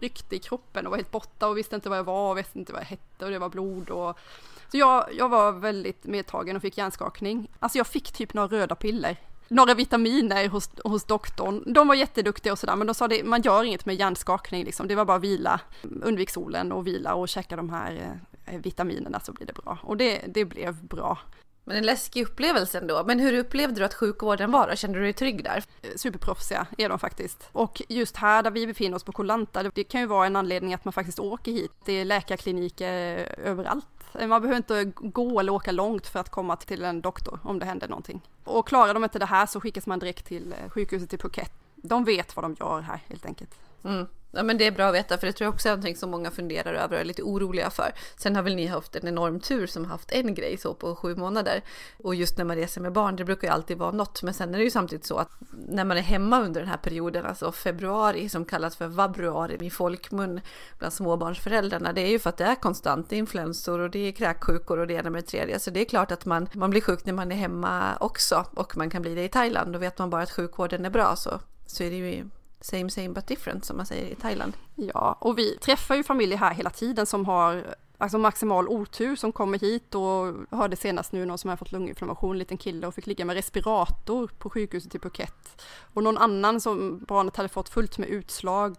ryckte 0.02 0.36
i 0.36 0.40
kroppen 0.40 0.86
och 0.86 0.92
var 0.92 0.98
helt 0.98 1.12
borta 1.12 1.48
och 1.48 1.58
visste 1.58 1.76
inte 1.76 1.90
vad 1.90 1.98
jag 1.98 2.04
var 2.04 2.32
och 2.32 2.38
visste 2.38 2.60
inte 2.60 2.74
vad 2.74 2.82
jag 2.82 2.88
hette 2.88 3.26
och 3.26 3.32
det 3.32 3.40
var 3.40 3.50
blod 3.50 3.90
och 3.90 4.20
så 4.72 4.78
jag, 4.78 5.06
jag 5.14 5.30
var 5.30 5.52
väldigt 5.52 6.06
medtagen 6.06 6.56
och 6.56 6.62
fick 6.62 6.78
hjärnskakning. 6.78 7.52
Alltså 7.60 7.78
jag 7.78 7.88
fick 7.88 8.12
typ 8.12 8.34
några 8.34 8.48
röda 8.48 8.76
piller. 8.76 9.18
Några 9.48 9.74
vitaminer 9.74 10.48
hos, 10.48 10.70
hos 10.84 11.04
doktorn. 11.04 11.74
De 11.74 11.88
var 11.88 11.96
jätteduktiga 11.96 12.54
och 12.54 12.60
sådär 12.60 12.76
men 12.76 12.88
de 12.88 12.94
sa 12.94 13.08
det, 13.08 13.24
man 13.24 13.42
gör 13.42 13.64
inget 13.64 13.86
med 13.86 13.96
hjärnskakning 13.96 14.64
liksom. 14.64 14.88
Det 14.88 14.96
var 14.96 15.06
bara 15.06 15.20
vila, 15.20 15.60
undvik 16.02 16.30
solen 16.30 16.72
och 16.72 16.88
vila 16.88 17.14
och 17.14 17.30
käka 17.30 17.56
de 17.56 17.70
här 17.70 18.20
eh, 18.46 18.60
vitaminerna 18.60 19.20
så 19.20 19.32
blir 19.32 19.48
det 19.48 19.54
bra. 19.54 19.78
Och 19.84 19.98
det, 19.98 20.22
det 20.28 20.46
blev 20.46 20.84
bra. 20.84 21.18
Men 21.68 21.78
en 21.78 21.86
läskig 21.86 22.24
upplevelse 22.24 22.78
ändå. 22.78 23.04
Men 23.08 23.20
hur 23.20 23.34
upplevde 23.34 23.82
du 23.82 23.86
att 23.86 23.94
sjukvården 23.94 24.52
var 24.52 24.70
då? 24.70 24.76
Kände 24.76 24.98
du 25.00 25.04
dig 25.04 25.14
trygg 25.14 25.44
där? 25.44 25.64
Superproffsiga 25.96 26.68
är 26.78 26.90
de 26.90 27.00
faktiskt. 27.00 27.50
Och 27.52 27.82
just 27.90 28.18
här 28.18 28.44
där 28.44 28.52
vi 28.52 28.68
befinner 28.68 28.96
oss 28.96 29.04
på 29.04 29.12
Kolanta, 29.12 29.64
det 29.64 29.84
kan 29.84 30.02
ju 30.02 30.08
vara 30.08 30.26
en 30.26 30.36
anledning 30.36 30.74
att 30.74 30.86
man 30.86 30.94
faktiskt 30.94 31.20
åker 31.20 31.52
hit. 31.52 31.72
Det 31.86 31.94
är 31.94 32.06
läkarkliniker 32.06 32.94
överallt. 33.44 33.88
Man 34.14 34.42
behöver 34.42 34.58
inte 34.58 34.84
gå 34.96 35.40
eller 35.40 35.52
åka 35.52 35.72
långt 35.72 36.08
för 36.08 36.20
att 36.20 36.30
komma 36.30 36.56
till 36.56 36.84
en 36.84 37.02
doktor 37.02 37.40
om 37.44 37.60
det 37.60 37.66
händer 37.66 37.88
någonting. 37.88 38.22
Och 38.44 38.68
klarar 38.68 38.94
de 38.94 39.04
inte 39.04 39.20
det 39.20 39.26
här 39.26 39.46
så 39.46 39.62
skickas 39.62 39.88
man 39.88 40.00
direkt 40.00 40.26
till 40.26 40.54
eh, 40.54 40.70
sjukhuset 40.70 41.14
i 41.14 41.18
Phuket. 41.18 41.52
De 41.76 42.04
vet 42.04 42.36
vad 42.36 42.46
de 42.46 42.56
gör 42.60 42.82
här 42.82 43.04
helt 43.08 43.26
enkelt. 43.26 43.60
Mm. 43.84 44.06
Ja 44.32 44.44
men 44.44 44.58
det 44.58 44.68
är 44.68 44.72
bra 44.72 44.88
att 44.88 44.96
veta 44.96 45.18
för 45.18 45.28
det 45.28 45.34
tror 45.34 45.46
jag 45.46 45.54
också 45.54 45.70
är 45.70 45.72
någonting 45.72 45.96
som 45.96 46.12
många 46.12 46.32
funderar 46.32 46.74
över 46.74 46.96
och 46.96 47.02
är 47.02 47.06
lite 47.06 47.24
oroliga 47.24 47.70
för. 47.70 47.92
Sen 48.18 48.36
har 48.36 48.44
väl 48.44 48.56
ni 48.56 48.68
haft 48.68 48.96
en 48.96 49.08
enorm 49.08 49.40
tur 49.40 49.68
som 49.68 49.86
haft 49.86 50.12
en 50.12 50.34
grej 50.34 50.58
så 50.58 50.74
på 50.74 50.96
sju 50.96 51.16
månader. 51.16 51.62
Och 51.98 52.16
just 52.16 52.38
när 52.38 52.46
man 52.46 52.56
reser 52.56 52.82
med 52.82 52.94
barn, 52.94 53.16
det 53.16 53.26
brukar 53.26 53.48
ju 53.48 53.54
alltid 53.54 53.78
vara 53.78 53.92
något. 53.92 54.24
Men 54.24 54.34
sen 54.34 54.54
är 54.54 54.58
det 54.58 54.64
ju 54.64 54.72
samtidigt 54.72 55.06
så 55.06 55.18
att 55.18 55.32
när 55.52 55.86
man 55.86 55.98
är 55.98 56.02
hemma 56.02 56.42
under 56.42 56.62
den 56.62 56.70
här 56.70 56.78
perioden, 56.78 57.26
alltså 57.26 57.52
februari 57.52 58.30
som 58.30 58.46
kallas 58.46 58.76
för 58.76 58.88
vabruari 58.88 59.66
i 59.66 59.70
folkmun 59.70 60.42
bland 60.78 60.94
småbarnsföräldrarna, 60.94 61.94
det 61.94 62.02
är 62.02 62.10
ju 62.10 62.20
för 62.20 62.30
att 62.30 62.38
det 62.38 62.46
är 62.46 62.56
konstant 62.56 63.12
influensor 63.12 63.80
och 63.80 63.90
det 63.90 64.08
är 64.08 64.12
kräksjukor 64.12 64.80
och 64.80 64.88
det 64.88 64.94
ena 64.94 65.10
med 65.10 65.24
det 65.24 65.28
tredje. 65.28 65.60
Så 65.60 65.72
det 65.72 65.80
är 65.80 65.86
klart 65.86 66.12
att 66.12 66.26
man, 66.26 66.50
man 66.54 66.70
blir 66.70 66.82
sjuk 66.82 67.06
när 67.06 67.14
man 67.14 67.32
är 67.32 67.36
hemma 67.36 67.98
också 68.00 68.46
och 68.54 68.78
man 68.78 68.90
kan 68.90 69.02
bli 69.02 69.16
det 69.16 69.24
i 69.24 69.30
Thailand. 69.30 69.74
Då 69.74 69.80
vet 69.80 69.98
man 69.98 70.10
bara 70.10 70.22
att 70.22 70.32
sjukvården 70.32 70.86
är 70.86 70.90
bra 70.90 71.16
så, 71.16 71.40
så 71.66 71.84
är 71.84 71.90
det 71.90 71.96
ju 71.96 72.30
same 72.62 72.90
same 72.90 73.10
but 73.10 73.28
different 73.28 73.66
som 73.66 73.78
man 73.78 73.86
säger 73.86 74.12
i 74.12 74.16
Thailand. 74.16 74.54
Ja, 74.76 75.18
och 75.20 75.38
vi 75.38 75.58
träffar 75.58 75.96
ju 75.96 76.04
familjer 76.04 76.38
här 76.38 76.54
hela 76.54 76.70
tiden 76.70 77.06
som 77.06 77.26
har 77.26 77.76
alltså 77.98 78.18
maximal 78.18 78.68
otur 78.68 79.16
som 79.16 79.32
kommer 79.32 79.60
hit 79.60 79.96
och 79.96 80.58
hörde 80.58 80.76
senast 80.76 81.12
nu 81.12 81.26
någon 81.26 81.38
som 81.38 81.50
har 81.50 81.58
fått 81.58 81.72
lunginflammation, 81.72 82.32
en 82.32 82.40
liten 82.40 82.58
kille 82.58 82.88
och 82.88 82.96
fick 82.96 83.08
ligga 83.08 83.26
med 83.26 83.34
respirator 83.34 84.32
på 84.38 84.50
sjukhuset 84.50 84.96
i 84.96 85.00
Phuket. 85.00 85.64
Och 85.94 86.04
någon 86.04 86.18
annan 86.18 86.62
som 86.62 87.00
barnet 87.08 87.36
hade 87.36 87.50
fått 87.50 87.70
fullt 87.70 87.98
med 87.98 88.10
utslag 88.10 88.76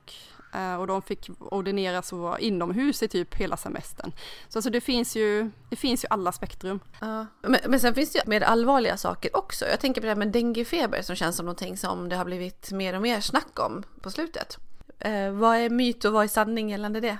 och 0.79 0.87
de 0.87 1.03
fick 1.03 1.31
ordineras 1.39 2.13
och 2.13 2.19
vara 2.19 2.39
inomhus 2.39 3.03
i 3.03 3.09
typ 3.09 3.35
hela 3.35 3.57
semestern. 3.57 4.13
Så 4.49 4.59
alltså 4.59 4.71
det 4.71 4.81
finns 4.81 5.17
ju, 5.17 5.51
det 5.71 5.77
finns 5.77 6.05
ju 6.05 6.09
alla 6.11 6.33
spektrum. 6.33 6.81
Ja. 7.01 7.27
Men, 7.43 7.61
men 7.69 7.81
sen 7.81 7.95
finns 7.95 8.13
det 8.13 8.19
ju 8.19 8.31
mer 8.31 8.41
allvarliga 8.41 8.97
saker 8.97 9.37
också. 9.37 9.67
Jag 9.67 9.81
tänker 9.81 10.01
på 10.01 10.05
det 10.05 10.11
här 10.11 10.17
med 10.17 10.29
denguefeber 10.29 11.03
som 11.03 11.17
känns 11.17 11.37
som 11.37 11.47
någonting 11.47 11.77
som 11.77 12.09
det 12.09 12.17
har 12.17 12.25
blivit 12.25 12.73
mer 12.73 12.95
och 12.95 13.03
mer 13.03 13.21
snack 13.21 13.59
om 13.61 13.83
på 14.01 14.11
slutet. 14.11 14.59
Eh, 14.99 15.31
vad 15.31 15.57
är 15.57 15.71
myt 15.71 16.05
och 16.05 16.13
vad 16.13 16.25
är 16.25 16.29
sanning 16.29 16.71
gällande 16.71 17.01
det? 17.01 17.19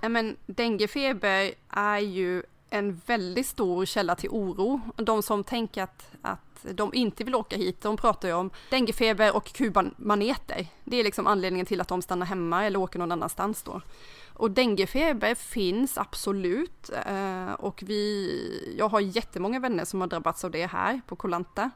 Ja, 0.00 0.08
men 0.08 0.36
denguefeber 0.46 1.52
är 1.70 1.98
ju 1.98 2.42
en 2.70 3.00
väldigt 3.06 3.46
stor 3.46 3.84
källa 3.84 4.14
till 4.14 4.30
oro. 4.30 4.80
De 4.96 5.22
som 5.22 5.44
tänker 5.44 5.82
att, 5.82 6.10
att 6.22 6.66
de 6.72 6.94
inte 6.94 7.24
vill 7.24 7.34
åka 7.34 7.56
hit, 7.56 7.80
de 7.80 7.96
pratar 7.96 8.28
ju 8.28 8.34
om 8.34 8.50
denguefeber 8.70 9.36
och 9.36 9.52
kubanmaneter. 9.52 10.66
Det 10.84 10.96
är 10.96 11.04
liksom 11.04 11.26
anledningen 11.26 11.66
till 11.66 11.80
att 11.80 11.88
de 11.88 12.02
stannar 12.02 12.26
hemma 12.26 12.64
eller 12.64 12.78
åker 12.78 12.98
någon 12.98 13.12
annanstans 13.12 13.62
då. 13.62 13.80
Och 14.32 14.50
denguefeber 14.50 15.34
finns 15.34 15.98
absolut 15.98 16.90
eh, 17.06 17.52
och 17.52 17.82
vi, 17.86 18.74
jag 18.78 18.88
har 18.88 19.00
jättemånga 19.00 19.60
vänner 19.60 19.84
som 19.84 20.00
har 20.00 20.08
drabbats 20.08 20.44
av 20.44 20.50
det 20.50 20.66
här 20.66 21.00
på 21.06 21.16
Kolanta. 21.16 21.70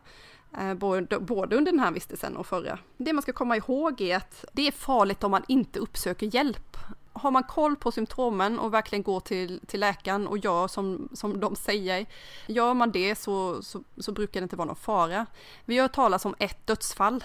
Eh, 0.59 0.74
både, 0.74 1.20
både 1.20 1.57
under 1.57 1.72
den 1.72 1.81
här 1.81 1.90
vistelsen 1.90 2.37
och 2.37 2.46
förra. 2.46 2.79
Det 2.96 3.12
man 3.12 3.22
ska 3.22 3.33
komma 3.33 3.57
ihåg 3.57 4.00
är 4.00 4.16
att 4.16 4.44
det 4.53 4.66
är 4.66 4.72
farligt 4.72 5.24
om 5.24 5.31
man 5.31 5.44
inte 5.48 5.79
uppsöker 5.79 6.35
hjälp 6.35 6.76
har 7.12 7.31
man 7.31 7.42
koll 7.42 7.77
på 7.77 7.92
symptomen 7.92 8.59
och 8.59 8.75
verkligen 8.75 9.03
går 9.03 9.20
till, 9.20 9.61
till 9.66 9.81
läkaren 9.81 10.27
och 10.27 10.38
gör 10.38 10.68
som, 10.68 11.09
som 11.12 11.40
de 11.40 11.57
säger, 11.57 12.07
gör 12.46 12.75
man 12.75 12.90
det 12.90 13.14
så, 13.14 13.62
så, 13.62 13.83
så 13.96 14.12
brukar 14.12 14.40
det 14.40 14.42
inte 14.42 14.57
vara 14.57 14.66
någon 14.66 14.77
fara. 14.77 15.27
Vi 15.64 15.79
har 15.79 15.88
talat 15.88 16.25
om 16.25 16.35
ett 16.38 16.66
dödsfall 16.66 17.25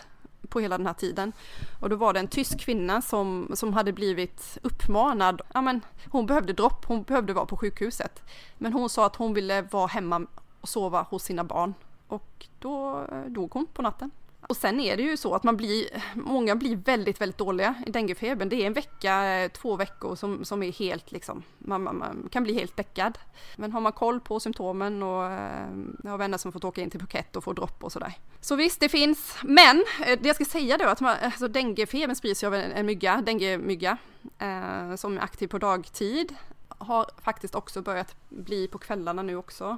på 0.49 0.59
hela 0.59 0.77
den 0.77 0.87
här 0.87 0.93
tiden. 0.93 1.33
Och 1.81 1.89
då 1.89 1.95
var 1.95 2.13
det 2.13 2.19
en 2.19 2.27
tysk 2.27 2.59
kvinna 2.59 3.01
som, 3.01 3.51
som 3.53 3.73
hade 3.73 3.93
blivit 3.93 4.57
uppmanad, 4.61 5.41
ja 5.53 5.61
men 5.61 5.81
hon 6.11 6.25
behövde 6.25 6.53
dropp, 6.53 6.85
hon 6.85 7.03
behövde 7.03 7.33
vara 7.33 7.45
på 7.45 7.57
sjukhuset. 7.57 8.23
Men 8.57 8.73
hon 8.73 8.89
sa 8.89 9.05
att 9.05 9.15
hon 9.15 9.33
ville 9.33 9.61
vara 9.61 9.87
hemma 9.87 10.25
och 10.61 10.69
sova 10.69 11.01
hos 11.01 11.23
sina 11.23 11.43
barn. 11.43 11.73
Och 12.07 12.47
då 12.59 13.05
eh, 13.11 13.25
dog 13.25 13.53
hon 13.53 13.65
på 13.65 13.81
natten. 13.81 14.11
Och 14.47 14.57
sen 14.57 14.79
är 14.79 14.97
det 14.97 15.03
ju 15.03 15.17
så 15.17 15.35
att 15.35 15.43
man 15.43 15.57
blir, 15.57 15.87
många 16.13 16.55
blir 16.55 16.75
väldigt, 16.75 17.21
väldigt 17.21 17.37
dåliga 17.37 17.75
i 17.85 17.91
denguefebern. 17.91 18.49
Det 18.49 18.55
är 18.55 18.67
en 18.67 18.73
vecka, 18.73 19.23
eh, 19.25 19.51
två 19.51 19.75
veckor 19.75 20.15
som, 20.15 20.45
som 20.45 20.63
är 20.63 20.71
helt 20.71 21.11
liksom, 21.11 21.43
man, 21.57 21.83
man, 21.83 21.97
man 21.97 22.29
kan 22.31 22.43
bli 22.43 22.53
helt 22.53 22.77
däckad. 22.77 23.17
Men 23.55 23.71
har 23.71 23.81
man 23.81 23.91
koll 23.91 24.19
på 24.19 24.39
symptomen 24.39 25.03
och 25.03 25.25
eh, 25.25 25.67
jag 26.03 26.11
har 26.11 26.17
vänner 26.17 26.37
som 26.37 26.51
fått 26.51 26.63
åka 26.63 26.81
in 26.81 26.89
till 26.89 26.99
Phuket 26.99 27.35
och 27.35 27.43
få 27.43 27.53
dropp 27.53 27.83
och 27.83 27.91
sådär. 27.91 28.13
Så 28.41 28.55
visst, 28.55 28.79
det 28.79 28.89
finns. 28.89 29.35
Men 29.43 29.85
eh, 30.05 30.19
det 30.21 30.27
jag 30.27 30.35
ska 30.35 30.45
säga 30.45 30.77
då 30.77 30.85
att 30.85 31.01
man, 31.01 31.15
alltså 31.21 31.47
denguefebern 31.47 32.15
sprids 32.15 32.43
ju 32.43 32.47
av 32.47 32.55
en, 32.55 32.71
en 32.71 32.85
mygga, 32.85 33.21
denguemygga, 33.25 33.97
eh, 34.39 34.95
som 34.95 35.17
är 35.17 35.21
aktiv 35.21 35.47
på 35.47 35.57
dagtid. 35.57 36.35
Har 36.77 37.05
faktiskt 37.23 37.55
också 37.55 37.81
börjat 37.81 38.15
bli 38.29 38.67
på 38.67 38.77
kvällarna 38.77 39.21
nu 39.21 39.35
också. 39.35 39.77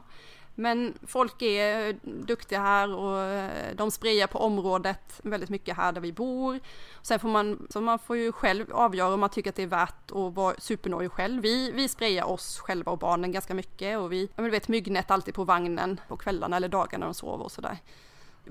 Men 0.60 0.94
folk 1.08 1.42
är 1.42 1.90
eh, 1.90 1.96
duktiga 2.04 2.60
här 2.60 2.96
och 2.96 3.20
eh, 3.20 3.76
de 3.76 3.92
sprayar 3.92 4.28
på 4.28 4.40
området 4.40 5.20
väldigt 5.24 5.50
mycket 5.50 5.78
här 5.78 5.92
där 5.92 6.02
vi 6.02 6.12
bor. 6.12 6.60
Sen 7.02 7.20
får 7.20 7.30
man, 7.30 7.68
så 7.70 7.82
man 7.82 8.00
får 8.00 8.18
ju 8.18 8.32
själv 8.32 8.66
avgöra 8.72 9.14
om 9.14 9.20
man 9.20 9.30
tycker 9.30 9.50
att 9.50 9.56
det 9.56 9.64
är 9.64 9.68
värt 9.68 10.12
att 10.12 10.34
vara 10.34 10.56
supernojig 10.58 11.12
själv. 11.12 11.42
Vi, 11.42 11.72
vi 11.72 11.88
sprayar 11.88 12.26
oss 12.26 12.60
själva 12.60 12.92
och 12.92 12.98
barnen 12.98 13.32
ganska 13.32 13.54
mycket 13.54 13.98
och 13.98 14.12
vi, 14.12 14.24
ja 14.24 14.30
men 14.36 14.46
du 14.46 14.52
vet 14.52 14.68
myggnät 14.68 15.12
alltid 15.12 15.34
på 15.34 15.44
vagnen 15.44 16.00
på 16.08 16.18
kvällarna 16.18 16.56
eller 16.56 16.70
dagarna 16.70 17.06
när 17.06 17.08
de 17.08 17.14
sover 17.14 17.46
och 17.46 17.52
sådär. 17.52 17.78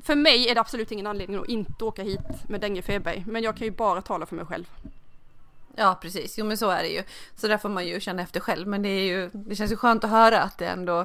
För 0.03 0.15
mig 0.15 0.49
är 0.49 0.55
det 0.55 0.61
absolut 0.61 0.93
ingen 0.93 1.07
anledning 1.07 1.41
att 1.41 1.49
inte 1.49 1.85
åka 1.85 2.03
hit 2.03 2.49
med 2.49 2.61
denguefeber, 2.61 3.25
men 3.27 3.43
jag 3.43 3.57
kan 3.57 3.65
ju 3.65 3.71
bara 3.71 4.03
tala 4.03 4.27
för 4.27 4.37
mig 4.37 4.47
själv. 4.47 4.67
Ja 5.77 5.99
precis, 6.03 6.39
jo 6.39 6.45
men 6.45 6.57
så 6.57 6.71
är 6.71 6.83
det 6.83 6.89
ju. 6.89 7.03
Så 7.35 7.49
där 7.49 7.59
får 7.59 7.69
man 7.69 7.87
ju 7.87 8.01
känna 8.01 8.23
efter 8.23 8.41
själv. 8.41 8.69
Men 8.69 8.83
det, 8.83 8.89
är 8.89 9.05
ju, 9.05 9.31
det 9.33 9.57
känns 9.57 9.73
ju 9.73 9.77
skönt 9.77 10.05
att 10.05 10.11
höra 10.11 10.43
att 10.43 10.59
det 10.59 10.67
ändå 10.67 11.01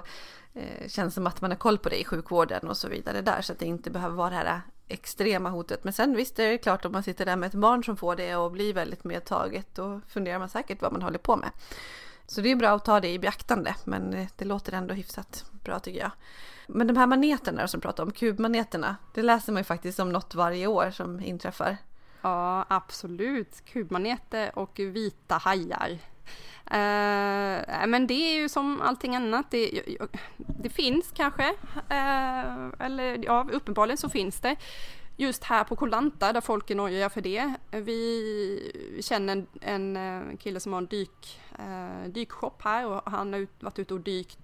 eh, 0.54 0.88
känns 0.88 1.14
som 1.14 1.28
att 1.28 1.42
man 1.42 1.52
har 1.52 1.58
koll 1.58 1.78
på 1.78 1.90
det 1.90 2.02
i 2.02 2.06
sjukvården 2.06 2.68
och 2.68 2.78
så 2.78 2.88
vidare 2.88 3.22
där. 3.22 3.42
Så 3.42 3.54
att 3.54 3.60
det 3.60 3.66
inte 3.66 3.92
behöver 3.92 4.16
vara 4.16 4.30
det 4.30 4.36
här 4.36 4.62
extrema 4.88 5.50
hotet. 5.50 5.84
Men 5.84 5.94
sen 5.94 6.16
visst 6.16 6.40
är 6.40 6.52
det 6.52 6.58
klart 6.58 6.86
om 6.86 6.92
man 6.92 7.04
sitter 7.04 7.26
där 7.26 7.36
med 7.36 7.48
ett 7.48 7.54
barn 7.54 7.84
som 7.84 7.98
får 7.98 8.16
det 8.16 8.36
och 8.36 8.52
blir 8.52 8.74
väldigt 8.74 9.04
medtaget. 9.04 9.76
Då 9.76 10.02
funderar 10.08 10.40
man 10.40 10.50
säkert 10.50 10.82
vad 10.82 10.92
man 10.92 11.02
håller 11.02 11.20
på 11.20 11.36
med. 11.36 11.50
Så 12.28 12.42
det 12.42 12.52
är 12.52 12.56
bra 12.56 12.70
att 12.70 12.86
ta 12.86 13.00
det 13.00 13.10
i 13.10 13.20
beaktande. 13.20 13.76
Men 13.84 14.14
eh, 14.14 14.28
det 14.36 14.46
låter 14.46 14.74
ändå 14.74 14.94
hyfsat 14.94 15.46
bra 15.52 15.80
tycker 15.80 16.00
jag. 16.00 16.12
Men 16.68 16.88
de 16.88 16.98
här 16.98 17.08
maneterna 17.08 17.68
som 17.68 17.82
pratar 17.82 18.04
om, 18.04 18.12
kubmaneterna. 18.12 18.96
Det 19.14 19.24
läser 19.24 19.52
man 19.52 19.60
ju 19.60 19.64
faktiskt 19.64 20.00
om 20.00 20.12
något 20.12 20.36
varje 20.36 20.68
år 20.68 20.92
som 20.92 21.20
inträffar. 21.20 21.78
Ja, 22.22 22.66
absolut. 22.68 23.66
Kubmaneter 23.66 24.60
och 24.60 24.80
vita 24.80 25.38
hajar. 25.38 26.00
Uh, 26.72 27.88
men 27.88 28.08
det 28.08 28.14
är 28.14 28.42
ju 28.42 28.50
som 28.50 28.82
allting 28.82 29.16
annat. 29.16 29.52
Det, 29.52 29.82
det 30.38 30.70
finns 30.70 31.12
kanske, 31.14 31.50
uh, 31.50 32.70
eller 32.80 33.26
ja, 33.26 33.48
uppenbarligen 33.52 33.98
så 33.98 34.10
finns 34.10 34.40
det. 34.40 34.56
Just 35.18 35.44
här 35.44 35.64
på 35.64 35.76
Kolanta 35.76 36.34
där 36.34 36.42
folk 36.42 36.70
är 36.70 36.76
nojiga 36.76 37.10
för 37.10 37.22
det. 37.22 37.54
Vi 37.72 39.00
känner 39.02 39.34
en, 39.34 39.48
en 39.62 39.98
eh, 39.98 40.38
kille 40.38 40.60
som 40.60 40.74
har 40.74 40.82
en 40.82 40.88
dyk, 40.88 41.42
uh, 41.60 42.10
dykshop 42.10 42.62
här 42.62 42.88
och 42.88 43.12
han 43.12 43.34
har 43.34 43.48
varit 43.60 43.80
ute 43.80 43.94
och 43.94 44.00
dykt 44.00 44.41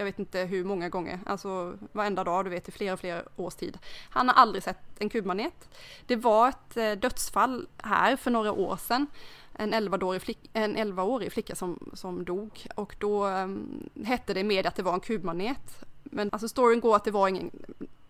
jag 0.00 0.04
vet 0.04 0.18
inte 0.18 0.38
hur 0.38 0.64
många 0.64 0.88
gånger, 0.88 1.20
alltså 1.26 1.78
varenda 1.92 2.24
dag, 2.24 2.44
du 2.44 2.50
vet 2.50 2.68
i 2.68 2.72
flera 2.72 2.96
flera 2.96 3.22
års 3.36 3.54
tid. 3.54 3.78
Han 4.10 4.28
har 4.28 4.34
aldrig 4.34 4.62
sett 4.62 4.78
en 4.98 5.08
kubmanet. 5.08 5.68
Det 6.06 6.16
var 6.16 6.48
ett 6.48 6.76
eh, 6.76 6.92
dödsfall 6.92 7.66
här 7.78 8.16
för 8.16 8.30
några 8.30 8.52
år 8.52 8.76
sedan. 8.76 9.06
En 9.52 9.74
11-årig 9.74 10.22
flicka, 10.22 10.48
en 10.52 10.76
11 10.76 11.20
flicka 11.30 11.54
som, 11.54 11.90
som 11.92 12.24
dog 12.24 12.66
och 12.74 12.96
då 12.98 13.26
um, 13.26 13.90
hette 14.04 14.34
det 14.34 14.44
med 14.44 14.66
att 14.66 14.76
det 14.76 14.82
var 14.82 14.94
en 14.94 15.00
kubmanet. 15.00 15.84
Men 16.02 16.28
alltså 16.32 16.48
storyn 16.48 16.80
går 16.80 16.96
att 16.96 17.04
det 17.04 17.10
var 17.10 17.28
ingen 17.28 17.50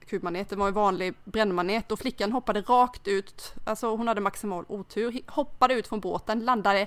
kubmanet, 0.06 0.48
det 0.48 0.56
var 0.56 0.68
en 0.68 0.74
vanlig 0.74 1.14
brännmanet 1.24 1.92
och 1.92 1.98
flickan 1.98 2.32
hoppade 2.32 2.60
rakt 2.60 3.08
ut, 3.08 3.54
alltså 3.64 3.96
hon 3.96 4.08
hade 4.08 4.20
maximal 4.20 4.64
otur, 4.68 5.20
hoppade 5.26 5.74
ut 5.74 5.88
från 5.88 6.00
båten, 6.00 6.44
landade 6.44 6.86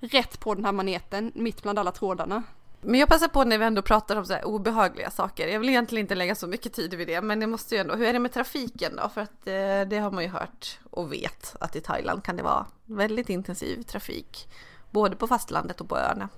rätt 0.00 0.40
på 0.40 0.54
den 0.54 0.64
här 0.64 0.72
maneten 0.72 1.32
mitt 1.34 1.62
bland 1.62 1.78
alla 1.78 1.92
trådarna. 1.92 2.42
Men 2.82 3.00
jag 3.00 3.08
passar 3.08 3.28
på 3.28 3.44
när 3.44 3.58
vi 3.58 3.64
ändå 3.64 3.82
pratar 3.82 4.16
om 4.16 4.24
så 4.24 4.32
här 4.32 4.44
obehagliga 4.44 5.10
saker. 5.10 5.48
Jag 5.48 5.60
vill 5.60 5.68
egentligen 5.68 6.04
inte 6.04 6.14
lägga 6.14 6.34
så 6.34 6.46
mycket 6.46 6.72
tid 6.72 6.94
vid 6.94 7.08
det, 7.08 7.22
men 7.22 7.40
det 7.40 7.46
måste 7.46 7.74
ju 7.74 7.80
ändå. 7.80 7.94
Hur 7.94 8.06
är 8.06 8.12
det 8.12 8.18
med 8.18 8.32
trafiken 8.32 8.96
då? 8.96 9.08
För 9.08 9.20
att 9.20 9.46
eh, 9.46 9.88
det 9.88 9.98
har 10.02 10.10
man 10.10 10.22
ju 10.22 10.30
hört 10.30 10.78
och 10.90 11.12
vet 11.12 11.56
att 11.60 11.76
i 11.76 11.80
Thailand 11.80 12.24
kan 12.24 12.36
det 12.36 12.42
vara 12.42 12.66
väldigt 12.84 13.28
intensiv 13.28 13.82
trafik, 13.82 14.48
både 14.90 15.16
på 15.16 15.26
fastlandet 15.26 15.80
och 15.80 15.88
på 15.88 15.96
öarna. 15.96 16.28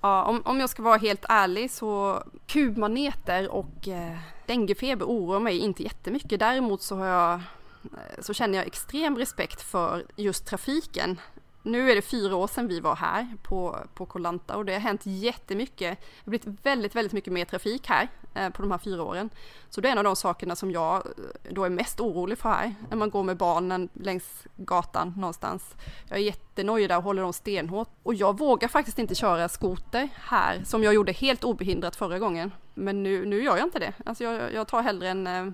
Ja, 0.00 0.24
om, 0.24 0.42
om 0.44 0.60
jag 0.60 0.70
ska 0.70 0.82
vara 0.82 0.96
helt 0.96 1.24
ärlig 1.28 1.70
så 1.70 2.22
kubmaneter 2.46 3.48
och 3.48 3.88
eh, 3.88 4.18
denguefeber 4.46 5.06
oroar 5.06 5.40
mig 5.40 5.58
inte 5.58 5.82
jättemycket. 5.82 6.40
Däremot 6.40 6.82
så 6.82 6.96
har 6.96 7.06
jag 7.06 7.34
eh, 7.34 8.20
så 8.20 8.34
känner 8.34 8.58
jag 8.58 8.66
extrem 8.66 9.18
respekt 9.18 9.62
för 9.62 10.04
just 10.16 10.46
trafiken 10.46 11.20
nu 11.64 11.90
är 11.90 11.94
det 11.94 12.02
fyra 12.02 12.36
år 12.36 12.46
sedan 12.46 12.68
vi 12.68 12.80
var 12.80 12.96
här 12.96 13.36
på, 13.42 13.78
på 13.94 14.06
Kolanta 14.06 14.56
och 14.56 14.64
det 14.64 14.72
har 14.72 14.80
hänt 14.80 15.00
jättemycket. 15.04 15.98
Det 16.00 16.24
har 16.24 16.30
blivit 16.30 16.66
väldigt, 16.66 16.94
väldigt 16.94 17.12
mycket 17.12 17.32
mer 17.32 17.44
trafik 17.44 17.86
här 17.86 18.08
eh, 18.34 18.50
på 18.50 18.62
de 18.62 18.70
här 18.70 18.78
fyra 18.78 19.02
åren. 19.02 19.30
Så 19.70 19.80
det 19.80 19.88
är 19.88 19.92
en 19.92 19.98
av 19.98 20.04
de 20.04 20.16
sakerna 20.16 20.56
som 20.56 20.70
jag 20.70 20.94
eh, 20.96 21.02
då 21.50 21.64
är 21.64 21.70
mest 21.70 22.00
orolig 22.00 22.38
för 22.38 22.48
här, 22.48 22.74
när 22.90 22.96
man 22.96 23.10
går 23.10 23.22
med 23.22 23.36
barnen 23.36 23.88
längs 23.92 24.46
gatan 24.56 25.14
någonstans. 25.16 25.74
Jag 26.08 26.18
är 26.18 26.22
jättenojig 26.22 26.88
där 26.88 26.96
och 26.96 27.02
håller 27.02 27.22
dem 27.22 27.32
stenhårt. 27.32 27.88
Och 28.02 28.14
jag 28.14 28.38
vågar 28.38 28.68
faktiskt 28.68 28.98
inte 28.98 29.14
köra 29.14 29.48
skoter 29.48 30.08
här, 30.14 30.62
som 30.64 30.82
jag 30.82 30.94
gjorde 30.94 31.12
helt 31.12 31.44
obehindrat 31.44 31.96
förra 31.96 32.18
gången. 32.18 32.52
Men 32.74 33.02
nu, 33.02 33.24
nu 33.24 33.42
gör 33.42 33.56
jag 33.56 33.66
inte 33.66 33.78
det. 33.78 33.92
Alltså 34.06 34.24
jag, 34.24 34.52
jag 34.52 34.68
tar 34.68 34.82
hellre 34.82 35.08
en, 35.08 35.26
eh, 35.26 35.46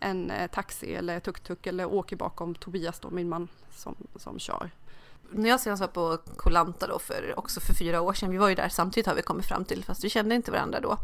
en 0.00 0.30
eh, 0.30 0.50
taxi 0.50 0.94
eller 0.94 1.20
tuk-tuk 1.20 1.66
eller 1.66 1.86
åker 1.86 2.16
bakom 2.16 2.54
Tobias 2.54 3.00
då, 3.00 3.10
min 3.10 3.28
man 3.28 3.48
som, 3.70 3.96
som 4.16 4.38
kör 4.38 4.70
när 5.32 5.48
jag 5.48 5.60
senast 5.60 5.80
var 5.80 5.88
på 5.88 6.18
Kolanta 6.36 6.86
då 6.86 6.98
för 6.98 7.34
också 7.36 7.60
för 7.60 7.74
fyra 7.74 8.00
år 8.00 8.12
sedan, 8.12 8.30
vi 8.30 8.36
var 8.36 8.48
ju 8.48 8.54
där 8.54 8.68
samtidigt 8.68 9.06
har 9.06 9.14
vi 9.14 9.22
kommit 9.22 9.46
fram 9.46 9.64
till, 9.64 9.84
fast 9.84 10.04
vi 10.04 10.10
kände 10.10 10.34
inte 10.34 10.50
varandra 10.50 10.80
då. 10.80 10.96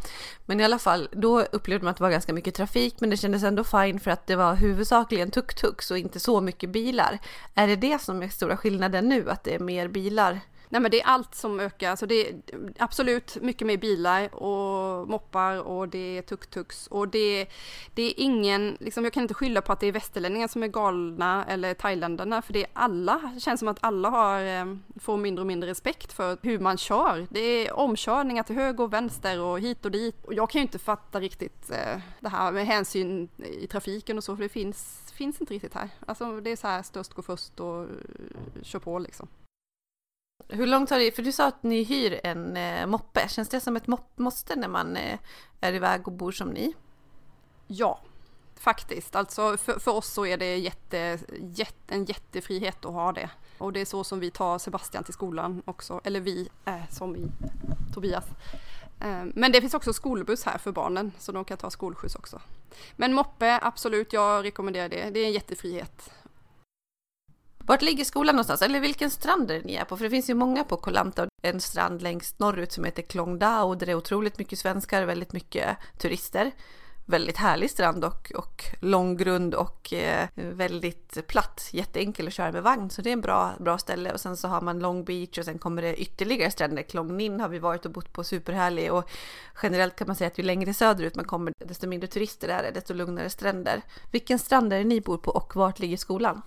Men 0.46 0.60
i 0.60 0.64
alla 0.64 0.78
fall, 0.78 1.08
då 1.12 1.40
upplevde 1.40 1.84
man 1.84 1.90
att 1.90 1.96
det 1.96 2.02
var 2.02 2.10
ganska 2.10 2.32
mycket 2.32 2.54
trafik, 2.54 2.94
men 2.98 3.10
det 3.10 3.16
kändes 3.16 3.42
ändå 3.42 3.64
fine 3.64 4.00
för 4.00 4.10
att 4.10 4.26
det 4.26 4.36
var 4.36 4.54
huvudsakligen 4.54 5.30
tuk-tuk 5.30 5.90
och 5.90 5.98
inte 5.98 6.20
så 6.20 6.40
mycket 6.40 6.70
bilar. 6.70 7.18
Är 7.54 7.66
det 7.66 7.76
det 7.76 8.02
som 8.02 8.22
är 8.22 8.28
stora 8.28 8.56
skillnaden 8.56 9.08
nu, 9.08 9.30
att 9.30 9.44
det 9.44 9.54
är 9.54 9.58
mer 9.58 9.88
bilar 9.88 10.40
Nej 10.68 10.80
men 10.80 10.90
det 10.90 11.00
är 11.00 11.06
allt 11.06 11.34
som 11.34 11.60
ökar, 11.60 11.90
alltså 11.90 12.06
det 12.06 12.28
är 12.28 12.34
absolut 12.78 13.36
mycket 13.42 13.66
mer 13.66 13.76
bilar 13.76 14.34
och 14.34 15.08
moppar 15.08 15.62
och 15.62 15.88
det 15.88 16.18
är 16.18 16.22
tuk-tuks 16.22 16.88
och 16.88 17.08
det, 17.08 17.46
det 17.94 18.02
är 18.02 18.14
ingen, 18.16 18.76
liksom 18.80 19.04
jag 19.04 19.12
kan 19.12 19.22
inte 19.22 19.34
skylla 19.34 19.62
på 19.62 19.72
att 19.72 19.80
det 19.80 19.86
är 19.86 19.92
västerlänningar 19.92 20.48
som 20.48 20.62
är 20.62 20.68
galna 20.68 21.44
eller 21.48 21.74
thailändarna 21.74 22.42
för 22.42 22.52
det 22.52 22.64
är 22.64 22.70
alla, 22.72 23.32
det 23.34 23.40
känns 23.40 23.60
som 23.60 23.68
att 23.68 23.78
alla 23.80 24.10
har, 24.10 24.42
eh, 24.42 24.76
får 25.00 25.16
mindre 25.16 25.40
och 25.40 25.46
mindre 25.46 25.70
respekt 25.70 26.12
för 26.12 26.38
hur 26.42 26.58
man 26.58 26.78
kör. 26.78 27.26
Det 27.30 27.40
är 27.40 27.72
omkörningar 27.72 28.42
till 28.42 28.56
höger 28.56 28.84
och 28.84 28.92
vänster 28.92 29.40
och 29.40 29.60
hit 29.60 29.84
och 29.84 29.90
dit 29.90 30.24
och 30.24 30.34
jag 30.34 30.50
kan 30.50 30.58
ju 30.58 30.62
inte 30.62 30.78
fatta 30.78 31.20
riktigt 31.20 31.70
eh, 31.70 32.00
det 32.20 32.28
här 32.28 32.52
med 32.52 32.66
hänsyn 32.66 33.28
i 33.60 33.66
trafiken 33.66 34.18
och 34.18 34.24
så 34.24 34.36
för 34.36 34.42
det 34.42 34.48
finns, 34.48 35.12
finns 35.14 35.40
inte 35.40 35.54
riktigt 35.54 35.74
här. 35.74 35.88
Alltså 36.06 36.40
det 36.40 36.50
är 36.50 36.56
så 36.56 36.66
här 36.66 36.82
störst 36.82 37.14
går 37.14 37.22
först 37.22 37.60
och 37.60 37.82
eh, 37.82 37.88
kör 38.62 38.78
på 38.78 38.98
liksom. 38.98 39.28
Hur 40.49 40.66
långt 40.66 40.90
har 40.90 40.99
det, 40.99 41.12
för 41.12 41.22
du 41.22 41.32
sa 41.32 41.47
att 41.47 41.62
ni 41.62 41.82
hyr 41.82 42.20
en 42.24 42.57
eh, 42.57 42.86
moppe, 42.86 43.28
känns 43.28 43.49
det 43.49 43.61
som 43.61 43.76
ett 43.76 43.86
måste 44.16 44.57
när 44.57 44.68
man 44.68 44.97
eh, 44.97 45.18
är 45.61 45.72
iväg 45.72 46.07
och 46.09 46.12
bor 46.12 46.32
som 46.32 46.49
ni? 46.49 46.74
Ja, 47.66 48.01
faktiskt. 48.55 49.16
Alltså 49.16 49.57
för, 49.57 49.78
för 49.78 49.94
oss 49.94 50.12
så 50.12 50.26
är 50.26 50.36
det 50.36 50.57
jätte, 50.57 51.18
jätte, 51.40 51.94
en 51.94 52.05
jättefrihet 52.05 52.84
att 52.84 52.92
ha 52.92 53.12
det. 53.12 53.30
Och 53.59 53.72
det 53.72 53.80
är 53.80 53.84
så 53.84 54.05
som 54.05 54.20
vi 54.20 54.30
tar 54.30 54.59
Sebastian 54.59 55.05
till 55.05 55.14
skolan 55.14 55.62
också, 55.64 56.01
eller 56.05 56.20
vi, 56.20 56.49
eh, 56.64 56.88
som 56.90 57.16
i 57.16 57.26
Tobias. 57.94 58.24
Eh, 59.01 59.24
men 59.34 59.53
det 59.53 59.61
finns 59.61 59.74
också 59.74 59.92
skolbuss 59.92 60.44
här 60.44 60.59
för 60.59 60.72
barnen, 60.72 61.12
så 61.18 61.32
de 61.32 61.44
kan 61.44 61.57
ta 61.57 61.70
skolskjuts 61.70 62.14
också. 62.14 62.40
Men 62.97 63.12
moppe, 63.12 63.59
absolut, 63.62 64.12
jag 64.12 64.44
rekommenderar 64.44 64.88
det. 64.88 65.11
Det 65.11 65.20
är 65.20 65.26
en 65.26 65.32
jättefrihet. 65.32 66.11
Vart 67.66 67.82
ligger 67.82 68.04
skolan 68.04 68.34
någonstans? 68.34 68.62
Eller 68.62 68.80
vilken 68.80 69.10
strand 69.10 69.50
är 69.50 69.54
det 69.54 69.64
ni 69.64 69.74
är 69.74 69.84
på? 69.84 69.96
För 69.96 70.04
det 70.04 70.10
finns 70.10 70.30
ju 70.30 70.34
många 70.34 70.64
på 70.64 70.76
Koh 70.76 70.92
Lanta. 70.92 71.28
En 71.42 71.60
strand 71.60 72.02
längst 72.02 72.38
norrut 72.38 72.72
som 72.72 72.84
heter 72.84 73.02
Klong 73.02 73.32
och 73.42 73.78
där 73.78 73.86
det 73.86 73.92
är 73.92 73.94
otroligt 73.94 74.38
mycket 74.38 74.58
svenskar, 74.58 75.02
och 75.02 75.08
väldigt 75.08 75.32
mycket 75.32 75.76
turister. 75.98 76.52
Väldigt 77.06 77.36
härlig 77.36 77.70
strand 77.70 78.04
och, 78.04 78.32
och 78.34 78.62
lång 78.80 79.16
grund 79.16 79.54
och 79.54 79.92
eh, 79.92 80.28
väldigt 80.34 81.26
platt, 81.26 81.68
jätteenkel 81.72 82.26
att 82.26 82.32
köra 82.32 82.52
med 82.52 82.62
vagn. 82.62 82.90
Så 82.90 83.02
det 83.02 83.10
är 83.10 83.12
en 83.12 83.20
bra, 83.20 83.52
bra 83.58 83.78
ställe. 83.78 84.12
Och 84.12 84.20
sen 84.20 84.36
så 84.36 84.48
har 84.48 84.60
man 84.60 84.78
Long 84.78 85.04
Beach 85.04 85.38
och 85.38 85.44
sen 85.44 85.58
kommer 85.58 85.82
det 85.82 85.96
ytterligare 85.96 86.50
stränder. 86.50 86.82
Klong 86.82 87.16
Nin 87.16 87.40
har 87.40 87.48
vi 87.48 87.58
varit 87.58 87.86
och 87.86 87.92
bott 87.92 88.12
på, 88.12 88.24
superhärlig. 88.24 88.92
Och 88.92 89.10
generellt 89.62 89.96
kan 89.96 90.06
man 90.06 90.16
säga 90.16 90.28
att 90.28 90.38
ju 90.38 90.42
längre 90.42 90.74
söderut 90.74 91.16
man 91.16 91.24
kommer, 91.24 91.52
desto 91.58 91.86
mindre 91.86 92.06
turister 92.06 92.48
är 92.48 92.62
det, 92.62 92.70
desto 92.70 92.94
lugnare 92.94 93.30
stränder. 93.30 93.82
Vilken 94.10 94.38
strand 94.38 94.72
är 94.72 94.78
det 94.78 94.84
ni 94.84 95.00
bor 95.00 95.18
på 95.18 95.30
och 95.30 95.56
vart 95.56 95.78
ligger 95.78 95.96
skolan? 95.96 96.42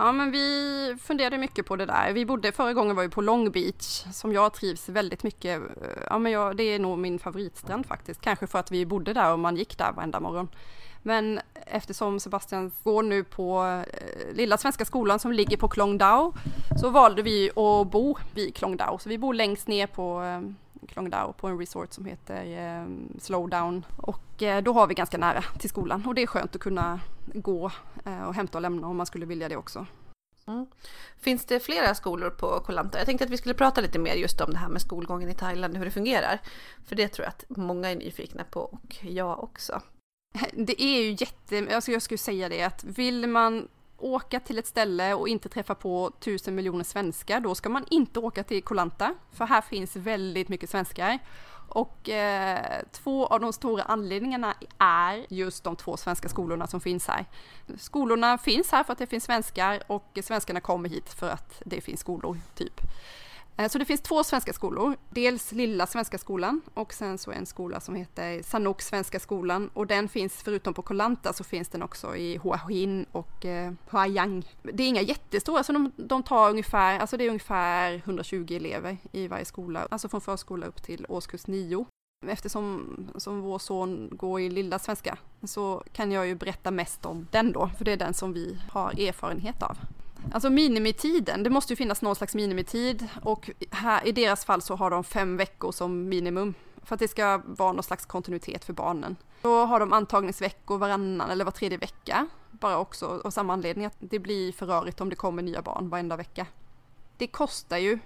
Ja 0.00 0.12
men 0.12 0.30
vi 0.30 0.96
funderade 1.00 1.38
mycket 1.38 1.66
på 1.66 1.76
det 1.76 1.86
där. 1.86 2.12
Vi 2.12 2.26
bodde, 2.26 2.52
förra 2.52 2.72
gången 2.72 2.96
var 2.96 3.02
vi 3.02 3.08
på 3.08 3.20
Long 3.20 3.50
Beach 3.50 4.04
som 4.12 4.32
jag 4.32 4.54
trivs 4.54 4.88
väldigt 4.88 5.22
mycket. 5.22 5.60
Eh, 5.60 6.02
ja 6.10 6.18
men 6.18 6.32
jag, 6.32 6.56
det 6.56 6.62
är 6.62 6.78
nog 6.78 6.98
min 6.98 7.18
favoritstrand 7.18 7.86
faktiskt. 7.86 8.20
Kanske 8.20 8.46
för 8.46 8.58
att 8.58 8.70
vi 8.70 8.86
bodde 8.86 9.12
där 9.12 9.32
och 9.32 9.38
man 9.38 9.56
gick 9.56 9.78
där 9.78 9.92
varenda 9.92 10.20
morgon. 10.20 10.48
Men 11.02 11.40
eftersom 11.66 12.20
Sebastian 12.20 12.72
går 12.82 13.02
nu 13.02 13.24
på 13.24 13.64
eh, 13.64 14.34
Lilla 14.34 14.58
Svenska 14.58 14.84
skolan 14.84 15.18
som 15.18 15.32
ligger 15.32 15.56
på 15.56 15.68
Klongdao 15.68 16.34
så 16.80 16.90
valde 16.90 17.22
vi 17.22 17.50
att 17.50 17.90
bo 17.90 18.18
vid 18.34 18.56
Klongdao. 18.56 18.98
Så 18.98 19.08
vi 19.08 19.18
bor 19.18 19.34
längst 19.34 19.68
ner 19.68 19.86
på 19.86 20.22
eh, 20.22 20.40
Klongdao 20.88 21.32
på 21.32 21.48
en 21.48 21.58
resort 21.58 21.92
som 21.92 22.04
heter 22.04 22.44
eh, 22.44 22.86
Slowdown. 23.18 23.86
Och 23.96 24.42
eh, 24.42 24.62
då 24.62 24.72
har 24.72 24.86
vi 24.86 24.94
ganska 24.94 25.18
nära 25.18 25.42
till 25.42 25.70
skolan 25.70 26.06
och 26.06 26.14
det 26.14 26.22
är 26.22 26.26
skönt 26.26 26.54
att 26.54 26.60
kunna 26.60 27.00
gå 27.34 27.70
eh, 28.04 28.22
och 28.22 28.34
hämta 28.34 28.58
och 28.58 28.62
lämna 28.62 28.86
om 28.86 28.96
man 28.96 29.06
skulle 29.06 29.26
vilja 29.26 29.48
det 29.48 29.56
också. 29.56 29.86
Mm. 30.46 30.66
Finns 31.20 31.44
det 31.44 31.60
flera 31.60 31.94
skolor 31.94 32.30
på 32.30 32.62
Koh 32.66 32.74
Lanta? 32.74 32.98
Jag 32.98 33.06
tänkte 33.06 33.24
att 33.24 33.30
vi 33.30 33.36
skulle 33.36 33.54
prata 33.54 33.80
lite 33.80 33.98
mer 33.98 34.14
just 34.14 34.40
om 34.40 34.50
det 34.50 34.58
här 34.58 34.68
med 34.68 34.82
skolgången 34.82 35.28
i 35.28 35.34
Thailand, 35.34 35.76
hur 35.76 35.84
det 35.84 35.90
fungerar. 35.90 36.38
För 36.86 36.96
det 36.96 37.08
tror 37.08 37.24
jag 37.24 37.30
att 37.30 37.56
många 37.56 37.90
är 37.90 37.96
nyfikna 37.96 38.44
på 38.44 38.60
och 38.60 38.96
jag 39.00 39.44
också. 39.44 39.82
Det 40.52 40.82
är 40.82 41.02
ju 41.02 41.10
jätte, 41.10 41.74
alltså 41.74 41.92
jag 41.92 42.02
skulle 42.02 42.18
säga 42.18 42.48
det 42.48 42.62
att 42.62 42.84
vill 42.84 43.26
man 43.26 43.68
åka 44.00 44.40
till 44.40 44.58
ett 44.58 44.66
ställe 44.66 45.14
och 45.14 45.28
inte 45.28 45.48
träffa 45.48 45.74
på 45.74 46.10
tusen 46.20 46.54
miljoner 46.54 46.84
svenskar, 46.84 47.40
då 47.40 47.54
ska 47.54 47.68
man 47.68 47.84
inte 47.90 48.20
åka 48.20 48.44
till 48.44 48.62
Kolanta, 48.62 49.14
för 49.32 49.44
här 49.44 49.60
finns 49.60 49.96
väldigt 49.96 50.48
mycket 50.48 50.70
svenskar. 50.70 51.18
Och 51.68 52.08
eh, 52.08 52.82
två 52.92 53.26
av 53.26 53.40
de 53.40 53.52
stora 53.52 53.82
anledningarna 53.82 54.54
är 54.78 55.26
just 55.28 55.64
de 55.64 55.76
två 55.76 55.96
svenska 55.96 56.28
skolorna 56.28 56.66
som 56.66 56.80
finns 56.80 57.08
här. 57.08 57.26
Skolorna 57.78 58.38
finns 58.38 58.72
här 58.72 58.84
för 58.84 58.92
att 58.92 58.98
det 58.98 59.06
finns 59.06 59.24
svenskar 59.24 59.82
och 59.86 60.18
svenskarna 60.24 60.60
kommer 60.60 60.88
hit 60.88 61.08
för 61.08 61.30
att 61.30 61.62
det 61.64 61.80
finns 61.80 62.00
skolor, 62.00 62.38
typ. 62.54 62.80
Eh, 63.60 63.68
så 63.68 63.78
det 63.78 63.84
finns 63.84 64.00
två 64.00 64.24
svenska 64.24 64.52
skolor, 64.52 64.96
dels 65.10 65.52
Lilla 65.52 65.86
Svenska 65.86 66.18
skolan 66.18 66.60
och 66.74 66.94
sen 66.94 67.18
så 67.18 67.30
en 67.30 67.46
skola 67.46 67.80
som 67.80 67.94
heter 67.94 68.42
Sanok 68.42 68.82
Svenska 68.82 69.20
skolan 69.20 69.70
och 69.74 69.86
den 69.86 70.08
finns 70.08 70.42
förutom 70.42 70.74
på 70.74 70.82
Kolanta 70.82 71.32
så 71.32 71.44
finns 71.44 71.68
den 71.68 71.82
också 71.82 72.16
i 72.16 72.38
Hua 72.42 72.56
Hin 72.56 73.06
och 73.12 73.44
eh, 73.44 73.72
Huayang. 73.90 74.44
Det 74.62 74.82
är 74.82 74.88
inga 74.88 75.02
jättestora, 75.02 75.62
så 75.62 75.72
de, 75.72 75.92
de 75.96 76.22
tar 76.22 76.50
ungefär, 76.50 76.98
alltså 76.98 77.16
det 77.16 77.24
är 77.24 77.28
ungefär 77.28 77.94
120 77.94 78.46
elever 78.50 78.96
i 79.12 79.28
varje 79.28 79.44
skola, 79.44 79.86
alltså 79.90 80.08
från 80.08 80.20
förskola 80.20 80.66
upp 80.66 80.82
till 80.82 81.06
årskurs 81.08 81.46
9. 81.46 81.86
Eftersom 82.26 82.96
som 83.16 83.40
vår 83.40 83.58
son 83.58 84.08
går 84.12 84.40
i 84.40 84.50
Lilla 84.50 84.78
Svenska 84.78 85.18
så 85.42 85.82
kan 85.92 86.12
jag 86.12 86.26
ju 86.26 86.34
berätta 86.34 86.70
mest 86.70 87.06
om 87.06 87.26
den 87.30 87.52
då, 87.52 87.70
för 87.78 87.84
det 87.84 87.92
är 87.92 87.96
den 87.96 88.14
som 88.14 88.32
vi 88.32 88.58
har 88.70 88.90
erfarenhet 88.90 89.62
av. 89.62 89.78
Alltså 90.32 90.50
minimitiden, 90.50 91.42
det 91.42 91.50
måste 91.50 91.72
ju 91.72 91.76
finnas 91.76 92.02
någon 92.02 92.16
slags 92.16 92.34
minimitid 92.34 93.06
och 93.22 93.50
här, 93.70 94.06
i 94.06 94.12
deras 94.12 94.44
fall 94.44 94.62
så 94.62 94.76
har 94.76 94.90
de 94.90 95.04
fem 95.04 95.36
veckor 95.36 95.72
som 95.72 96.08
minimum 96.08 96.54
för 96.82 96.94
att 96.94 97.00
det 97.00 97.08
ska 97.08 97.42
vara 97.46 97.72
någon 97.72 97.82
slags 97.82 98.06
kontinuitet 98.06 98.64
för 98.64 98.72
barnen. 98.72 99.16
Då 99.42 99.64
har 99.64 99.80
de 99.80 99.92
antagningsveckor 99.92 100.78
varannan 100.78 101.30
eller 101.30 101.44
var 101.44 101.52
tredje 101.52 101.78
vecka, 101.78 102.26
bara 102.50 102.78
också 102.78 103.20
av 103.24 103.30
samma 103.30 103.52
anledning 103.52 103.86
att 103.86 103.96
det 103.98 104.18
blir 104.18 104.52
för 104.52 104.66
rörigt 104.66 105.00
om 105.00 105.08
det 105.08 105.16
kommer 105.16 105.42
nya 105.42 105.62
barn 105.62 105.88
varenda 105.88 106.16
vecka. 106.16 106.46
Det 107.16 107.26
kostar 107.26 107.76
ju, 107.76 107.98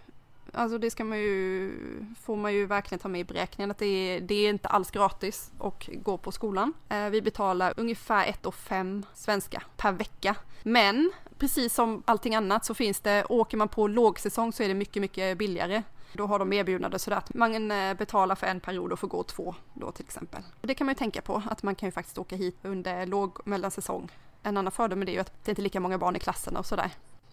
alltså 0.52 0.78
det 0.78 0.90
ska 0.90 1.04
man 1.04 1.18
ju, 1.18 1.72
får 2.20 2.36
man 2.36 2.54
ju 2.54 2.66
verkligen 2.66 2.98
ta 2.98 3.08
med 3.08 3.20
i 3.20 3.24
beräkningen 3.24 3.70
att 3.70 3.78
det 3.78 3.86
är, 3.86 4.20
det 4.20 4.34
är 4.34 4.50
inte 4.50 4.68
alls 4.68 4.90
gratis 4.90 5.50
att 5.60 5.88
gå 5.92 6.18
på 6.18 6.32
skolan. 6.32 6.72
Eh, 6.88 7.08
vi 7.08 7.22
betalar 7.22 7.74
ungefär 7.76 8.26
1 8.26 8.54
5 8.54 9.06
svenska 9.14 9.62
per 9.76 9.92
vecka. 9.92 10.36
Men 10.62 11.12
precis 11.44 11.74
som 11.74 12.02
allting 12.06 12.34
annat 12.34 12.64
så 12.64 12.74
finns 12.74 13.00
det, 13.00 13.24
åker 13.28 13.56
man 13.56 13.68
på 13.68 13.86
lågsäsong 13.86 14.52
så 14.52 14.62
är 14.62 14.68
det 14.68 14.74
mycket, 14.74 15.00
mycket 15.00 15.38
billigare. 15.38 15.82
Då 16.12 16.26
har 16.26 16.38
de 16.38 16.52
erbjudande 16.52 16.98
sådär 16.98 17.16
att 17.16 17.34
man 17.34 17.70
eh, 17.70 17.94
betalar 17.94 18.34
för 18.34 18.46
en 18.46 18.60
period 18.60 18.92
och 18.92 18.98
får 18.98 19.08
gå 19.08 19.22
två 19.22 19.54
då 19.74 19.92
till 19.92 20.04
exempel. 20.04 20.42
Det 20.60 20.74
kan 20.74 20.86
man 20.86 20.92
ju 20.92 20.98
tänka 20.98 21.22
på, 21.22 21.42
att 21.50 21.62
man 21.62 21.74
kan 21.74 21.86
ju 21.86 21.90
faktiskt 21.90 22.18
åka 22.18 22.36
hit 22.36 22.56
under 22.62 23.06
låg 23.06 23.46
mellansäsong. 23.46 24.10
En 24.42 24.56
annan 24.56 24.72
fördel 24.72 24.98
med 24.98 25.06
det 25.06 25.10
är 25.10 25.14
ju 25.14 25.20
att 25.20 25.44
det 25.44 25.50
inte 25.50 25.62
är 25.62 25.64
lika 25.64 25.80
många 25.80 25.98
barn 25.98 26.16
i 26.16 26.18
klasserna 26.18 26.58
och 26.58 26.66
sådär. 26.66 26.90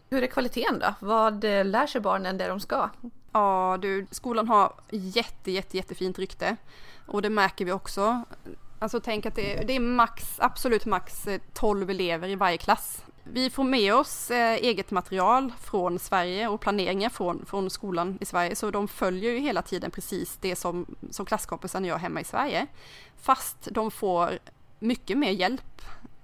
Hur 0.10 0.24
är 0.24 0.28
kvaliteten 0.28 0.80
då? 0.80 0.94
Vad 1.00 1.44
eh, 1.44 1.66
lär 1.66 1.88
sig 1.88 2.02
barnen 2.02 2.38
där 2.38 2.50
de 2.50 2.60
ska? 2.60 2.90
Ja 3.32 3.78
du, 3.82 4.08
skolan 4.12 4.48
har 4.48 4.74
jätte, 4.90 5.52
jätte, 5.52 5.78
jättefint 5.78 6.20
rykte. 6.20 6.56
Och 7.08 7.22
det 7.22 7.30
märker 7.30 7.66
vi 7.66 7.72
också. 7.72 8.24
Alltså 8.80 9.00
tänk 9.00 9.26
att 9.26 9.36
det 9.36 9.58
är, 9.58 9.66
det 9.66 9.76
är 9.76 9.80
max, 9.80 10.36
absolut 10.38 10.86
max 10.86 11.28
12 11.54 11.90
eh, 11.90 11.96
elever 11.96 12.30
i 12.30 12.36
varje 12.36 12.58
klass. 12.58 13.04
Vi 13.24 13.50
får 13.50 13.64
med 13.64 13.96
oss 13.96 14.32
eh, 14.32 14.54
eget 14.54 14.92
material 14.92 15.54
från 15.62 16.00
Sverige 16.00 16.48
och 16.48 16.62
planeringar 16.62 17.10
från, 17.10 17.46
från 17.46 17.70
skolan 17.70 18.18
i 18.22 18.26
Sverige, 18.26 18.56
så 18.56 18.72
de 18.72 18.88
följer 18.88 19.32
ju 19.32 19.40
hela 19.40 19.62
tiden 19.62 19.92
precis 19.92 20.38
det 20.42 20.56
som, 20.56 20.96
som 21.10 21.26
klasskompisen 21.26 21.86
gör 21.86 21.98
hemma 21.98 22.22
i 22.22 22.24
Sverige. 22.24 22.68
Fast 23.22 23.68
de 23.72 23.92
får 23.92 24.40
mycket 24.80 25.18
mer 25.18 25.32
hjälp 25.32 25.82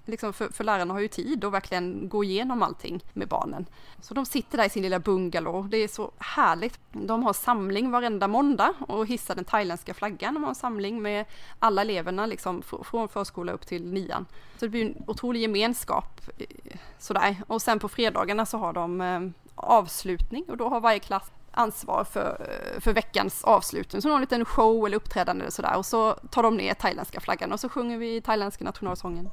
liksom 0.07 0.33
för, 0.33 0.49
för 0.49 0.63
lärarna 0.63 0.93
har 0.93 1.01
ju 1.01 1.07
tid 1.07 1.43
att 1.43 1.53
verkligen 1.53 2.09
gå 2.09 2.23
igenom 2.23 2.63
allting 2.63 3.03
med 3.13 3.27
barnen. 3.27 3.65
Så 4.01 4.13
de 4.13 4.25
sitter 4.25 4.57
där 4.57 4.65
i 4.65 4.69
sin 4.69 4.83
lilla 4.83 4.99
bungalow, 4.99 5.69
det 5.69 5.77
är 5.77 5.87
så 5.87 6.11
härligt. 6.17 6.79
De 6.91 7.23
har 7.23 7.33
samling 7.33 7.91
varenda 7.91 8.27
måndag 8.27 8.73
och 8.79 9.07
hissar 9.07 9.35
den 9.35 9.45
thailändska 9.45 9.93
flaggan. 9.93 10.33
De 10.33 10.43
har 10.43 10.49
en 10.49 10.55
samling 10.55 11.01
med 11.01 11.25
alla 11.59 11.81
eleverna 11.81 12.25
liksom 12.25 12.61
från 12.61 13.09
förskola 13.09 13.51
upp 13.51 13.67
till 13.67 13.85
nian. 13.85 14.25
Så 14.57 14.65
det 14.65 14.69
blir 14.69 14.85
en 14.85 15.03
otrolig 15.07 15.41
gemenskap 15.41 16.21
eh, 16.37 16.77
sådär. 16.99 17.35
Och 17.47 17.61
sen 17.61 17.79
på 17.79 17.89
fredagarna 17.89 18.45
så 18.45 18.57
har 18.57 18.73
de 18.73 19.01
eh, 19.01 19.21
avslutning 19.55 20.45
och 20.47 20.57
då 20.57 20.69
har 20.69 20.79
varje 20.79 20.99
klass 20.99 21.31
ansvar 21.51 22.03
för, 22.03 22.47
eh, 22.49 22.79
för 22.79 22.93
veckans 22.93 23.43
avslutning. 23.43 24.01
Så 24.01 24.07
någon 24.07 24.21
liten 24.21 24.45
show 24.45 24.85
eller 24.85 24.97
uppträdande 24.97 25.43
eller 25.43 25.51
sådär 25.51 25.77
och 25.77 25.85
så 25.85 26.13
tar 26.13 26.43
de 26.43 26.57
ner 26.57 26.73
thailändska 26.73 27.19
flaggan 27.19 27.51
och 27.51 27.59
så 27.59 27.69
sjunger 27.69 27.97
vi 27.97 28.21
thailändska 28.21 28.63
nationalsången. 28.63 29.29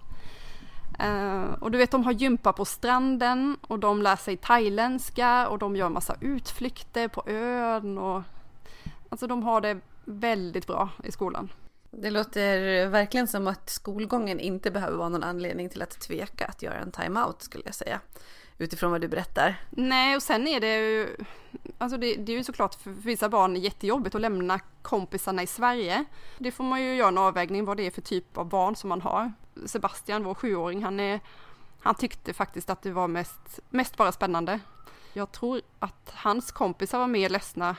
Uh, 1.02 1.52
och 1.60 1.70
du 1.70 1.78
vet 1.78 1.90
de 1.90 2.04
har 2.04 2.12
gympa 2.12 2.52
på 2.52 2.64
stranden 2.64 3.56
och 3.60 3.78
de 3.78 4.02
lär 4.02 4.16
sig 4.16 4.36
thailändska 4.36 5.48
och 5.48 5.58
de 5.58 5.76
gör 5.76 5.88
massa 5.88 6.16
utflykter 6.20 7.08
på 7.08 7.22
ön 7.26 7.98
och 7.98 8.22
alltså 9.08 9.26
de 9.26 9.42
har 9.42 9.60
det 9.60 9.80
väldigt 10.04 10.66
bra 10.66 10.88
i 11.04 11.12
skolan. 11.12 11.48
Det 11.90 12.10
låter 12.10 12.86
verkligen 12.88 13.28
som 13.28 13.46
att 13.46 13.70
skolgången 13.70 14.40
inte 14.40 14.70
behöver 14.70 14.96
vara 14.96 15.08
någon 15.08 15.24
anledning 15.24 15.68
till 15.68 15.82
att 15.82 16.00
tveka 16.00 16.46
att 16.46 16.62
göra 16.62 16.74
en 16.74 16.90
timeout 16.90 17.42
skulle 17.42 17.64
jag 17.66 17.74
säga. 17.74 18.00
Utifrån 18.58 18.90
vad 18.90 19.00
du 19.00 19.08
berättar. 19.08 19.60
Nej, 19.70 20.16
och 20.16 20.22
sen 20.22 20.46
är 20.46 20.60
det 20.60 20.76
ju, 20.76 21.16
alltså 21.78 21.98
det, 21.98 22.14
det 22.14 22.32
är 22.32 22.36
ju 22.36 22.44
såklart 22.44 22.74
för 22.74 22.90
vissa 22.90 23.28
barn 23.28 23.56
jättejobbigt 23.56 24.14
att 24.14 24.20
lämna 24.20 24.60
kompisarna 24.82 25.42
i 25.42 25.46
Sverige. 25.46 26.04
Det 26.38 26.50
får 26.50 26.64
man 26.64 26.82
ju 26.82 26.94
göra 26.94 27.08
en 27.08 27.18
avvägning 27.18 27.64
vad 27.64 27.76
det 27.76 27.86
är 27.86 27.90
för 27.90 28.02
typ 28.02 28.38
av 28.38 28.48
barn 28.48 28.76
som 28.76 28.88
man 28.88 29.00
har. 29.00 29.32
Sebastian, 29.66 30.24
vår 30.24 30.34
sjuåring, 30.34 30.84
han, 30.84 31.00
är, 31.00 31.20
han 31.80 31.94
tyckte 31.94 32.32
faktiskt 32.32 32.70
att 32.70 32.82
det 32.82 32.90
var 32.90 33.08
mest, 33.08 33.60
mest 33.70 33.96
bara 33.96 34.12
spännande. 34.12 34.60
Jag 35.12 35.32
tror 35.32 35.60
att 35.78 36.12
hans 36.14 36.52
kompisar 36.52 36.98
var 36.98 37.06
mer 37.06 37.28
ledsna. 37.28 37.76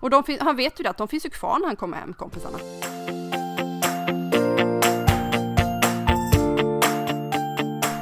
Och 0.00 0.10
de, 0.10 0.24
han 0.40 0.56
vet 0.56 0.80
ju 0.80 0.82
det 0.82 0.90
att 0.90 0.98
de 0.98 1.08
finns 1.08 1.26
ju 1.26 1.30
kvar 1.30 1.58
när 1.58 1.66
han 1.66 1.76
kommer 1.76 1.96
hem, 1.96 2.14
kompisarna. 2.14 2.58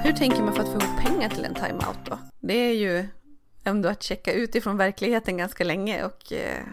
Hur 0.04 0.12
tänker 0.12 0.42
man 0.42 0.54
för 0.54 0.62
att 0.62 0.72
få 0.72 0.80
ihop 0.80 1.00
pengar 1.00 1.28
till 1.28 1.44
en 1.44 1.54
timeout 1.54 1.98
då? 2.04 2.18
Det 2.40 2.54
är 2.54 2.74
ju 2.74 3.08
ändå 3.64 3.88
att 3.88 4.02
checka 4.02 4.32
ut 4.32 4.54
ifrån 4.54 4.76
verkligheten 4.76 5.36
ganska 5.36 5.64
länge 5.64 6.04
och 6.04 6.32
eh, 6.32 6.64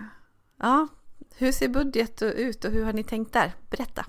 ja, 0.58 0.88
hur 1.36 1.52
ser 1.52 1.68
budget 1.68 2.22
ut 2.22 2.66
och 2.66 2.72
hur 2.72 2.86
har 2.86 2.94
ni 2.94 3.04
tänkt 3.04 3.34
där? 3.34 3.52
Berätta! 3.70 4.06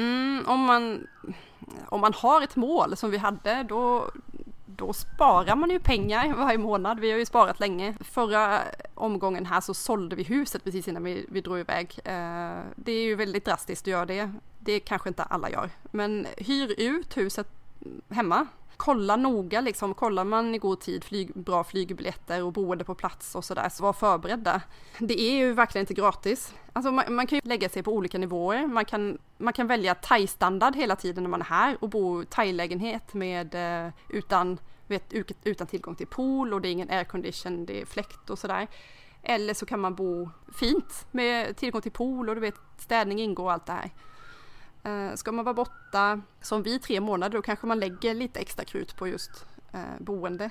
Mm, 0.00 0.44
om, 0.46 0.60
man, 0.60 1.06
om 1.88 2.00
man 2.00 2.14
har 2.14 2.42
ett 2.42 2.56
mål 2.56 2.96
som 2.96 3.10
vi 3.10 3.18
hade 3.18 3.62
då, 3.62 4.10
då 4.66 4.92
sparar 4.92 5.56
man 5.56 5.70
ju 5.70 5.80
pengar 5.80 6.34
varje 6.34 6.58
månad. 6.58 7.00
Vi 7.00 7.10
har 7.10 7.18
ju 7.18 7.26
sparat 7.26 7.60
länge. 7.60 7.96
Förra 8.00 8.60
omgången 8.94 9.46
här 9.46 9.60
så 9.60 9.74
sålde 9.74 10.16
vi 10.16 10.22
huset 10.22 10.64
precis 10.64 10.88
innan 10.88 11.04
vi, 11.04 11.26
vi 11.28 11.40
drog 11.40 11.58
iväg. 11.58 11.98
Eh, 12.04 12.60
det 12.76 12.92
är 12.92 13.02
ju 13.02 13.14
väldigt 13.14 13.44
drastiskt 13.44 13.82
att 13.82 13.86
göra 13.86 14.06
det. 14.06 14.32
Det 14.58 14.80
kanske 14.80 15.08
inte 15.08 15.22
alla 15.22 15.50
gör. 15.50 15.70
Men 15.90 16.26
hyr 16.36 16.74
ut 16.78 17.16
huset 17.16 17.48
hemma 18.08 18.46
kolla 18.80 19.16
noga 19.16 19.60
liksom, 19.60 19.94
kollar 19.94 20.24
man 20.24 20.54
i 20.54 20.58
god 20.58 20.80
tid 20.80 21.04
flyg, 21.04 21.34
bra 21.34 21.64
flygbiljetter 21.64 22.42
och 22.42 22.52
boende 22.52 22.84
på 22.84 22.94
plats 22.94 23.34
och 23.34 23.44
sådär, 23.44 23.68
så 23.68 23.82
var 23.82 23.92
förberedda. 23.92 24.62
Det 24.98 25.20
är 25.20 25.32
ju 25.32 25.52
verkligen 25.52 25.82
inte 25.82 25.94
gratis. 25.94 26.54
Alltså 26.72 26.92
man, 26.92 27.14
man 27.14 27.26
kan 27.26 27.36
ju 27.36 27.48
lägga 27.48 27.68
sig 27.68 27.82
på 27.82 27.92
olika 27.92 28.18
nivåer. 28.18 28.66
Man 28.66 28.84
kan, 28.84 29.18
man 29.38 29.52
kan 29.52 29.66
välja 29.66 29.94
thai-standard 29.94 30.76
hela 30.76 30.96
tiden 30.96 31.24
när 31.24 31.30
man 31.30 31.40
är 31.40 31.44
här 31.44 31.76
och 31.80 31.88
bo 31.88 32.22
i 32.22 32.26
thai-lägenhet 32.26 33.14
med 33.14 33.54
eh, 33.54 33.92
utan, 34.08 34.58
vet, 34.86 35.12
utan 35.44 35.66
tillgång 35.66 35.94
till 35.94 36.06
pool 36.06 36.54
och 36.54 36.60
det 36.60 36.68
är 36.68 36.72
ingen 36.72 36.90
aircondition, 36.90 37.66
det 37.66 37.80
är 37.80 37.86
fläkt 37.86 38.30
och 38.30 38.38
sådär. 38.38 38.68
Eller 39.22 39.54
så 39.54 39.66
kan 39.66 39.80
man 39.80 39.94
bo 39.94 40.30
fint 40.54 41.06
med 41.10 41.56
tillgång 41.56 41.80
till 41.80 41.92
pool 41.92 42.28
och 42.28 42.34
du 42.34 42.40
vet 42.40 42.56
städning 42.78 43.20
ingår 43.20 43.44
och 43.44 43.52
allt 43.52 43.66
det 43.66 43.72
här. 43.72 43.90
Eh, 44.82 45.14
ska 45.14 45.32
man 45.32 45.44
vara 45.44 45.54
borta 45.54 46.20
som 46.40 46.62
vi 46.62 46.78
tre 46.78 47.00
månader 47.00 47.38
då 47.38 47.42
kanske 47.42 47.66
man 47.66 47.80
lägger 47.80 48.14
lite 48.14 48.40
extra 48.40 48.64
krut 48.64 48.96
på 48.96 49.08
just 49.08 49.46
eh, 49.72 49.98
boende. 49.98 50.50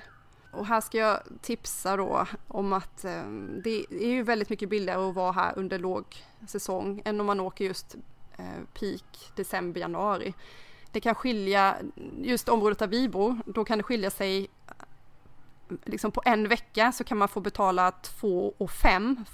Och 0.52 0.66
här 0.66 0.82
ska 0.82 0.98
jag 0.98 1.20
tipsa 1.42 1.98
då 1.98 2.28
om 2.48 2.74
att 2.74 3.06
eh, 3.06 3.24
det 3.64 3.86
är 3.90 4.10
ju 4.10 4.24
väldigt 4.24 4.50
mycket 4.50 4.70
billigare 4.70 5.10
att 5.10 5.16
vara 5.16 5.32
här 5.32 5.54
under 5.56 5.80
lågsäsong 5.80 7.02
än 7.06 7.20
om 7.20 7.26
man 7.26 7.40
åker 7.40 7.66
just 7.66 7.96
peak 8.80 9.32
december, 9.36 9.82
januari. 9.82 10.34
Det 10.92 11.00
kan 11.00 11.16
skilja, 11.16 11.78
just 12.22 12.50
området 12.50 12.80
där 12.80 12.88
vi 12.88 13.10
bor, 13.10 13.38
då 13.46 13.66
kan 13.66 13.78
det 13.78 13.84
skilja 13.84 14.10
sig 14.12 14.48
liksom 15.86 16.12
på 16.12 16.22
en 16.26 16.48
vecka 16.48 16.92
så 16.92 17.04
kan 17.04 17.18
man 17.18 17.28
få 17.28 17.40
betala 17.40 17.92
2 17.92 18.54
och 18.58 18.72
5 18.72 19.26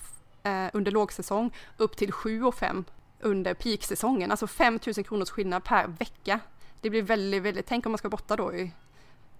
under 0.73 0.91
lågsäsong 0.91 1.53
upp 1.77 1.97
till 1.97 2.11
7 2.11 2.43
och 2.43 2.55
5 2.55 2.85
under 3.19 3.53
peaksäsongen, 3.53 4.31
alltså 4.31 4.47
5000 4.47 5.03
kronors 5.03 5.29
skillnad 5.29 5.63
per 5.63 5.87
vecka. 5.87 6.39
Det 6.81 6.89
blir 6.89 7.01
väldigt, 7.01 7.43
väldigt, 7.43 7.65
tänk 7.65 7.85
om 7.85 7.91
man 7.91 7.97
ska 7.97 8.09
borta 8.09 8.35
då 8.35 8.53
i 8.53 8.71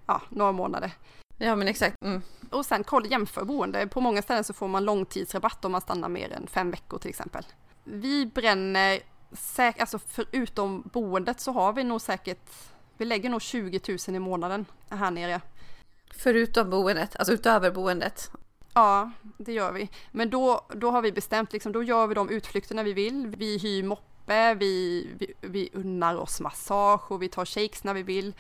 ja, 0.06 0.22
några 0.30 0.52
månader. 0.52 0.92
Ja 1.38 1.56
men 1.56 1.68
exakt. 1.68 1.96
Mm. 2.02 2.22
Och 2.50 2.66
sen 2.66 2.84
kolla 2.84 3.08
jämför 3.08 3.46
boende. 3.46 3.88
På 3.88 4.02
många 4.02 4.22
ställen 4.22 4.44
så 4.44 4.54
får 4.54 4.68
man 4.68 4.86
långtidsrabatt 4.86 5.66
om 5.66 5.72
man 5.72 5.82
stannar 5.82 6.10
mer 6.10 6.34
än 6.34 6.48
fem 6.48 6.72
veckor 6.72 6.98
till 6.98 7.10
exempel. 7.10 7.46
Vi 7.84 8.26
bränner, 8.26 9.00
säk 9.32 9.80
alltså 9.80 10.00
förutom 10.00 10.84
boendet 10.94 11.40
så 11.40 11.52
har 11.52 11.74
vi 11.74 11.84
nog 11.84 12.02
säkert, 12.02 12.50
vi 12.98 13.06
lägger 13.06 13.30
nog 13.30 13.42
20 13.42 13.98
000 14.08 14.16
i 14.16 14.20
månaden 14.20 14.66
här 14.90 15.12
nere. 15.12 15.42
Förutom 16.12 16.70
boendet, 16.70 17.16
alltså 17.16 17.34
utöver 17.34 17.72
boendet? 17.72 18.32
Ja, 18.76 19.12
det 19.38 19.54
gör 19.54 19.72
vi. 19.72 19.90
Men 20.12 20.30
då, 20.30 20.62
då 20.70 20.92
har 20.92 21.02
vi 21.02 21.12
bestämt, 21.12 21.54
liksom, 21.54 21.72
då 21.72 21.84
gör 21.84 22.08
vi 22.08 22.16
de 22.16 22.30
utflykterna 22.30 22.84
vi 22.84 22.94
vill. 22.94 23.34
Vi 23.38 23.58
hyr 23.58 23.84
moppe, 23.84 24.54
vi, 24.54 25.08
vi, 25.18 25.34
vi 25.42 25.70
unnar 25.74 26.16
oss 26.16 26.42
massage 26.42 27.12
och 27.12 27.22
vi 27.22 27.30
tar 27.30 27.46
shakes 27.46 27.84
när 27.84 27.94
vi 27.94 28.04
vill. 28.04 28.34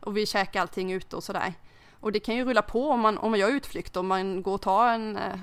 Och 0.00 0.16
vi 0.16 0.26
käkar 0.26 0.60
allting 0.60 0.92
ute 0.92 1.16
och 1.16 1.24
sådär. 1.24 1.54
Och 2.00 2.12
det 2.12 2.20
kan 2.20 2.36
ju 2.36 2.44
rulla 2.44 2.62
på 2.62 2.90
om 2.90 3.00
man, 3.00 3.18
om 3.18 3.30
man 3.30 3.40
gör 3.40 3.48
utflykt, 3.48 3.96
om 3.96 4.06
man 4.06 4.42
går 4.42 4.54
och 4.54 4.60
tar 4.60 4.88
en, 4.88 5.16
eh, 5.16 5.38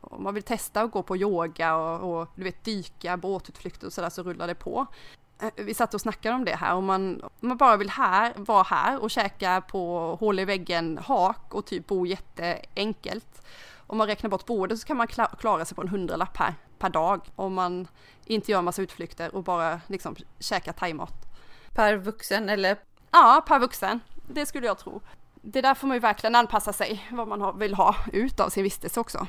om 0.00 0.22
man 0.22 0.34
vill 0.34 0.42
testa 0.42 0.80
att 0.80 0.90
gå 0.90 1.02
på 1.02 1.16
yoga 1.16 1.76
och, 1.76 2.20
och 2.20 2.28
du 2.34 2.44
vet 2.44 2.64
dyka, 2.64 3.16
båtutflykter 3.16 3.86
och 3.86 3.92
sådär 3.92 4.10
så 4.10 4.22
rullar 4.22 4.46
det 4.46 4.54
på. 4.54 4.86
Eh, 5.42 5.50
vi 5.56 5.74
satt 5.74 5.94
och 5.94 6.00
snackade 6.00 6.34
om 6.34 6.44
det 6.44 6.56
här, 6.56 6.74
om 6.74 6.84
man, 6.84 7.22
om 7.22 7.48
man 7.48 7.56
bara 7.56 7.76
vill 7.76 7.90
här, 7.90 8.32
vara 8.36 8.62
här 8.62 9.02
och 9.02 9.10
käka 9.10 9.60
på 9.60 10.16
hål 10.20 10.38
i 10.38 10.44
väggen 10.44 10.98
hak 10.98 11.54
och 11.54 11.66
typ 11.66 11.86
bo 11.86 12.06
jätteenkelt 12.06 13.42
om 13.86 13.98
man 13.98 14.06
räknar 14.06 14.30
bort 14.30 14.46
boendet 14.46 14.78
så 14.78 14.86
kan 14.86 14.96
man 14.96 15.06
klara 15.38 15.64
sig 15.64 15.74
på 15.74 15.82
en 15.82 15.88
hundralapp 15.88 16.36
här 16.36 16.54
per 16.78 16.88
dag 16.88 17.32
om 17.36 17.54
man 17.54 17.88
inte 18.24 18.50
gör 18.50 18.58
en 18.58 18.64
massa 18.64 18.82
utflykter 18.82 19.34
och 19.34 19.42
bara 19.42 19.80
liksom 19.86 20.16
käkar 20.38 20.72
thaimat. 20.72 21.14
Per 21.74 21.96
vuxen 21.96 22.48
eller? 22.48 22.76
Ja, 23.10 23.44
per 23.48 23.58
vuxen. 23.58 24.00
Det 24.28 24.46
skulle 24.46 24.66
jag 24.66 24.78
tro. 24.78 25.00
Det 25.34 25.60
där 25.60 25.74
får 25.74 25.86
man 25.86 25.96
ju 25.96 26.00
verkligen 26.00 26.34
anpassa 26.34 26.72
sig 26.72 27.08
vad 27.12 27.28
man 27.28 27.58
vill 27.58 27.74
ha 27.74 27.96
ut 28.12 28.40
av 28.40 28.48
sin 28.48 28.62
vistelse 28.62 29.00
också. 29.00 29.26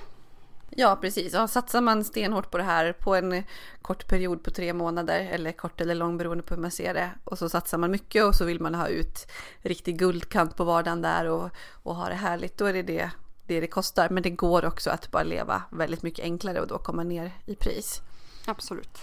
Ja, 0.69 0.97
precis. 1.01 1.35
Och 1.35 1.49
satsar 1.49 1.81
man 1.81 2.03
stenhårt 2.03 2.51
på 2.51 2.57
det 2.57 2.63
här 2.63 2.93
på 2.93 3.15
en 3.15 3.43
kort 3.81 4.07
period 4.07 4.43
på 4.43 4.51
tre 4.51 4.73
månader 4.73 5.27
eller 5.31 5.51
kort 5.51 5.81
eller 5.81 5.95
lång 5.95 6.17
beroende 6.17 6.43
på 6.43 6.55
hur 6.55 6.61
man 6.61 6.71
ser 6.71 6.93
det 6.93 7.11
och 7.23 7.37
så 7.37 7.49
satsar 7.49 7.77
man 7.77 7.91
mycket 7.91 8.23
och 8.23 8.35
så 8.35 8.45
vill 8.45 8.61
man 8.61 8.75
ha 8.75 8.87
ut 8.87 9.31
riktig 9.61 9.99
guldkant 9.99 10.55
på 10.55 10.63
vardagen 10.63 11.01
där 11.01 11.25
och, 11.25 11.49
och 11.83 11.95
ha 11.95 12.09
det 12.09 12.15
härligt, 12.15 12.57
då 12.57 12.65
är 12.65 12.73
det 12.73 12.81
det 12.81 13.11
det 13.47 13.59
det 13.59 13.67
kostar. 13.67 14.09
Men 14.09 14.23
det 14.23 14.29
går 14.29 14.65
också 14.65 14.89
att 14.89 15.11
bara 15.11 15.23
leva 15.23 15.61
väldigt 15.69 16.03
mycket 16.03 16.25
enklare 16.25 16.61
och 16.61 16.67
då 16.67 16.77
komma 16.77 17.03
ner 17.03 17.31
i 17.45 17.55
pris. 17.55 18.01
Absolut. 18.45 18.99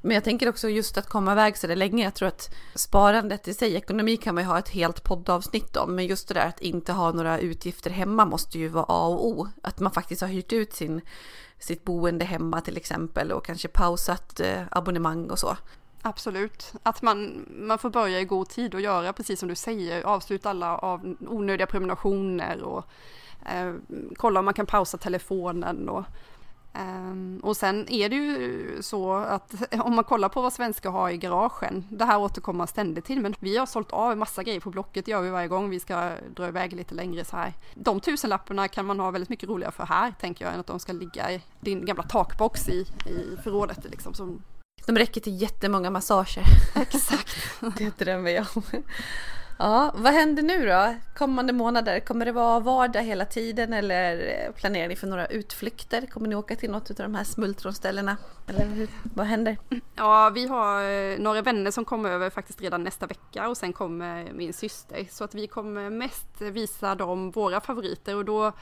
Men 0.00 0.14
jag 0.14 0.24
tänker 0.24 0.48
också 0.48 0.68
just 0.68 0.98
att 0.98 1.08
komma 1.08 1.32
iväg 1.32 1.56
så 1.56 1.66
där 1.66 1.76
länge. 1.76 2.04
Jag 2.04 2.14
tror 2.14 2.28
att 2.28 2.54
sparandet 2.74 3.48
i 3.48 3.54
sig, 3.54 3.74
ekonomi 3.74 4.16
kan 4.16 4.34
man 4.34 4.44
ju 4.44 4.48
ha 4.48 4.58
ett 4.58 4.68
helt 4.68 5.04
poddavsnitt 5.04 5.76
om. 5.76 5.94
Men 5.94 6.06
just 6.06 6.28
det 6.28 6.34
där 6.34 6.46
att 6.46 6.60
inte 6.60 6.92
ha 6.92 7.12
några 7.12 7.38
utgifter 7.38 7.90
hemma 7.90 8.24
måste 8.24 8.58
ju 8.58 8.68
vara 8.68 8.86
A 8.88 9.06
och 9.06 9.26
O. 9.26 9.48
Att 9.62 9.80
man 9.80 9.92
faktiskt 9.92 10.22
har 10.22 10.28
hyrt 10.28 10.52
ut 10.52 10.72
sin, 10.72 11.00
sitt 11.58 11.84
boende 11.84 12.24
hemma 12.24 12.60
till 12.60 12.76
exempel 12.76 13.32
och 13.32 13.44
kanske 13.44 13.68
pausat 13.68 14.40
eh, 14.40 14.62
abonnemang 14.70 15.30
och 15.30 15.38
så. 15.38 15.56
Absolut, 16.02 16.72
att 16.82 17.02
man, 17.02 17.46
man 17.48 17.78
får 17.78 17.90
börja 17.90 18.20
i 18.20 18.24
god 18.24 18.48
tid 18.48 18.74
och 18.74 18.80
göra 18.80 19.12
precis 19.12 19.40
som 19.40 19.48
du 19.48 19.54
säger, 19.54 20.02
avsluta 20.02 20.50
alla 20.50 20.78
av 20.78 21.16
onödiga 21.20 21.66
prenumerationer 21.66 22.62
och 22.62 22.84
eh, 23.44 23.74
kolla 24.16 24.38
om 24.38 24.44
man 24.44 24.54
kan 24.54 24.66
pausa 24.66 24.98
telefonen 24.98 25.88
och 25.88 26.04
Um, 26.78 27.40
och 27.42 27.56
sen 27.56 27.88
är 27.88 28.08
det 28.08 28.16
ju 28.16 28.78
så 28.82 29.14
att 29.14 29.54
om 29.80 29.94
man 29.94 30.04
kollar 30.04 30.28
på 30.28 30.42
vad 30.42 30.52
svenskar 30.52 30.90
har 30.90 31.10
i 31.10 31.16
garagen, 31.16 31.84
det 31.90 32.04
här 32.04 32.18
återkommer 32.18 32.58
man 32.58 32.66
ständigt 32.66 33.04
till, 33.04 33.20
men 33.20 33.34
vi 33.38 33.56
har 33.56 33.66
sålt 33.66 33.90
av 33.90 34.12
en 34.12 34.18
massa 34.18 34.42
grejer 34.42 34.60
på 34.60 34.70
Blocket, 34.70 35.08
gör 35.08 35.22
vi 35.22 35.30
varje 35.30 35.48
gång 35.48 35.70
vi 35.70 35.80
ska 35.80 36.10
dra 36.34 36.48
iväg 36.48 36.72
lite 36.72 36.94
längre 36.94 37.24
så 37.24 37.36
här. 37.36 37.52
De 37.74 38.00
tusenlapparna 38.00 38.68
kan 38.68 38.86
man 38.86 39.00
ha 39.00 39.10
väldigt 39.10 39.28
mycket 39.28 39.48
roligare 39.48 39.72
för 39.72 39.84
här, 39.84 40.14
tänker 40.20 40.44
jag, 40.44 40.54
än 40.54 40.60
att 40.60 40.66
de 40.66 40.78
ska 40.78 40.92
ligga 40.92 41.32
i 41.32 41.42
din 41.60 41.84
gamla 41.84 42.02
takbox 42.02 42.68
i, 42.68 42.80
i 43.06 43.36
förrådet 43.44 43.84
liksom. 43.84 44.14
Som... 44.14 44.42
De 44.86 44.98
räcker 44.98 45.20
till 45.20 45.42
jättemånga 45.42 45.90
massager. 45.90 46.44
Exakt. 46.74 47.36
det 47.78 47.98
drömmer 47.98 48.30
jag 48.30 48.46
om. 48.54 48.62
Ja, 49.58 49.92
vad 49.94 50.12
händer 50.12 50.42
nu 50.42 50.66
då? 50.66 50.94
Kommande 51.14 51.52
månader? 51.52 52.00
Kommer 52.00 52.24
det 52.24 52.32
vara 52.32 52.60
vardag 52.60 53.02
hela 53.02 53.24
tiden 53.24 53.72
eller 53.72 54.52
planerar 54.52 54.88
ni 54.88 54.96
för 54.96 55.06
några 55.06 55.26
utflykter? 55.26 56.06
Kommer 56.06 56.28
ni 56.28 56.34
åka 56.34 56.56
till 56.56 56.70
något 56.70 56.90
av 56.90 56.96
de 56.96 57.14
här 57.14 57.24
smultronställena? 57.24 58.16
Eller 58.48 58.66
hur, 58.66 58.88
vad 59.14 59.26
händer? 59.26 59.58
Ja, 59.96 60.30
vi 60.34 60.46
har 60.46 60.82
eh, 60.82 61.18
några 61.18 61.42
vänner 61.42 61.70
som 61.70 61.84
kommer 61.84 62.10
över 62.10 62.30
faktiskt 62.30 62.60
redan 62.60 62.84
nästa 62.84 63.06
vecka 63.06 63.48
och 63.48 63.56
sen 63.56 63.72
kommer 63.72 64.32
min 64.32 64.52
syster. 64.52 65.06
Så 65.10 65.24
att 65.24 65.34
vi 65.34 65.46
kommer 65.46 65.90
mest 65.90 66.40
visa 66.40 66.94
dem 66.94 67.30
våra 67.30 67.60
favoriter 67.60 68.16
och 68.16 68.24
då 68.24 68.46
eh, 68.46 68.52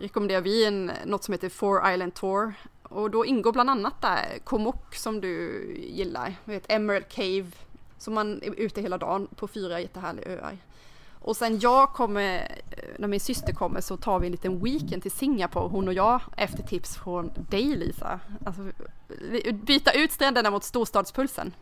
rekommenderar 0.00 0.40
vi 0.40 0.64
en, 0.64 0.92
något 1.04 1.24
som 1.24 1.32
heter 1.32 1.48
Four 1.48 1.92
Island 1.92 2.14
Tour. 2.14 2.54
Och 2.82 3.10
då 3.10 3.26
ingår 3.26 3.52
bland 3.52 3.70
annat 3.70 4.02
där 4.02 4.38
Komok 4.44 4.94
som 4.94 5.20
du 5.20 5.66
gillar, 5.76 6.34
vet, 6.44 6.64
Emerald 6.68 7.08
Cave 7.08 7.50
så 8.00 8.10
man 8.10 8.42
är 8.42 8.60
ute 8.60 8.80
hela 8.80 8.98
dagen 8.98 9.28
på 9.36 9.48
fyra 9.48 9.80
jättehärliga 9.80 10.28
öar. 10.28 10.58
Och 11.22 11.36
sen 11.36 11.58
jag 11.58 11.92
kommer, 11.92 12.34
eh, 12.70 12.78
när 12.98 13.08
min 13.08 13.20
syster 13.20 13.52
kommer 13.52 13.80
så 13.80 13.96
tar 13.96 14.20
vi 14.20 14.26
en 14.26 14.32
liten 14.32 14.64
weekend 14.64 15.02
till 15.02 15.10
Singapore, 15.10 15.68
hon 15.68 15.88
och 15.88 15.94
jag, 15.94 16.20
efter 16.36 16.62
tips 16.62 16.96
från 16.96 17.30
dig 17.50 17.64
Lisa. 17.64 18.20
Alltså, 18.46 18.62
byta 19.52 19.92
ut 19.92 20.12
stränderna 20.12 20.50
mot 20.50 20.64
storstadspulsen. 20.64 21.52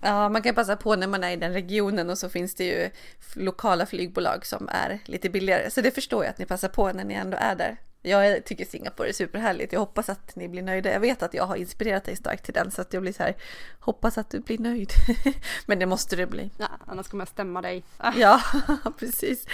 Ja, 0.00 0.28
man 0.28 0.42
kan 0.42 0.54
passa 0.54 0.76
på 0.76 0.96
när 0.96 1.06
man 1.06 1.24
är 1.24 1.30
i 1.30 1.36
den 1.36 1.52
regionen 1.52 2.10
och 2.10 2.18
så 2.18 2.28
finns 2.28 2.54
det 2.54 2.64
ju 2.64 2.90
lokala 3.34 3.86
flygbolag 3.86 4.46
som 4.46 4.68
är 4.68 4.98
lite 5.04 5.30
billigare. 5.30 5.70
Så 5.70 5.80
det 5.80 5.90
förstår 5.90 6.24
jag 6.24 6.30
att 6.30 6.38
ni 6.38 6.46
passar 6.46 6.68
på 6.68 6.92
när 6.92 7.04
ni 7.04 7.14
ändå 7.14 7.36
är 7.40 7.54
där. 7.54 7.76
Jag 8.02 8.44
tycker 8.44 8.64
Singapore 8.64 9.08
är 9.08 9.12
superhärligt. 9.12 9.72
Jag 9.72 9.80
hoppas 9.80 10.08
att 10.08 10.36
ni 10.36 10.48
blir 10.48 10.62
nöjda. 10.62 10.92
Jag 10.92 11.00
vet 11.00 11.22
att 11.22 11.34
jag 11.34 11.44
har 11.44 11.56
inspirerat 11.56 12.04
dig 12.04 12.16
starkt 12.16 12.44
till 12.44 12.54
den 12.54 12.70
så 12.70 12.80
att 12.80 12.92
jag 12.92 13.02
blir 13.02 13.12
så 13.12 13.22
här. 13.22 13.36
Hoppas 13.80 14.18
att 14.18 14.30
du 14.30 14.40
blir 14.40 14.58
nöjd. 14.58 14.90
men 15.66 15.78
det 15.78 15.86
måste 15.86 16.16
du 16.16 16.26
bli. 16.26 16.50
Ja, 16.58 16.68
annars 16.86 17.08
kommer 17.08 17.22
jag 17.22 17.28
stämma 17.28 17.62
dig. 17.62 17.84
ja, 18.16 18.40
precis. 18.98 19.46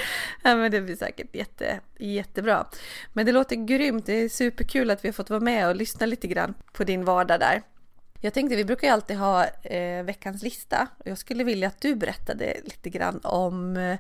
Ja, 0.42 0.56
men 0.56 0.70
det 0.70 0.80
blir 0.80 0.96
säkert 0.96 1.34
jätte, 1.36 1.80
jättebra. 1.98 2.66
Men 3.12 3.26
det 3.26 3.32
låter 3.32 3.56
grymt. 3.56 4.06
Det 4.06 4.12
är 4.12 4.28
superkul 4.28 4.90
att 4.90 5.04
vi 5.04 5.08
har 5.08 5.12
fått 5.12 5.30
vara 5.30 5.40
med 5.40 5.68
och 5.68 5.76
lyssna 5.76 6.06
lite 6.06 6.26
grann 6.26 6.54
på 6.72 6.84
din 6.84 7.04
vardag 7.04 7.40
där. 7.40 7.62
Jag 8.20 8.34
tänkte, 8.34 8.56
vi 8.56 8.64
brukar 8.64 8.86
ju 8.86 8.92
alltid 8.92 9.16
ha 9.16 9.44
eh, 9.46 10.04
veckans 10.04 10.42
lista 10.42 10.88
och 10.98 11.06
jag 11.06 11.18
skulle 11.18 11.44
vilja 11.44 11.68
att 11.68 11.80
du 11.80 11.94
berättade 11.94 12.56
lite 12.64 12.90
grann 12.90 13.20
om 13.22 13.76
eh, 13.76 13.98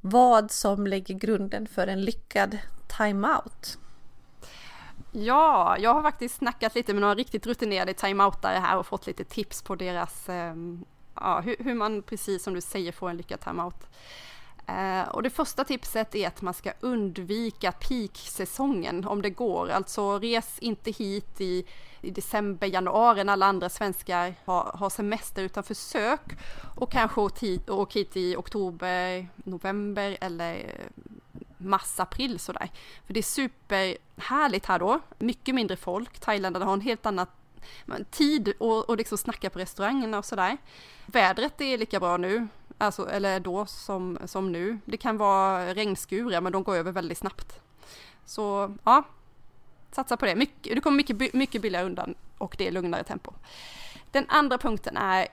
vad 0.00 0.50
som 0.50 0.86
lägger 0.86 1.14
grunden 1.14 1.66
för 1.66 1.86
en 1.86 2.04
lyckad 2.04 2.58
timeout. 2.86 3.78
Ja, 5.12 5.76
jag 5.78 5.94
har 5.94 6.02
faktiskt 6.02 6.36
snackat 6.36 6.74
lite 6.74 6.92
med 6.92 7.00
några 7.00 7.14
riktigt 7.14 7.46
rutinerade 7.46 7.94
timeoutare 7.94 8.58
här 8.58 8.78
och 8.78 8.86
fått 8.86 9.06
lite 9.06 9.24
tips 9.24 9.62
på 9.62 9.74
deras, 9.74 10.28
eh, 10.28 10.54
ja, 11.14 11.40
hur, 11.40 11.56
hur, 11.58 11.74
man 11.74 12.02
precis 12.02 12.42
som 12.42 12.54
du 12.54 12.60
säger 12.60 12.92
får 12.92 13.10
en 13.10 13.16
lyckad 13.16 13.40
timeout. 13.40 13.86
Eh, 14.66 15.08
och 15.08 15.22
det 15.22 15.30
första 15.30 15.64
tipset 15.64 16.14
är 16.14 16.28
att 16.28 16.42
man 16.42 16.54
ska 16.54 16.72
undvika 16.80 17.72
peaksäsongen 17.72 19.04
om 19.04 19.22
det 19.22 19.30
går. 19.30 19.68
Alltså 19.68 20.18
res 20.18 20.58
inte 20.58 20.90
hit 20.90 21.40
i, 21.40 21.64
i 22.00 22.10
december, 22.10 22.66
januari 22.66 23.24
när 23.24 23.32
alla 23.32 23.46
andra 23.46 23.68
svenskar 23.68 24.34
har, 24.44 24.70
har 24.74 24.90
semester 24.90 25.42
utan 25.42 25.62
försök 25.62 26.20
och 26.76 26.92
kanske 26.92 27.20
åk 27.66 27.96
hit 27.96 28.16
i 28.16 28.36
oktober, 28.36 29.28
november 29.36 30.16
eller 30.20 30.66
mars-april 31.58 32.38
sådär. 32.38 32.70
För 33.06 33.14
det 33.14 33.20
är 33.20 33.22
superhärligt 33.22 34.66
här 34.66 34.78
då, 34.78 35.00
mycket 35.18 35.54
mindre 35.54 35.76
folk. 35.76 36.18
Thailändarna 36.18 36.66
har 36.66 36.72
en 36.72 36.80
helt 36.80 37.06
annan 37.06 37.26
tid 38.10 38.52
och, 38.58 38.88
och 38.88 38.96
liksom 38.96 39.18
snacka 39.18 39.50
på 39.50 39.58
restaurangerna 39.58 40.18
och 40.18 40.24
sådär. 40.24 40.56
Vädret 41.06 41.60
är 41.60 41.78
lika 41.78 42.00
bra 42.00 42.16
nu, 42.16 42.48
alltså, 42.78 43.10
eller 43.10 43.40
då 43.40 43.66
som, 43.66 44.18
som 44.24 44.52
nu. 44.52 44.78
Det 44.84 44.96
kan 44.96 45.16
vara 45.16 45.74
regnskurar 45.74 46.40
men 46.40 46.52
de 46.52 46.62
går 46.62 46.76
över 46.76 46.92
väldigt 46.92 47.18
snabbt. 47.18 47.60
Så 48.24 48.76
ja, 48.84 49.02
satsa 49.90 50.16
på 50.16 50.26
det. 50.26 50.36
Mycket, 50.36 50.74
du 50.74 50.80
kommer 50.80 50.96
mycket, 50.96 51.34
mycket 51.34 51.62
billigare 51.62 51.86
undan 51.86 52.14
och 52.38 52.54
det 52.58 52.68
är 52.68 52.72
lugnare 52.72 53.04
tempo. 53.04 53.32
Den 54.10 54.24
andra 54.28 54.58
punkten 54.58 54.96
är 54.96 55.28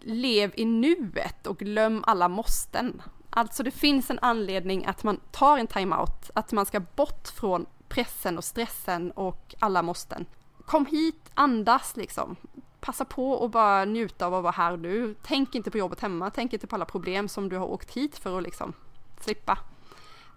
lev 0.00 0.52
i 0.54 0.64
nuet 0.64 1.46
och 1.46 1.58
glöm 1.58 2.04
alla 2.06 2.28
måsten. 2.28 3.02
Alltså 3.30 3.62
det 3.62 3.70
finns 3.70 4.10
en 4.10 4.18
anledning 4.22 4.86
att 4.86 5.04
man 5.04 5.20
tar 5.30 5.58
en 5.58 5.66
timeout, 5.66 6.30
att 6.34 6.52
man 6.52 6.66
ska 6.66 6.80
bort 6.80 7.28
från 7.28 7.66
pressen 7.88 8.38
och 8.38 8.44
stressen 8.44 9.10
och 9.10 9.54
alla 9.58 9.82
måsten. 9.82 10.26
Kom 10.66 10.86
hit, 10.86 11.30
andas 11.34 11.96
liksom. 11.96 12.36
Passa 12.80 13.04
på 13.04 13.32
och 13.32 13.50
bara 13.50 13.84
njuta 13.84 14.26
av 14.26 14.34
att 14.34 14.42
vara 14.42 14.52
här 14.52 14.76
nu. 14.76 15.14
Tänk 15.22 15.54
inte 15.54 15.70
på 15.70 15.78
jobbet 15.78 16.00
hemma, 16.00 16.30
tänk 16.30 16.52
inte 16.52 16.66
på 16.66 16.76
alla 16.76 16.84
problem 16.84 17.28
som 17.28 17.48
du 17.48 17.56
har 17.56 17.66
åkt 17.66 17.90
hit 17.96 18.18
för 18.18 18.38
att 18.38 18.42
liksom 18.42 18.72
slippa. 19.20 19.58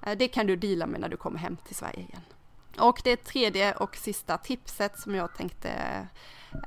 Eh, 0.05 0.17
det 0.17 0.27
kan 0.27 0.47
du 0.47 0.55
dela 0.55 0.85
med 0.85 1.01
när 1.01 1.09
du 1.09 1.17
kommer 1.17 1.39
hem 1.39 1.57
till 1.57 1.75
Sverige 1.75 1.99
igen. 1.99 2.21
Och 2.79 3.01
det 3.03 3.15
tredje 3.15 3.73
och 3.73 3.95
sista 3.95 4.37
tipset 4.37 4.99
som 4.99 5.15
jag 5.15 5.35
tänkte 5.35 5.69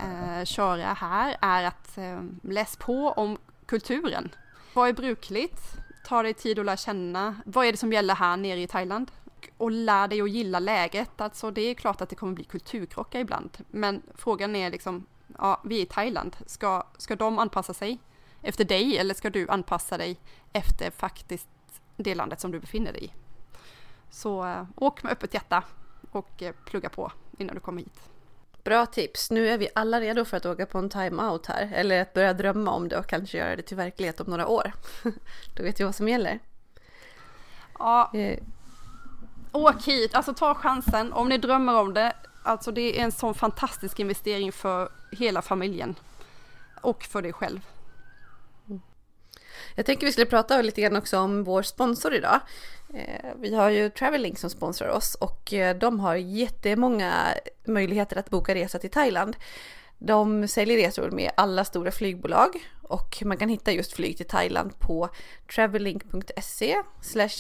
eh, 0.00 0.44
köra 0.44 0.92
här 0.92 1.36
är 1.40 1.64
att 1.64 1.98
eh, 1.98 2.22
läs 2.42 2.76
på 2.76 3.08
om 3.08 3.38
kulturen. 3.66 4.34
Vad 4.74 4.88
är 4.88 4.92
brukligt? 4.92 5.60
Ta 6.05 6.22
dig 6.22 6.34
tid 6.34 6.59
att 6.59 6.66
lära 6.66 6.76
känna, 6.76 7.36
vad 7.44 7.66
är 7.66 7.72
det 7.72 7.78
som 7.78 7.92
gäller 7.92 8.14
här 8.14 8.36
nere 8.36 8.61
i 8.61 8.66
Thailand? 8.66 9.11
Och 9.57 9.70
lär 9.70 10.09
dig 10.09 10.20
att 10.20 10.30
gilla 10.30 10.59
läget, 10.59 11.20
alltså 11.20 11.50
det 11.50 11.61
är 11.61 11.74
klart 11.74 12.00
att 12.00 12.09
det 12.09 12.16
kommer 12.16 12.32
bli 12.32 12.44
kulturkrockar 12.44 13.20
ibland, 13.20 13.59
men 13.70 14.02
frågan 14.14 14.57
är 14.57 14.70
liksom, 14.70 15.07
ja, 15.38 15.61
vi 15.64 15.78
är 15.78 15.82
i 15.82 15.86
Thailand, 15.86 16.36
ska, 16.46 16.82
ska 16.98 17.16
de 17.16 17.38
anpassa 17.38 17.74
sig 17.74 17.98
efter 18.42 18.64
dig 18.64 18.98
eller 18.98 19.14
ska 19.14 19.30
du 19.30 19.48
anpassa 19.48 19.98
dig 19.98 20.16
efter 20.52 20.90
faktiskt 20.90 21.48
det 21.96 22.14
landet 22.14 22.40
som 22.40 22.50
du 22.50 22.61
befinner 22.61 22.92
dig 22.92 23.05
i? 23.05 23.12
Så 24.11 24.46
äh, 24.46 24.64
åk 24.76 25.02
med 25.02 25.12
öppet 25.12 25.34
hjärta 25.34 25.64
och 26.11 26.42
äh, 26.42 26.55
plugga 26.64 26.88
på 26.88 27.12
innan 27.38 27.55
du 27.55 27.61
kommer 27.61 27.82
hit. 27.82 28.13
Bra 28.64 28.86
tips. 28.86 29.30
Nu 29.30 29.48
är 29.48 29.58
vi 29.58 29.68
alla 29.74 30.00
redo 30.00 30.24
för 30.24 30.36
att 30.36 30.46
åka 30.46 30.66
på 30.66 30.78
en 30.78 30.90
time-out 30.90 31.46
här. 31.46 31.70
Eller 31.74 32.02
att 32.02 32.12
börja 32.12 32.32
drömma 32.32 32.70
om 32.70 32.88
det 32.88 32.98
och 32.98 33.06
kanske 33.06 33.38
göra 33.38 33.56
det 33.56 33.62
till 33.62 33.76
verklighet 33.76 34.20
om 34.20 34.26
några 34.26 34.46
år. 34.46 34.72
Då 35.56 35.62
vet 35.62 35.80
vi 35.80 35.84
vad 35.84 35.94
som 35.94 36.08
gäller. 36.08 36.38
Ja. 37.78 38.10
Eh. 38.14 38.38
Åk 39.52 39.82
hit, 39.82 40.14
alltså 40.14 40.34
ta 40.34 40.54
chansen. 40.54 41.12
Om 41.12 41.28
ni 41.28 41.38
drömmer 41.38 41.74
om 41.74 41.94
det. 41.94 42.12
Alltså 42.42 42.72
det 42.72 43.00
är 43.00 43.04
en 43.04 43.12
sån 43.12 43.34
fantastisk 43.34 44.00
investering 44.00 44.52
för 44.52 44.88
hela 45.12 45.42
familjen. 45.42 45.94
Och 46.80 47.04
för 47.04 47.22
dig 47.22 47.32
själv. 47.32 47.60
Jag 49.74 49.86
tänker 49.86 50.06
vi 50.06 50.12
skulle 50.12 50.26
prata 50.26 50.62
lite 50.62 50.80
grann 50.80 50.96
också 50.96 51.18
om 51.18 51.44
vår 51.44 51.62
sponsor 51.62 52.14
idag. 52.14 52.40
Eh, 52.95 53.30
vi 53.40 53.55
har 53.55 53.70
ju 53.70 53.90
Travelink 53.90 54.38
som 54.38 54.51
sponsrar 54.51 54.88
oss 54.88 55.14
och 55.14 55.53
eh, 55.53 55.76
de 55.76 56.01
har 56.01 56.14
jättemånga 56.14 57.14
möjligheter 57.64 58.16
att 58.16 58.30
boka 58.30 58.55
resa 58.55 58.78
till 58.78 58.90
Thailand. 58.90 59.36
De 59.99 60.49
säljer 60.49 60.76
resor 60.76 61.11
med 61.11 61.30
alla 61.36 61.64
stora 61.64 61.90
flygbolag 61.90 62.68
och 62.82 63.22
man 63.24 63.36
kan 63.36 63.49
hitta 63.49 63.72
just 63.72 63.92
flyg 63.92 64.16
till 64.16 64.26
Thailand 64.26 64.78
på 64.78 65.09
travelink.se 65.55 66.82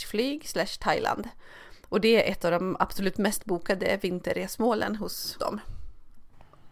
flyg 0.06 0.46
Thailand. 0.80 1.28
Och 1.88 2.00
det 2.00 2.28
är 2.28 2.32
ett 2.32 2.44
av 2.44 2.50
de 2.50 2.76
absolut 2.80 3.18
mest 3.18 3.44
bokade 3.44 3.98
vinterresmålen 4.02 4.96
hos 4.96 5.36
dem. 5.38 5.60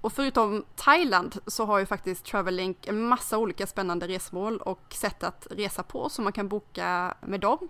Och 0.01 0.13
förutom 0.13 0.65
Thailand 0.77 1.39
så 1.47 1.65
har 1.65 1.79
ju 1.79 1.87
faktiskt 1.87 2.25
Travelink 2.25 2.87
en 2.87 3.03
massa 3.03 3.39
olika 3.39 3.67
spännande 3.67 4.09
resmål 4.09 4.59
och 4.59 4.95
sätt 4.95 5.23
att 5.23 5.47
resa 5.51 5.83
på 5.83 6.09
som 6.09 6.25
man 6.25 6.33
kan 6.33 6.49
boka 6.49 7.15
med 7.21 7.41
dem. 7.41 7.69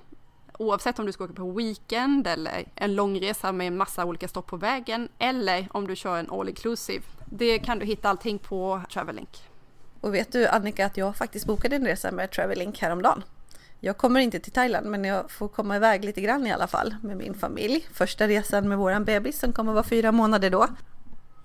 Oavsett 0.58 0.98
om 0.98 1.06
du 1.06 1.12
ska 1.12 1.24
åka 1.24 1.32
på 1.32 1.50
weekend 1.50 2.26
eller 2.26 2.64
en 2.74 2.94
lång 2.94 3.20
resa 3.20 3.52
med 3.52 3.66
en 3.66 3.76
massa 3.76 4.04
olika 4.04 4.28
stopp 4.28 4.46
på 4.46 4.56
vägen 4.56 5.08
eller 5.18 5.68
om 5.72 5.86
du 5.86 5.96
kör 5.96 6.18
en 6.18 6.30
all 6.30 6.48
inclusive. 6.48 7.04
Det 7.26 7.58
kan 7.58 7.78
du 7.78 7.86
hitta 7.86 8.08
allting 8.08 8.38
på 8.38 8.82
Travelink. 8.92 9.42
Och 10.00 10.14
vet 10.14 10.32
du 10.32 10.46
Annika 10.46 10.86
att 10.86 10.96
jag 10.96 11.16
faktiskt 11.16 11.46
bokade 11.46 11.76
en 11.76 11.86
resa 11.86 12.10
med 12.10 12.30
Travelink 12.30 12.78
häromdagen. 12.78 13.24
Jag 13.80 13.96
kommer 13.96 14.20
inte 14.20 14.40
till 14.40 14.52
Thailand 14.52 14.86
men 14.86 15.04
jag 15.04 15.30
får 15.30 15.48
komma 15.48 15.76
iväg 15.76 16.04
lite 16.04 16.20
grann 16.20 16.46
i 16.46 16.52
alla 16.52 16.66
fall 16.66 16.96
med 17.02 17.16
min 17.16 17.34
familj. 17.34 17.86
Första 17.92 18.28
resan 18.28 18.68
med 18.68 18.78
våran 18.78 19.04
bebis 19.04 19.38
som 19.38 19.52
kommer 19.52 19.72
vara 19.72 19.84
fyra 19.84 20.12
månader 20.12 20.50
då. 20.50 20.68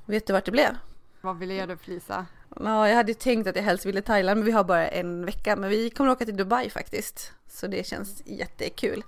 Vet 0.05 0.28
du 0.28 0.34
vart 0.34 0.45
det 0.45 0.51
blev? 0.51 0.78
Vad 1.22 1.38
vill 1.38 1.49
du 1.49 1.78
Lisa? 1.86 2.26
Ja, 2.60 2.89
jag 2.89 2.95
hade 2.95 3.14
tänkt 3.14 3.47
att 3.47 3.55
jag 3.55 3.64
helst 3.64 3.86
ville 3.86 4.01
Thailand, 4.01 4.38
men 4.38 4.45
vi 4.45 4.51
har 4.51 4.64
bara 4.64 4.88
en 4.88 5.26
vecka. 5.26 5.55
Men 5.55 5.70
vi 5.70 5.89
kommer 5.89 6.12
åka 6.12 6.26
till 6.26 6.38
Dubai 6.38 6.70
faktiskt. 6.70 7.32
Så 7.47 7.68
det 7.68 7.88
känns 7.88 8.22
jättekul. 8.26 9.03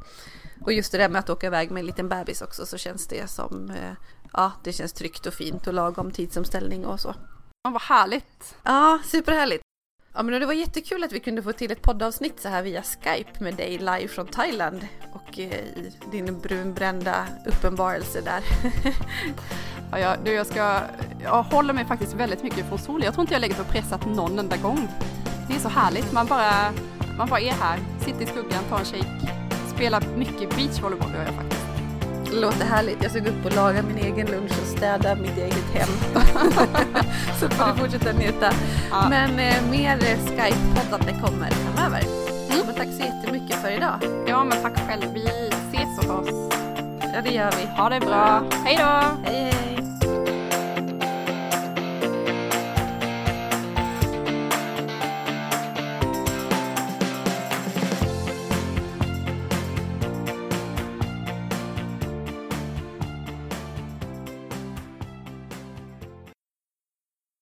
Och 0.62 0.74
just 0.74 0.92
det 0.92 0.98
där 0.98 1.10
med 1.10 1.20
att 1.20 1.30
åka 1.30 1.48
iväg 1.48 1.72
med 1.72 1.80
en 1.80 1.86
liten 1.86 2.10
bebis 2.10 2.42
också 2.42 2.66
så 2.66 2.78
känns 2.78 3.08
det 3.08 3.30
som, 3.30 3.70
eh, 3.70 3.94
ja, 4.34 4.52
det 4.64 4.74
känns 4.74 4.94
tryggt 4.94 5.26
och 5.26 5.34
fint 5.34 5.68
och 5.68 5.74
lagom 5.74 6.12
tidsomställning 6.12 6.86
och 6.86 7.00
så. 7.00 7.16
Ja, 7.64 7.70
vad 7.70 7.82
härligt! 7.82 8.56
Ja, 8.64 9.00
superhärligt! 9.06 9.64
Ja 10.20 10.24
men 10.24 10.40
det 10.40 10.46
var 10.46 10.54
jättekul 10.54 11.04
att 11.04 11.12
vi 11.12 11.20
kunde 11.20 11.44
få 11.44 11.52
till 11.52 11.72
ett 11.72 11.82
poddavsnitt 11.82 12.40
så 12.40 12.50
här 12.50 12.64
via 12.64 12.84
Skype 12.84 13.44
med 13.44 13.56
dig 13.56 13.78
live 13.78 14.08
från 14.08 14.28
Thailand 14.28 14.88
och 15.14 15.40
eh, 15.40 15.54
i 15.54 15.92
din 16.12 16.40
brunbrända 16.40 17.28
uppenbarelse 17.46 18.22
där. 18.22 18.44
ja, 19.92 20.00
jag, 20.00 20.18
du, 20.24 20.32
jag, 20.32 20.48
ska, 20.48 20.82
jag 21.24 21.44
håller 21.44 21.74
mig 21.74 21.86
faktiskt 21.86 22.14
väldigt 22.14 22.44
mycket 22.44 22.68
från 22.70 22.80
sol. 22.80 23.04
Jag 23.04 23.14
tror 23.14 23.22
inte 23.22 23.34
jag 23.34 23.42
lägger 23.42 23.56
på 23.56 23.64
pressat 23.64 24.06
någon 24.06 24.40
enda 24.40 24.58
gång. 24.58 24.88
Det 25.48 25.56
är 25.56 25.60
så 25.60 25.70
härligt, 25.70 26.12
man 26.12 26.28
bara, 26.28 26.74
man 27.18 27.30
bara 27.30 27.40
är 27.40 27.52
här, 27.52 27.80
sitter 28.00 28.22
i 28.22 28.26
skuggan, 28.26 28.64
tar 28.70 28.80
en 28.80 28.86
shake, 28.86 29.34
spelar 29.76 30.04
mycket 30.18 30.56
beachvolleyboll 30.56 31.12
gör 31.14 31.26
jag 31.26 31.34
faktiskt. 31.34 31.69
Det 32.32 32.40
låter 32.40 32.66
härligt. 32.66 33.04
Jag 33.04 33.12
ska 33.12 33.20
gå 33.20 33.30
upp 33.30 33.46
och 33.46 33.56
laga 33.56 33.82
min 33.82 33.98
egen 33.98 34.28
lunch 34.28 34.52
och 34.62 34.68
städa 34.78 35.16
mitt 35.16 35.38
eget 35.38 35.74
hem. 35.74 35.90
så 37.40 37.50
får 37.50 37.74
du 37.74 37.80
fortsätta 37.80 38.12
njuta. 38.12 38.52
Ja. 38.92 39.10
Men 39.10 39.30
eh, 39.40 39.70
mer 39.72 39.98
Skype-poddande 39.98 41.22
kommer 41.22 41.52
framöver. 41.52 42.02
Mm. 42.52 42.66
Men 42.66 42.76
tack 42.76 42.88
så 42.88 43.04
jättemycket 43.04 43.62
för 43.62 43.72
idag. 43.72 44.00
Ja, 44.28 44.44
men 44.44 44.62
tack 44.62 44.80
själv. 44.88 45.14
Vi 45.14 45.50
ses 45.70 46.00
och 46.00 46.16
hörs. 46.16 46.54
Ja, 47.14 47.22
det 47.24 47.30
gör 47.30 47.52
vi. 47.52 47.82
Ha 47.82 47.90
det 47.90 48.00
bra. 48.00 48.44
Hej 48.66 48.78
då! 48.80 49.30
Hej, 49.32 49.54
hej. 49.54 49.89